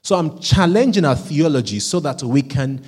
So, 0.00 0.14
I'm 0.14 0.38
challenging 0.38 1.04
our 1.04 1.16
theology 1.16 1.80
so 1.80 1.98
that 1.98 2.22
we 2.22 2.42
can 2.42 2.84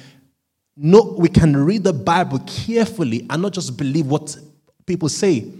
no, 0.77 1.17
we 1.19 1.29
can 1.29 1.57
read 1.57 1.85
the 1.85 1.93
Bible 1.93 2.39
carefully 2.41 3.27
and 3.31 3.41
not 3.41 3.53
just 3.53 3.77
believe 3.77 4.07
what 4.07 4.37
people 4.85 5.09
say. 5.09 5.51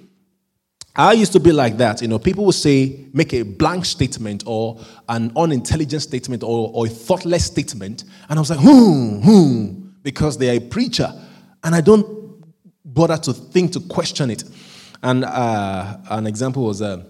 I 0.95 1.13
used 1.13 1.33
to 1.33 1.41
be 1.41 1.53
like 1.53 1.79
that. 1.79 2.03
You 2.03 2.09
know, 2.09 2.19
people 2.19 2.45
would 2.47 2.55
say, 2.55 3.07
make 3.13 3.33
a 3.35 3.43
blank 3.43 3.85
statement 3.85 4.45
or 4.47 4.81
an 5.09 5.33
unintelligent 5.37 6.03
statement 6.03 6.43
or, 6.43 6.71
or 6.73 6.87
a 6.87 6.91
thoughtless 6.91 7.47
statement. 7.47 8.05
And 8.29 8.39
I 8.39 8.41
was 8.41 8.51
like, 8.51 8.61
hmm, 8.61 9.21
hmm, 9.21 9.89
because 10.03 10.39
they 10.39 10.51
are 10.51 10.59
a 10.59 10.69
preacher. 10.69 11.13
And 11.65 11.75
I 11.75 11.81
don't 11.81 12.45
bother 12.85 13.17
to 13.19 13.33
think 13.33 13.73
to 13.73 13.81
question 13.81 14.31
it. 14.31 14.45
And 15.03 15.25
uh, 15.25 15.99
an 16.11 16.27
example 16.27 16.65
was, 16.65 16.81
uh, 16.81 17.05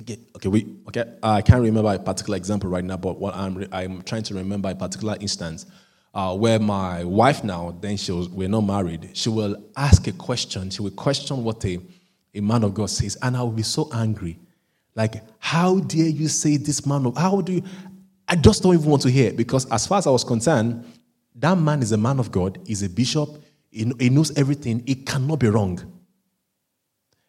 okay, 0.00 0.18
okay, 0.36 0.48
we, 0.48 0.76
okay, 0.88 1.04
I 1.22 1.42
can't 1.42 1.62
remember 1.62 1.92
a 1.92 1.98
particular 1.98 2.36
example 2.36 2.70
right 2.70 2.84
now, 2.84 2.96
but 2.96 3.18
what 3.18 3.34
I'm, 3.34 3.66
I'm 3.72 4.02
trying 4.02 4.22
to 4.24 4.34
remember 4.34 4.70
a 4.70 4.74
particular 4.74 5.16
instance 5.20 5.66
uh, 6.12 6.36
where 6.36 6.58
my 6.58 7.04
wife 7.04 7.44
now, 7.44 7.76
then 7.80 7.96
she 7.96 8.12
was, 8.12 8.28
we're 8.28 8.48
not 8.48 8.62
married, 8.62 9.10
she 9.14 9.28
will 9.28 9.56
ask 9.76 10.06
a 10.06 10.12
question. 10.12 10.70
She 10.70 10.82
will 10.82 10.90
question 10.90 11.44
what 11.44 11.64
a, 11.64 11.78
a 12.34 12.40
man 12.40 12.64
of 12.64 12.74
God 12.74 12.90
says, 12.90 13.16
and 13.22 13.36
I 13.36 13.42
will 13.42 13.52
be 13.52 13.62
so 13.62 13.88
angry. 13.92 14.38
Like, 14.94 15.22
how 15.38 15.78
dare 15.80 16.08
you 16.08 16.28
say 16.28 16.56
this 16.56 16.84
man 16.84 17.06
of, 17.06 17.16
how 17.16 17.40
do 17.40 17.54
you, 17.54 17.62
I 18.26 18.36
just 18.36 18.62
don't 18.62 18.74
even 18.74 18.90
want 18.90 19.02
to 19.02 19.10
hear 19.10 19.28
it 19.28 19.36
because 19.36 19.70
as 19.70 19.86
far 19.86 19.98
as 19.98 20.06
I 20.06 20.10
was 20.10 20.24
concerned, 20.24 20.84
that 21.36 21.56
man 21.56 21.80
is 21.80 21.92
a 21.92 21.96
man 21.96 22.18
of 22.18 22.32
God, 22.32 22.58
he's 22.66 22.82
a 22.82 22.88
bishop, 22.88 23.28
he, 23.70 23.90
he 23.98 24.10
knows 24.10 24.36
everything, 24.36 24.82
he 24.86 24.96
cannot 24.96 25.38
be 25.38 25.48
wrong. 25.48 25.80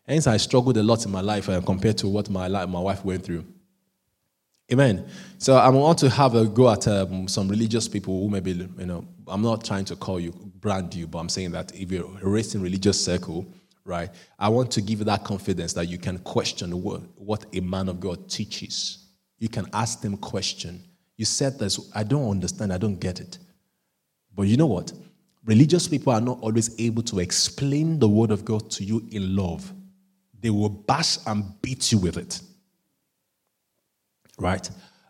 Hence, 0.08 0.26
I 0.26 0.38
struggled 0.38 0.78
a 0.78 0.84
lot 0.84 1.06
in 1.06 1.12
my 1.12 1.22
life 1.22 1.48
uh, 1.48 1.62
compared 1.62 1.98
to 2.00 2.08
what 2.08 2.30
my, 2.30 2.48
life, 2.48 2.67
my 2.67 2.80
wife 2.80 3.06
went 3.06 3.24
through. 3.24 3.46
Amen. 4.71 5.05
So 5.38 5.55
I 5.57 5.67
want 5.67 5.99
to 5.99 6.10
have 6.10 6.34
a 6.34 6.45
go 6.45 6.71
at 6.71 6.88
um, 6.88 7.27
some 7.27 7.49
religious 7.49 7.89
people 7.89 8.21
who 8.21 8.29
maybe, 8.29 8.51
you 8.51 8.86
know, 8.86 9.05
I'm 9.27 9.41
not 9.41 9.65
trying 9.65 9.84
to 9.86 9.97
call 9.97 10.17
you, 10.17 10.31
brand 10.31 10.95
you, 10.95 11.07
but 11.07 11.19
I'm 11.19 11.27
saying 11.27 11.51
that 11.51 11.75
if 11.75 11.91
you're 11.91 12.07
raised 12.21 12.55
in 12.55 12.62
religious 12.62 13.03
circle, 13.03 13.45
right, 13.84 14.10
I 14.39 14.47
want 14.47 14.71
to 14.71 14.81
give 14.81 14.99
you 14.99 15.05
that 15.05 15.25
confidence 15.25 15.73
that 15.73 15.89
you 15.89 15.97
can 15.97 16.19
question 16.19 16.71
what, 16.81 17.01
what 17.17 17.45
a 17.53 17.60
man 17.60 17.89
of 17.89 17.99
God 17.99 18.29
teaches. 18.29 19.10
You 19.39 19.49
can 19.49 19.65
ask 19.73 19.99
them 19.99 20.15
question. 20.15 20.81
You 21.17 21.25
said 21.25 21.60
this, 21.60 21.91
I 21.93 22.03
don't 22.03 22.29
understand, 22.29 22.71
I 22.71 22.77
don't 22.77 22.99
get 22.99 23.19
it. 23.19 23.39
But 24.34 24.43
you 24.43 24.55
know 24.55 24.67
what? 24.67 24.93
Religious 25.43 25.86
people 25.86 26.13
are 26.13 26.21
not 26.21 26.39
always 26.39 26.79
able 26.79 27.03
to 27.03 27.19
explain 27.19 27.99
the 27.99 28.07
word 28.07 28.31
of 28.31 28.45
God 28.45 28.71
to 28.71 28.86
you 28.86 29.05
in 29.12 29.36
love. 29.36 29.73
They 30.39 30.49
will 30.49 30.69
bash 30.69 31.17
and 31.27 31.62
beat 31.62 31.91
you 31.91 31.97
with 31.97 32.15
it 32.15 32.41
right? 34.41 34.69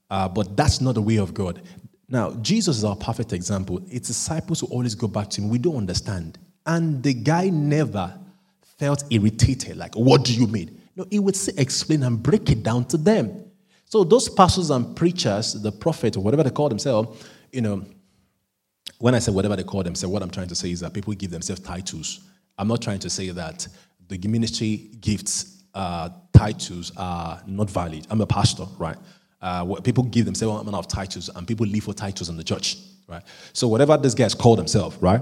Uh, 0.09 0.27
but 0.27 0.55
that's 0.57 0.81
not 0.81 0.95
the 0.95 1.01
way 1.01 1.17
of 1.17 1.33
God. 1.33 1.61
Now, 2.09 2.31
Jesus 2.41 2.77
is 2.77 2.83
our 2.83 2.95
perfect 2.95 3.31
example. 3.31 3.81
It's 3.89 4.07
disciples 4.07 4.59
who 4.59 4.67
always 4.67 4.95
go 4.95 5.07
back 5.07 5.29
to 5.31 5.41
him. 5.41 5.49
We 5.49 5.57
don't 5.57 5.77
understand. 5.77 6.37
And 6.65 7.01
the 7.01 7.13
guy 7.13 7.49
never 7.49 8.13
felt 8.77 9.03
irritated, 9.09 9.77
like, 9.77 9.95
what 9.95 10.25
do 10.25 10.33
you 10.33 10.47
mean? 10.47 10.81
No, 10.95 11.05
he 11.09 11.19
would 11.19 11.35
say, 11.35 11.53
explain 11.57 12.03
and 12.03 12.21
break 12.21 12.49
it 12.49 12.63
down 12.63 12.85
to 12.85 12.97
them. 12.97 13.45
So 13.85 14.03
those 14.03 14.27
pastors 14.27 14.69
and 14.69 14.95
preachers, 14.95 15.53
the 15.53 15.71
prophet, 15.71 16.17
or 16.17 16.19
whatever 16.21 16.43
they 16.43 16.49
call 16.49 16.69
themselves, 16.69 17.25
you 17.51 17.61
know, 17.61 17.85
when 18.99 19.15
I 19.15 19.19
say 19.19 19.31
whatever 19.31 19.55
they 19.55 19.63
call 19.63 19.83
themselves, 19.83 20.11
what 20.11 20.21
I'm 20.21 20.29
trying 20.29 20.47
to 20.49 20.55
say 20.55 20.71
is 20.71 20.81
that 20.81 20.93
people 20.93 21.13
give 21.13 21.31
themselves 21.31 21.61
titles. 21.61 22.21
I'm 22.57 22.67
not 22.67 22.81
trying 22.81 22.99
to 22.99 23.09
say 23.09 23.29
that 23.29 23.67
the 24.07 24.17
ministry 24.27 24.91
gifts 24.99 25.63
uh, 25.73 26.09
titles 26.33 26.91
are 26.97 27.41
not 27.47 27.69
valid. 27.69 28.05
I'm 28.09 28.21
a 28.21 28.27
pastor, 28.27 28.65
right? 28.77 28.97
Uh, 29.41 29.75
people 29.81 30.03
give 30.03 30.25
themselves 30.25 30.53
one 30.53 30.67
amount 30.67 30.85
of 30.85 30.87
titles, 30.87 31.29
and 31.35 31.47
people 31.47 31.65
live 31.65 31.83
for 31.83 31.93
titles 31.93 32.29
in 32.29 32.37
the 32.37 32.43
church, 32.43 32.77
right? 33.07 33.23
So 33.53 33.67
whatever 33.67 33.97
these 33.97 34.15
guys 34.15 34.35
call 34.35 34.55
themselves, 34.55 34.97
right? 35.01 35.21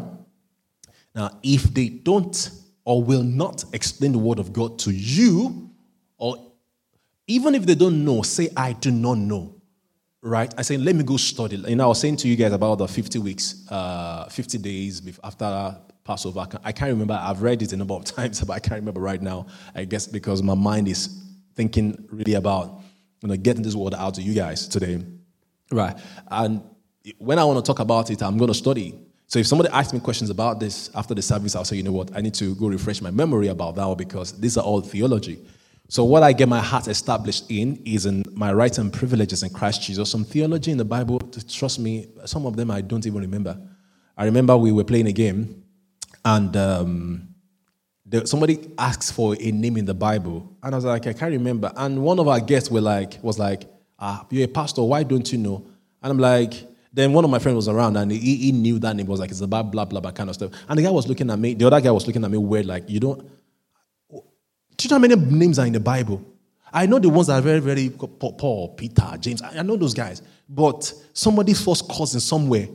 Now, 1.15 1.31
if 1.41 1.63
they 1.63 1.89
don't 1.89 2.51
or 2.85 3.03
will 3.03 3.23
not 3.23 3.63
explain 3.73 4.11
the 4.11 4.17
word 4.17 4.39
of 4.39 4.51
God 4.51 4.79
to 4.79 4.91
you, 4.91 5.69
or 6.17 6.37
even 7.27 7.53
if 7.55 7.65
they 7.65 7.75
don't 7.75 8.03
know, 8.03 8.23
say, 8.23 8.49
I 8.57 8.73
do 8.73 8.91
not 8.91 9.17
know. 9.17 9.55
Right? 10.21 10.53
I 10.57 10.63
say, 10.63 10.75
let 10.75 10.95
me 10.95 11.03
go 11.03 11.15
study. 11.15 11.55
You 11.55 11.75
know, 11.75 11.85
I 11.85 11.87
was 11.87 12.01
saying 12.01 12.17
to 12.17 12.27
you 12.27 12.35
guys 12.35 12.51
about 12.51 12.79
the 12.79 12.87
50 12.87 13.19
weeks, 13.19 13.65
uh, 13.71 14.27
50 14.29 14.57
days 14.57 15.17
after 15.23 15.77
Passover. 16.03 16.47
I 16.63 16.71
can't 16.71 16.89
remember. 16.89 17.13
I've 17.13 17.41
read 17.41 17.61
it 17.61 17.71
a 17.71 17.77
number 17.77 17.93
of 17.93 18.03
times, 18.15 18.43
but 18.43 18.53
I 18.53 18.59
can't 18.59 18.79
remember 18.79 18.99
right 18.99 19.21
now. 19.21 19.45
I 19.75 19.85
guess 19.85 20.07
because 20.07 20.41
my 20.41 20.55
mind 20.55 20.87
is 20.87 21.23
thinking 21.55 22.07
really 22.11 22.33
about 22.33 22.78
you 23.21 23.29
know, 23.29 23.35
getting 23.37 23.63
this 23.63 23.75
word 23.75 23.93
out 23.93 24.15
to 24.15 24.21
you 24.21 24.33
guys 24.33 24.67
today. 24.67 25.03
Right. 25.71 25.97
And 26.29 26.61
when 27.17 27.39
I 27.39 27.43
want 27.43 27.63
to 27.63 27.67
talk 27.67 27.79
about 27.79 28.09
it, 28.11 28.21
I'm 28.21 28.37
going 28.37 28.49
to 28.49 28.57
study. 28.57 28.99
So 29.27 29.39
if 29.39 29.47
somebody 29.47 29.69
asks 29.69 29.93
me 29.93 29.99
questions 29.99 30.29
about 30.29 30.59
this 30.59 30.89
after 30.95 31.13
the 31.13 31.21
service, 31.21 31.55
I'll 31.55 31.63
say, 31.63 31.75
you 31.75 31.83
know 31.83 31.91
what, 31.91 32.15
I 32.15 32.21
need 32.21 32.33
to 32.35 32.55
go 32.55 32.67
refresh 32.67 33.01
my 33.01 33.11
memory 33.11 33.47
about 33.47 33.75
that 33.75 33.97
because 33.97 34.39
these 34.39 34.57
are 34.57 34.63
all 34.63 34.81
theology. 34.81 35.39
So 35.87 36.03
what 36.03 36.21
I 36.21 36.33
get 36.33 36.47
my 36.47 36.59
heart 36.59 36.87
established 36.87 37.49
in 37.49 37.81
is 37.85 38.05
in 38.05 38.23
my 38.33 38.53
rights 38.53 38.77
and 38.77 38.93
privileges 38.93 39.43
in 39.43 39.49
Christ 39.49 39.81
Jesus. 39.81 40.09
Some 40.09 40.23
theology 40.23 40.71
in 40.71 40.77
the 40.77 40.85
Bible, 40.85 41.19
trust 41.47 41.79
me, 41.79 42.07
some 42.25 42.45
of 42.45 42.55
them 42.55 42.69
I 42.69 42.81
don't 42.81 43.05
even 43.05 43.21
remember. 43.21 43.59
I 44.15 44.25
remember 44.25 44.55
we 44.55 44.71
were 44.71 44.83
playing 44.83 45.07
a 45.07 45.11
game, 45.11 45.63
and 46.25 46.55
um, 46.55 47.28
the, 48.09 48.27
somebody 48.27 48.71
asked 48.77 49.13
for 49.13 49.35
a 49.39 49.51
name 49.51 49.77
in 49.77 49.85
the 49.85 49.93
Bible, 49.93 50.57
and 50.63 50.73
I 50.73 50.77
was 50.77 50.85
like, 50.85 51.07
I 51.07 51.13
can't 51.13 51.31
remember. 51.31 51.71
And 51.75 52.03
one 52.03 52.19
of 52.19 52.27
our 52.27 52.39
guests 52.39 52.69
were 52.71 52.81
like, 52.81 53.23
was 53.23 53.39
like, 53.39 53.63
ah, 53.99 54.25
you're 54.29 54.45
a 54.45 54.47
pastor, 54.47 54.83
why 54.83 55.03
don't 55.03 55.31
you 55.31 55.37
know? 55.37 55.65
And 56.01 56.11
I'm 56.11 56.19
like, 56.19 56.53
then 56.91 57.13
one 57.13 57.23
of 57.23 57.29
my 57.29 57.39
friends 57.39 57.55
was 57.55 57.67
around 57.67 57.97
and 57.97 58.11
he, 58.11 58.35
he 58.35 58.51
knew 58.51 58.79
that 58.79 58.95
name 58.95 59.05
was 59.05 59.19
like 59.19 59.29
it's 59.29 59.41
about 59.41 59.71
blah 59.71 59.85
blah 59.85 59.99
blah 59.99 60.11
kind 60.11 60.27
of 60.27 60.35
stuff. 60.35 60.51
And 60.67 60.79
the 60.79 60.83
guy 60.83 60.89
was 60.89 61.07
looking 61.07 61.29
at 61.29 61.37
me, 61.37 61.53
the 61.53 61.67
other 61.67 61.79
guy 61.79 61.91
was 61.91 62.07
looking 62.07 62.23
at 62.23 62.31
me 62.31 62.37
weird, 62.39 62.65
like 62.65 62.89
you 62.89 62.99
don't 62.99 63.29
do 64.79 64.87
you 64.87 64.89
know 64.89 64.95
how 64.95 64.99
many 64.99 65.15
names 65.15 65.59
are 65.59 65.65
in 65.65 65.73
the 65.73 65.79
Bible? 65.79 66.25
I 66.71 66.85
know 66.85 66.99
the 66.99 67.09
ones 67.09 67.27
that 67.27 67.37
are 67.37 67.41
very, 67.41 67.59
very 67.59 67.89
Paul, 67.89 68.75
Peter, 68.77 69.17
James. 69.19 69.41
I 69.41 69.61
know 69.61 69.75
those 69.75 69.93
guys. 69.93 70.21
But 70.47 70.93
somebody's 71.11 71.61
first 71.61 71.91
cousin 71.91 72.21
somewhere, 72.21 72.69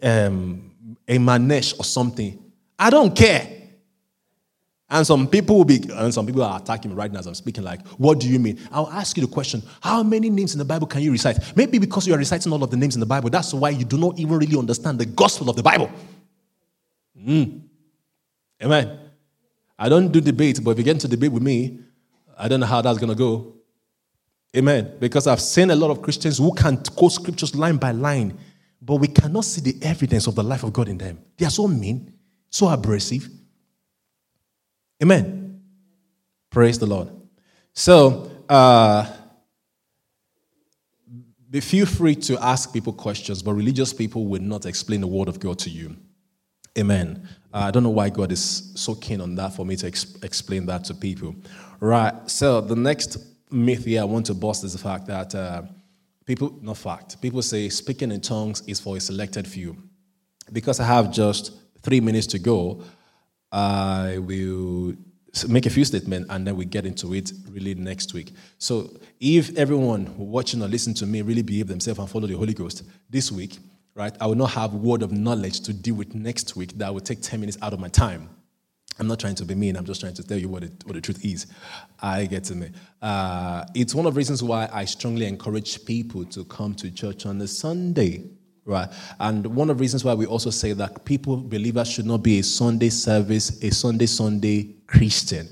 um, 0.00 0.70
a 1.08 1.18
Manesh 1.18 1.78
or 1.80 1.82
something. 1.82 2.38
I 2.78 2.90
don't 2.90 3.14
care. 3.16 3.57
And 4.90 5.06
some 5.06 5.28
people 5.28 5.58
will 5.58 5.66
be, 5.66 5.82
and 5.92 6.14
some 6.14 6.24
people 6.24 6.42
are 6.42 6.58
attacking 6.58 6.90
me 6.90 6.96
right 6.96 7.12
now 7.12 7.18
as 7.18 7.26
I'm 7.26 7.34
speaking, 7.34 7.62
like, 7.62 7.86
what 7.98 8.20
do 8.20 8.28
you 8.28 8.38
mean? 8.38 8.58
I'll 8.72 8.88
ask 8.88 9.16
you 9.18 9.26
the 9.26 9.30
question, 9.30 9.62
how 9.82 10.02
many 10.02 10.30
names 10.30 10.54
in 10.54 10.58
the 10.58 10.64
Bible 10.64 10.86
can 10.86 11.02
you 11.02 11.12
recite? 11.12 11.54
Maybe 11.54 11.78
because 11.78 12.06
you 12.06 12.14
are 12.14 12.18
reciting 12.18 12.50
all 12.52 12.64
of 12.64 12.70
the 12.70 12.76
names 12.76 12.94
in 12.96 13.00
the 13.00 13.06
Bible, 13.06 13.28
that's 13.28 13.52
why 13.52 13.70
you 13.70 13.84
do 13.84 13.98
not 13.98 14.18
even 14.18 14.38
really 14.38 14.58
understand 14.58 14.98
the 14.98 15.04
gospel 15.04 15.50
of 15.50 15.56
the 15.56 15.62
Bible. 15.62 15.90
Mm. 17.22 17.60
Amen. 18.62 18.98
I 19.78 19.88
don't 19.90 20.10
do 20.10 20.22
debate, 20.22 20.60
but 20.64 20.70
if 20.70 20.78
you 20.78 20.84
get 20.84 20.92
into 20.92 21.08
debate 21.08 21.32
with 21.32 21.42
me, 21.42 21.80
I 22.38 22.48
don't 22.48 22.60
know 22.60 22.66
how 22.66 22.80
that's 22.80 22.98
going 22.98 23.10
to 23.10 23.14
go. 23.14 23.54
Amen. 24.56 24.94
Because 24.98 25.26
I've 25.26 25.40
seen 25.40 25.70
a 25.70 25.76
lot 25.76 25.90
of 25.90 26.00
Christians 26.00 26.38
who 26.38 26.54
can 26.54 26.78
quote 26.78 27.12
scriptures 27.12 27.54
line 27.54 27.76
by 27.76 27.90
line, 27.90 28.38
but 28.80 28.96
we 28.96 29.08
cannot 29.08 29.44
see 29.44 29.60
the 29.60 29.86
evidence 29.86 30.26
of 30.26 30.34
the 30.34 30.42
life 30.42 30.62
of 30.62 30.72
God 30.72 30.88
in 30.88 30.96
them. 30.96 31.18
They 31.36 31.44
are 31.44 31.50
so 31.50 31.68
mean, 31.68 32.14
so 32.48 32.68
abrasive. 32.68 33.28
Amen. 35.02 35.60
Praise 36.50 36.78
the 36.78 36.86
Lord. 36.86 37.10
So, 37.72 38.30
uh, 38.48 39.06
be 41.50 41.60
feel 41.60 41.86
free 41.86 42.14
to 42.16 42.38
ask 42.42 42.72
people 42.72 42.92
questions, 42.92 43.42
but 43.42 43.54
religious 43.54 43.92
people 43.92 44.26
will 44.26 44.42
not 44.42 44.66
explain 44.66 45.00
the 45.00 45.06
word 45.06 45.28
of 45.28 45.40
God 45.40 45.58
to 45.60 45.70
you. 45.70 45.96
Amen. 46.76 47.28
Uh, 47.52 47.58
I 47.58 47.70
don't 47.70 47.82
know 47.82 47.90
why 47.90 48.10
God 48.10 48.30
is 48.32 48.72
so 48.74 48.94
keen 48.94 49.20
on 49.20 49.34
that 49.36 49.54
for 49.54 49.64
me 49.64 49.76
to 49.76 49.86
ex- 49.86 50.16
explain 50.22 50.66
that 50.66 50.84
to 50.84 50.94
people. 50.94 51.34
Right. 51.80 52.12
So 52.28 52.60
the 52.60 52.76
next 52.76 53.18
myth 53.50 53.84
here 53.84 54.02
I 54.02 54.04
want 54.04 54.26
to 54.26 54.34
bust 54.34 54.64
is 54.64 54.72
the 54.74 54.78
fact 54.78 55.06
that 55.06 55.34
uh, 55.34 55.62
people, 56.26 56.58
not 56.60 56.76
fact, 56.76 57.20
people 57.22 57.40
say 57.42 57.68
speaking 57.68 58.12
in 58.12 58.20
tongues 58.20 58.62
is 58.66 58.78
for 58.80 58.96
a 58.96 59.00
selected 59.00 59.48
few. 59.48 59.76
Because 60.52 60.80
I 60.80 60.84
have 60.84 61.10
just 61.10 61.52
three 61.82 62.00
minutes 62.00 62.26
to 62.28 62.38
go, 62.38 62.82
I 63.52 64.18
will 64.18 64.94
make 65.48 65.66
a 65.66 65.70
few 65.70 65.84
statements 65.84 66.28
and 66.30 66.46
then 66.46 66.56
we 66.56 66.64
get 66.64 66.86
into 66.86 67.14
it 67.14 67.30
really 67.50 67.74
next 67.74 68.14
week. 68.14 68.32
So 68.58 68.90
if 69.20 69.56
everyone 69.56 70.16
watching 70.16 70.62
or 70.62 70.68
listening 70.68 70.96
to 70.96 71.06
me 71.06 71.22
really 71.22 71.42
behave 71.42 71.68
themselves 71.68 72.00
and 72.00 72.08
follow 72.08 72.26
the 72.26 72.36
Holy 72.36 72.54
Ghost 72.54 72.82
this 73.10 73.30
week, 73.30 73.58
right? 73.94 74.14
I 74.20 74.26
will 74.26 74.36
not 74.36 74.50
have 74.52 74.74
word 74.74 75.02
of 75.02 75.12
knowledge 75.12 75.60
to 75.60 75.72
deal 75.72 75.94
with 75.94 76.14
next 76.14 76.56
week 76.56 76.76
that 76.78 76.92
will 76.92 77.00
take 77.00 77.20
10 77.20 77.40
minutes 77.40 77.58
out 77.62 77.72
of 77.72 77.80
my 77.80 77.88
time. 77.88 78.30
I'm 78.98 79.06
not 79.06 79.20
trying 79.20 79.36
to 79.36 79.44
be 79.44 79.54
mean. 79.54 79.76
I'm 79.76 79.84
just 79.84 80.00
trying 80.00 80.14
to 80.14 80.24
tell 80.24 80.38
you 80.38 80.48
what, 80.48 80.64
it, 80.64 80.72
what 80.84 80.94
the 80.94 81.00
truth 81.00 81.24
is. 81.24 81.46
I 82.00 82.26
get 82.26 82.44
to 82.44 82.54
me. 82.56 82.70
Uh, 83.00 83.64
it's 83.74 83.94
one 83.94 84.06
of 84.06 84.14
the 84.14 84.18
reasons 84.18 84.42
why 84.42 84.68
I 84.72 84.84
strongly 84.86 85.26
encourage 85.26 85.84
people 85.84 86.24
to 86.26 86.44
come 86.44 86.74
to 86.76 86.90
church 86.90 87.24
on 87.24 87.40
a 87.40 87.46
Sunday, 87.46 88.24
right? 88.68 88.88
And 89.18 89.46
one 89.46 89.70
of 89.70 89.78
the 89.78 89.80
reasons 89.80 90.04
why 90.04 90.14
we 90.14 90.26
also 90.26 90.50
say 90.50 90.74
that 90.74 91.04
people, 91.04 91.38
believers, 91.38 91.90
should 91.90 92.06
not 92.06 92.22
be 92.22 92.38
a 92.38 92.42
Sunday 92.42 92.90
service, 92.90 93.62
a 93.64 93.70
Sunday 93.70 94.06
Sunday 94.06 94.74
Christian, 94.86 95.48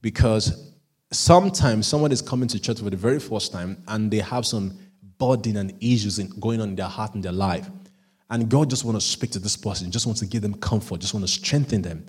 because 0.00 0.72
sometimes 1.12 1.86
someone 1.86 2.12
is 2.12 2.22
coming 2.22 2.48
to 2.48 2.58
church 2.58 2.80
for 2.80 2.90
the 2.90 2.96
very 2.96 3.20
first 3.20 3.52
time 3.52 3.76
and 3.88 4.10
they 4.10 4.18
have 4.18 4.46
some 4.46 4.76
burden 5.18 5.58
and 5.58 5.74
issues 5.80 6.18
in, 6.18 6.28
going 6.40 6.60
on 6.60 6.70
in 6.70 6.76
their 6.76 6.88
heart 6.88 7.14
and 7.14 7.22
their 7.22 7.32
life. 7.32 7.68
And 8.30 8.48
God 8.48 8.70
just 8.70 8.84
want 8.84 8.96
to 8.96 9.06
speak 9.06 9.30
to 9.32 9.38
this 9.38 9.56
person, 9.56 9.90
just 9.90 10.06
wants 10.06 10.20
to 10.20 10.26
give 10.26 10.42
them 10.42 10.54
comfort, 10.54 11.00
just 11.00 11.14
want 11.14 11.26
to 11.26 11.32
strengthen 11.32 11.82
them, 11.82 12.06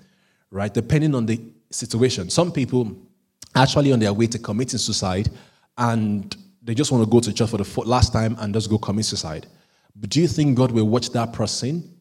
right? 0.50 0.72
Depending 0.72 1.14
on 1.14 1.26
the 1.26 1.40
situation. 1.70 2.30
Some 2.30 2.52
people 2.52 2.96
actually 3.54 3.92
on 3.92 3.98
their 3.98 4.14
way 4.14 4.26
to 4.26 4.38
committing 4.38 4.78
suicide 4.78 5.28
and 5.76 6.34
they 6.62 6.74
just 6.74 6.90
want 6.90 7.04
to 7.04 7.10
go 7.10 7.20
to 7.20 7.32
church 7.32 7.50
for 7.50 7.58
the 7.58 7.80
last 7.82 8.12
time 8.14 8.34
and 8.40 8.54
just 8.54 8.70
go 8.70 8.78
commit 8.78 9.04
suicide. 9.04 9.46
But 10.00 10.10
do 10.10 10.20
you 10.20 10.28
think 10.28 10.56
God 10.56 10.70
will 10.70 10.88
watch 10.88 11.10
that 11.10 11.32
person 11.32 11.96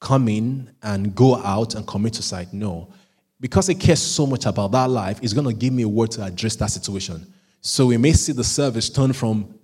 come 0.00 0.28
in 0.28 0.70
and 0.82 1.14
go 1.14 1.36
out 1.36 1.74
and 1.74 1.86
commit 1.86 2.14
suicide? 2.14 2.48
No. 2.52 2.88
Because 3.40 3.66
He 3.66 3.74
cares 3.74 4.00
so 4.00 4.26
much 4.26 4.46
about 4.46 4.72
that 4.72 4.88
life, 4.88 5.18
He's 5.20 5.34
going 5.34 5.46
to 5.46 5.52
give 5.52 5.72
me 5.72 5.82
a 5.82 5.88
word 5.88 6.10
to 6.12 6.24
address 6.24 6.56
that 6.56 6.70
situation. 6.70 7.26
So 7.60 7.86
we 7.86 7.96
may 7.96 8.12
see 8.12 8.32
the 8.32 8.44
service 8.44 8.88
turn 8.88 9.12
from 9.12 9.54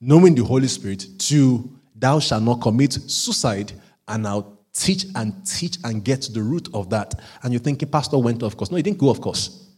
knowing 0.00 0.34
the 0.34 0.44
Holy 0.44 0.68
Spirit, 0.68 1.06
to 1.18 1.70
thou 1.94 2.18
shalt 2.18 2.42
not 2.42 2.60
commit 2.60 2.92
suicide, 2.92 3.72
and 4.08 4.26
I'll 4.26 4.58
teach 4.72 5.06
and 5.14 5.46
teach 5.46 5.78
and 5.84 6.04
get 6.04 6.22
to 6.22 6.32
the 6.32 6.42
root 6.42 6.68
of 6.74 6.90
that. 6.90 7.14
And 7.42 7.52
you're 7.52 7.60
thinking, 7.60 7.88
Pastor 7.88 8.18
went 8.18 8.42
off 8.42 8.56
course. 8.56 8.70
No, 8.70 8.76
he 8.76 8.82
didn't 8.82 8.98
go 8.98 9.08
off 9.08 9.20
course. 9.20 9.68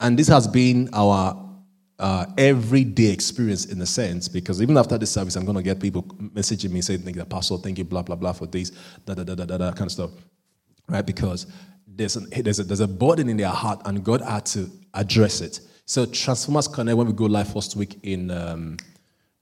And 0.00 0.18
this 0.18 0.28
has 0.28 0.48
been 0.48 0.90
our 0.92 1.51
uh, 1.98 2.26
everyday 2.36 3.10
experience 3.12 3.66
in 3.66 3.80
a 3.80 3.86
sense, 3.86 4.28
because 4.28 4.60
even 4.60 4.76
after 4.76 4.98
this 4.98 5.12
service, 5.12 5.36
I'm 5.36 5.44
going 5.44 5.56
to 5.56 5.62
get 5.62 5.80
people 5.80 6.02
messaging 6.02 6.70
me 6.70 6.80
saying, 6.80 7.00
Thank 7.00 7.16
you, 7.16 7.24
Pastor, 7.24 7.56
thank 7.58 7.78
you, 7.78 7.84
blah, 7.84 8.02
blah, 8.02 8.16
blah, 8.16 8.32
for 8.32 8.46
this, 8.46 8.70
da, 9.04 9.14
da, 9.14 9.22
da, 9.24 9.34
da, 9.34 9.44
da, 9.44 9.58
da 9.58 9.72
kind 9.72 9.86
of 9.86 9.92
stuff. 9.92 10.10
Right? 10.88 11.04
Because 11.04 11.46
there's, 11.86 12.16
an, 12.16 12.28
there's, 12.42 12.58
a, 12.58 12.64
there's 12.64 12.80
a 12.80 12.88
burden 12.88 13.28
in 13.28 13.36
their 13.36 13.48
heart, 13.48 13.82
and 13.84 14.02
God 14.02 14.20
had 14.20 14.46
to 14.46 14.70
address 14.94 15.40
it. 15.40 15.60
So 15.84 16.06
Transformers 16.06 16.68
Connect, 16.68 16.96
when 16.96 17.06
we 17.06 17.12
go 17.12 17.24
live 17.24 17.52
first 17.52 17.76
week 17.76 17.98
in 18.02 18.30
um, 18.30 18.76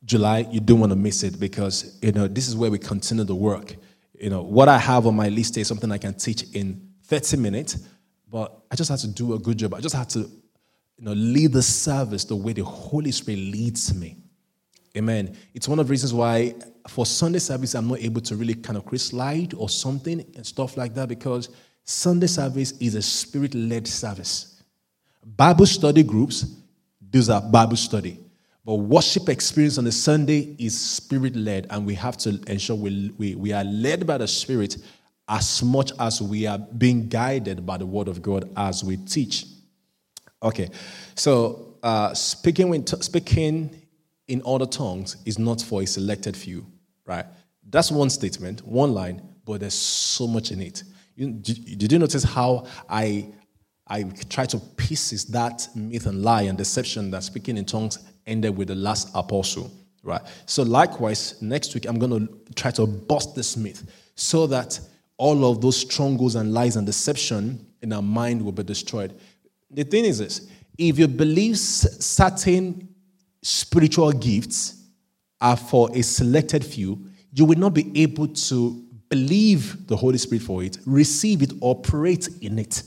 July, 0.05 0.47
you 0.51 0.61
don't 0.61 0.81
want 0.81 0.91
to 0.91 0.97
miss 0.97 1.23
it 1.23 1.39
because 1.39 1.99
you 2.03 2.13
know 2.13 2.27
this 2.27 2.49
is 2.49 2.57
where 2.57 2.71
we 2.71 2.79
continue 2.79 3.25
the 3.25 3.35
work. 3.35 3.77
You 4.19 4.31
know 4.31 4.43
what 4.43 4.69
I 4.69 4.79
have 4.79 5.07
on 5.07 5.15
my 5.15 5.29
list 5.29 5.57
is 5.59 5.69
something 5.69 5.91
I 5.93 5.99
can 5.99 6.15
teach 6.15 6.45
in 6.55 6.91
30 7.05 7.37
minutes, 7.37 7.79
but 8.29 8.63
I 8.71 8.77
just 8.77 8.91
have 8.91 9.01
to 9.01 9.09
do 9.09 9.35
a 9.35 9.39
good 9.39 9.59
job. 9.59 9.75
I 9.75 9.81
just 9.81 9.95
have 9.95 10.09
to, 10.09 10.31
you 11.01 11.07
know, 11.07 11.13
lead 11.13 11.53
the 11.53 11.63
service 11.63 12.25
the 12.25 12.37
way 12.37 12.53
the 12.53 12.63
Holy 12.63 13.11
Spirit 13.11 13.39
leads 13.39 13.95
me. 13.95 14.19
Amen. 14.99 15.35
It's 15.55 15.67
one 15.67 15.79
of 15.79 15.87
the 15.87 15.91
reasons 15.91 16.13
why 16.13 16.55
for 16.89 17.07
Sunday 17.07 17.39
service 17.39 17.75
I'm 17.75 17.89
not 17.89 18.01
able 18.01 18.21
to 18.21 18.37
really 18.37 18.55
kind 18.55 18.77
of 18.77 18.85
create 18.85 19.01
slide 19.01 19.55
or 19.55 19.71
something 19.71 20.21
and 20.37 20.47
stuff 20.47 20.77
like 20.77 20.95
that 20.95 21.09
because 21.09 21.49
Sunday 21.85 22.27
service 22.27 22.73
is 22.73 22.97
a 22.97 23.03
spirit-led 23.03 23.87
service. 23.89 24.63
Bible 25.25 25.65
study 25.65 26.03
groups, 26.03 26.45
those 27.01 27.31
are 27.31 27.41
Bible 27.41 27.77
study. 27.77 28.19
But 28.63 28.75
worship 28.75 29.31
experience 29.31 29.79
on 29.79 29.87
a 29.87 29.93
Sunday 29.93 30.55
is 30.59 30.79
spirit 30.79 31.35
led, 31.35 31.67
and 31.71 31.87
we 31.87 31.95
have 31.95 32.19
to 32.19 32.39
ensure 32.47 32.77
we, 32.77 33.11
we, 33.17 33.35
we 33.35 33.53
are 33.53 33.65
led 33.65 34.07
by 34.07 34.19
the 34.19 34.29
Spirit 34.29 34.77
as 35.27 35.63
much 35.63 35.93
as 35.99 36.21
we 36.21 36.47
are 36.47 36.59
being 36.59 37.09
guided 37.09 37.65
by 37.65 37.79
the 37.79 37.87
Word 37.87 38.07
of 38.07 38.21
God 38.21 38.51
as 38.57 38.85
we 38.85 38.99
teach. 38.99 39.47
Okay, 40.43 40.71
so 41.15 41.77
uh, 41.83 42.15
speaking, 42.15 42.69
with, 42.69 42.89
speaking 43.03 43.83
in 44.29 44.43
other 44.47 44.67
tongues 44.67 45.17
is 45.27 45.39
not 45.39 45.61
for 45.61 45.83
a 45.83 45.87
selected 45.87 46.37
few, 46.37 46.67
right? 47.05 47.27
That's 47.69 47.91
one 47.91 48.11
statement, 48.11 48.67
one 48.67 48.95
line, 48.95 49.23
but 49.45 49.61
there's 49.61 49.75
so 49.75 50.27
much 50.27 50.51
in 50.51 50.61
it. 50.61 50.83
You, 51.15 51.31
did, 51.33 51.79
did 51.79 51.93
you 51.93 51.99
notice 51.99 52.25
how 52.25 52.67
I 52.89 53.27
I 53.91 54.05
try 54.29 54.47
to 54.47 54.59
pieces 54.77 55.25
that 55.27 55.69
myth 55.75 56.07
and 56.07 56.23
lie 56.23 56.43
and 56.43 56.57
deception 56.57 57.11
that 57.11 57.25
speaking 57.25 57.57
in 57.57 57.65
tongues 57.65 57.99
ended 58.25 58.57
with 58.57 58.69
the 58.69 58.77
last 58.77 59.11
apostle, 59.15 59.71
right? 60.05 60.23
So 60.47 60.63
likewise, 60.63 61.43
next 61.43 61.75
week 61.75 61.87
I'm 61.87 61.99
going 61.99 62.29
to 62.29 62.55
try 62.55 62.71
to 62.71 62.87
bust 62.87 63.35
this 63.35 63.57
myth 63.57 63.91
so 64.15 64.47
that 64.47 64.79
all 65.17 65.45
of 65.51 65.61
those 65.61 65.77
strongholds 65.77 66.37
and 66.37 66.55
lies 66.55 66.77
and 66.77 66.87
deception 66.87 67.67
in 67.83 67.93
our 67.93 68.01
mind 68.01 68.43
will 68.43 68.53
be 68.53 68.63
destroyed. 68.63 69.13
The 69.71 69.85
thing 69.85 70.05
is 70.05 70.19
this, 70.19 70.49
if 70.77 70.99
you 70.99 71.07
believe 71.07 71.59
certain 71.59 72.89
spiritual 73.43 74.13
gifts 74.13 74.83
are 75.41 75.57
for 75.57 75.91
a 75.95 76.03
selected 76.03 76.65
few, 76.65 77.07
you 77.33 77.45
will 77.45 77.59
not 77.59 77.75
be 77.75 78.03
able 78.03 78.29
to 78.29 78.85
believe 79.09 79.87
the 79.87 79.97
Holy 79.97 80.19
Spirit 80.19 80.43
for 80.43 80.63
it, 80.63 80.79
receive 80.87 81.43
it, 81.43 81.53
operate 81.61 82.29
in 82.41 82.59
it. 82.59 82.83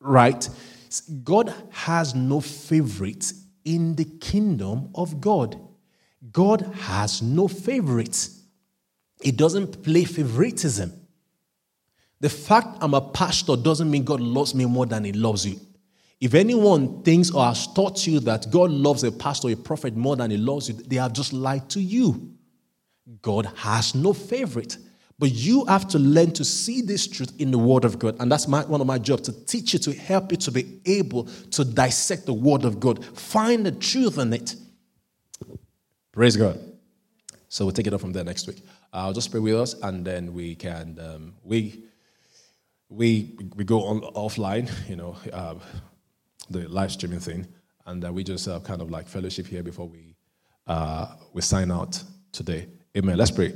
Right? 0.00 0.48
God 1.22 1.52
has 1.70 2.14
no 2.14 2.40
favorites 2.40 3.34
in 3.64 3.94
the 3.96 4.04
kingdom 4.04 4.90
of 4.94 5.20
God. 5.20 5.58
God 6.32 6.62
has 6.80 7.22
no 7.22 7.48
favorites. 7.48 8.42
He 9.22 9.32
doesn't 9.32 9.82
play 9.82 10.04
favoritism. 10.04 10.92
The 12.20 12.28
fact 12.28 12.78
I'm 12.80 12.94
a 12.94 13.00
pastor 13.00 13.56
doesn't 13.56 13.90
mean 13.90 14.04
God 14.04 14.20
loves 14.20 14.54
me 14.54 14.64
more 14.64 14.86
than 14.86 15.04
he 15.04 15.12
loves 15.12 15.46
you. 15.46 15.60
If 16.20 16.34
anyone 16.34 17.02
thinks 17.02 17.30
or 17.30 17.44
has 17.44 17.66
taught 17.66 18.06
you 18.06 18.20
that 18.20 18.50
God 18.50 18.70
loves 18.70 19.04
a 19.04 19.12
pastor 19.12 19.50
a 19.50 19.56
prophet 19.56 19.96
more 19.96 20.16
than 20.16 20.30
he 20.30 20.36
loves 20.36 20.68
you, 20.68 20.74
they 20.74 20.96
have 20.96 21.12
just 21.12 21.32
lied 21.32 21.68
to 21.70 21.80
you. 21.80 22.34
God 23.20 23.46
has 23.56 23.94
no 23.94 24.12
favorite. 24.12 24.78
But 25.18 25.30
you 25.30 25.64
have 25.66 25.86
to 25.88 25.98
learn 25.98 26.32
to 26.32 26.44
see 26.44 26.80
this 26.80 27.06
truth 27.06 27.32
in 27.38 27.50
the 27.50 27.58
Word 27.58 27.84
of 27.84 27.98
God. 27.98 28.16
And 28.18 28.32
that's 28.32 28.48
my, 28.48 28.64
one 28.64 28.80
of 28.80 28.86
my 28.86 28.98
jobs 28.98 29.22
to 29.22 29.46
teach 29.46 29.72
you, 29.72 29.78
to 29.80 29.92
help 29.92 30.32
you 30.32 30.38
to 30.38 30.50
be 30.50 30.80
able 30.86 31.24
to 31.52 31.64
dissect 31.64 32.26
the 32.26 32.32
Word 32.32 32.64
of 32.64 32.80
God, 32.80 33.04
find 33.16 33.64
the 33.64 33.72
truth 33.72 34.18
in 34.18 34.32
it. 34.32 34.56
Praise 36.10 36.36
God. 36.36 36.58
So 37.48 37.64
we'll 37.64 37.72
take 37.72 37.86
it 37.86 37.94
up 37.94 38.00
from 38.00 38.12
there 38.12 38.24
next 38.24 38.48
week. 38.48 38.62
I'll 38.92 39.12
just 39.12 39.30
pray 39.30 39.40
with 39.40 39.54
us, 39.54 39.74
and 39.74 40.04
then 40.04 40.32
we 40.34 40.56
can 40.56 40.98
um, 41.00 41.34
we 41.44 41.83
we 42.94 43.34
we 43.56 43.64
go 43.64 43.84
on 43.84 44.00
offline, 44.14 44.70
you 44.88 44.96
know, 44.96 45.16
uh, 45.32 45.54
the 46.50 46.68
live 46.68 46.92
streaming 46.92 47.20
thing, 47.20 47.46
and 47.86 48.04
uh, 48.04 48.12
we 48.12 48.24
just 48.24 48.48
uh, 48.48 48.60
kind 48.60 48.80
of 48.80 48.90
like 48.90 49.08
fellowship 49.08 49.46
here 49.46 49.62
before 49.62 49.88
we 49.88 50.16
uh, 50.66 51.06
we 51.32 51.42
sign 51.42 51.70
out 51.70 52.02
today. 52.32 52.68
Amen. 52.96 53.16
Let's 53.16 53.30
pray. 53.30 53.54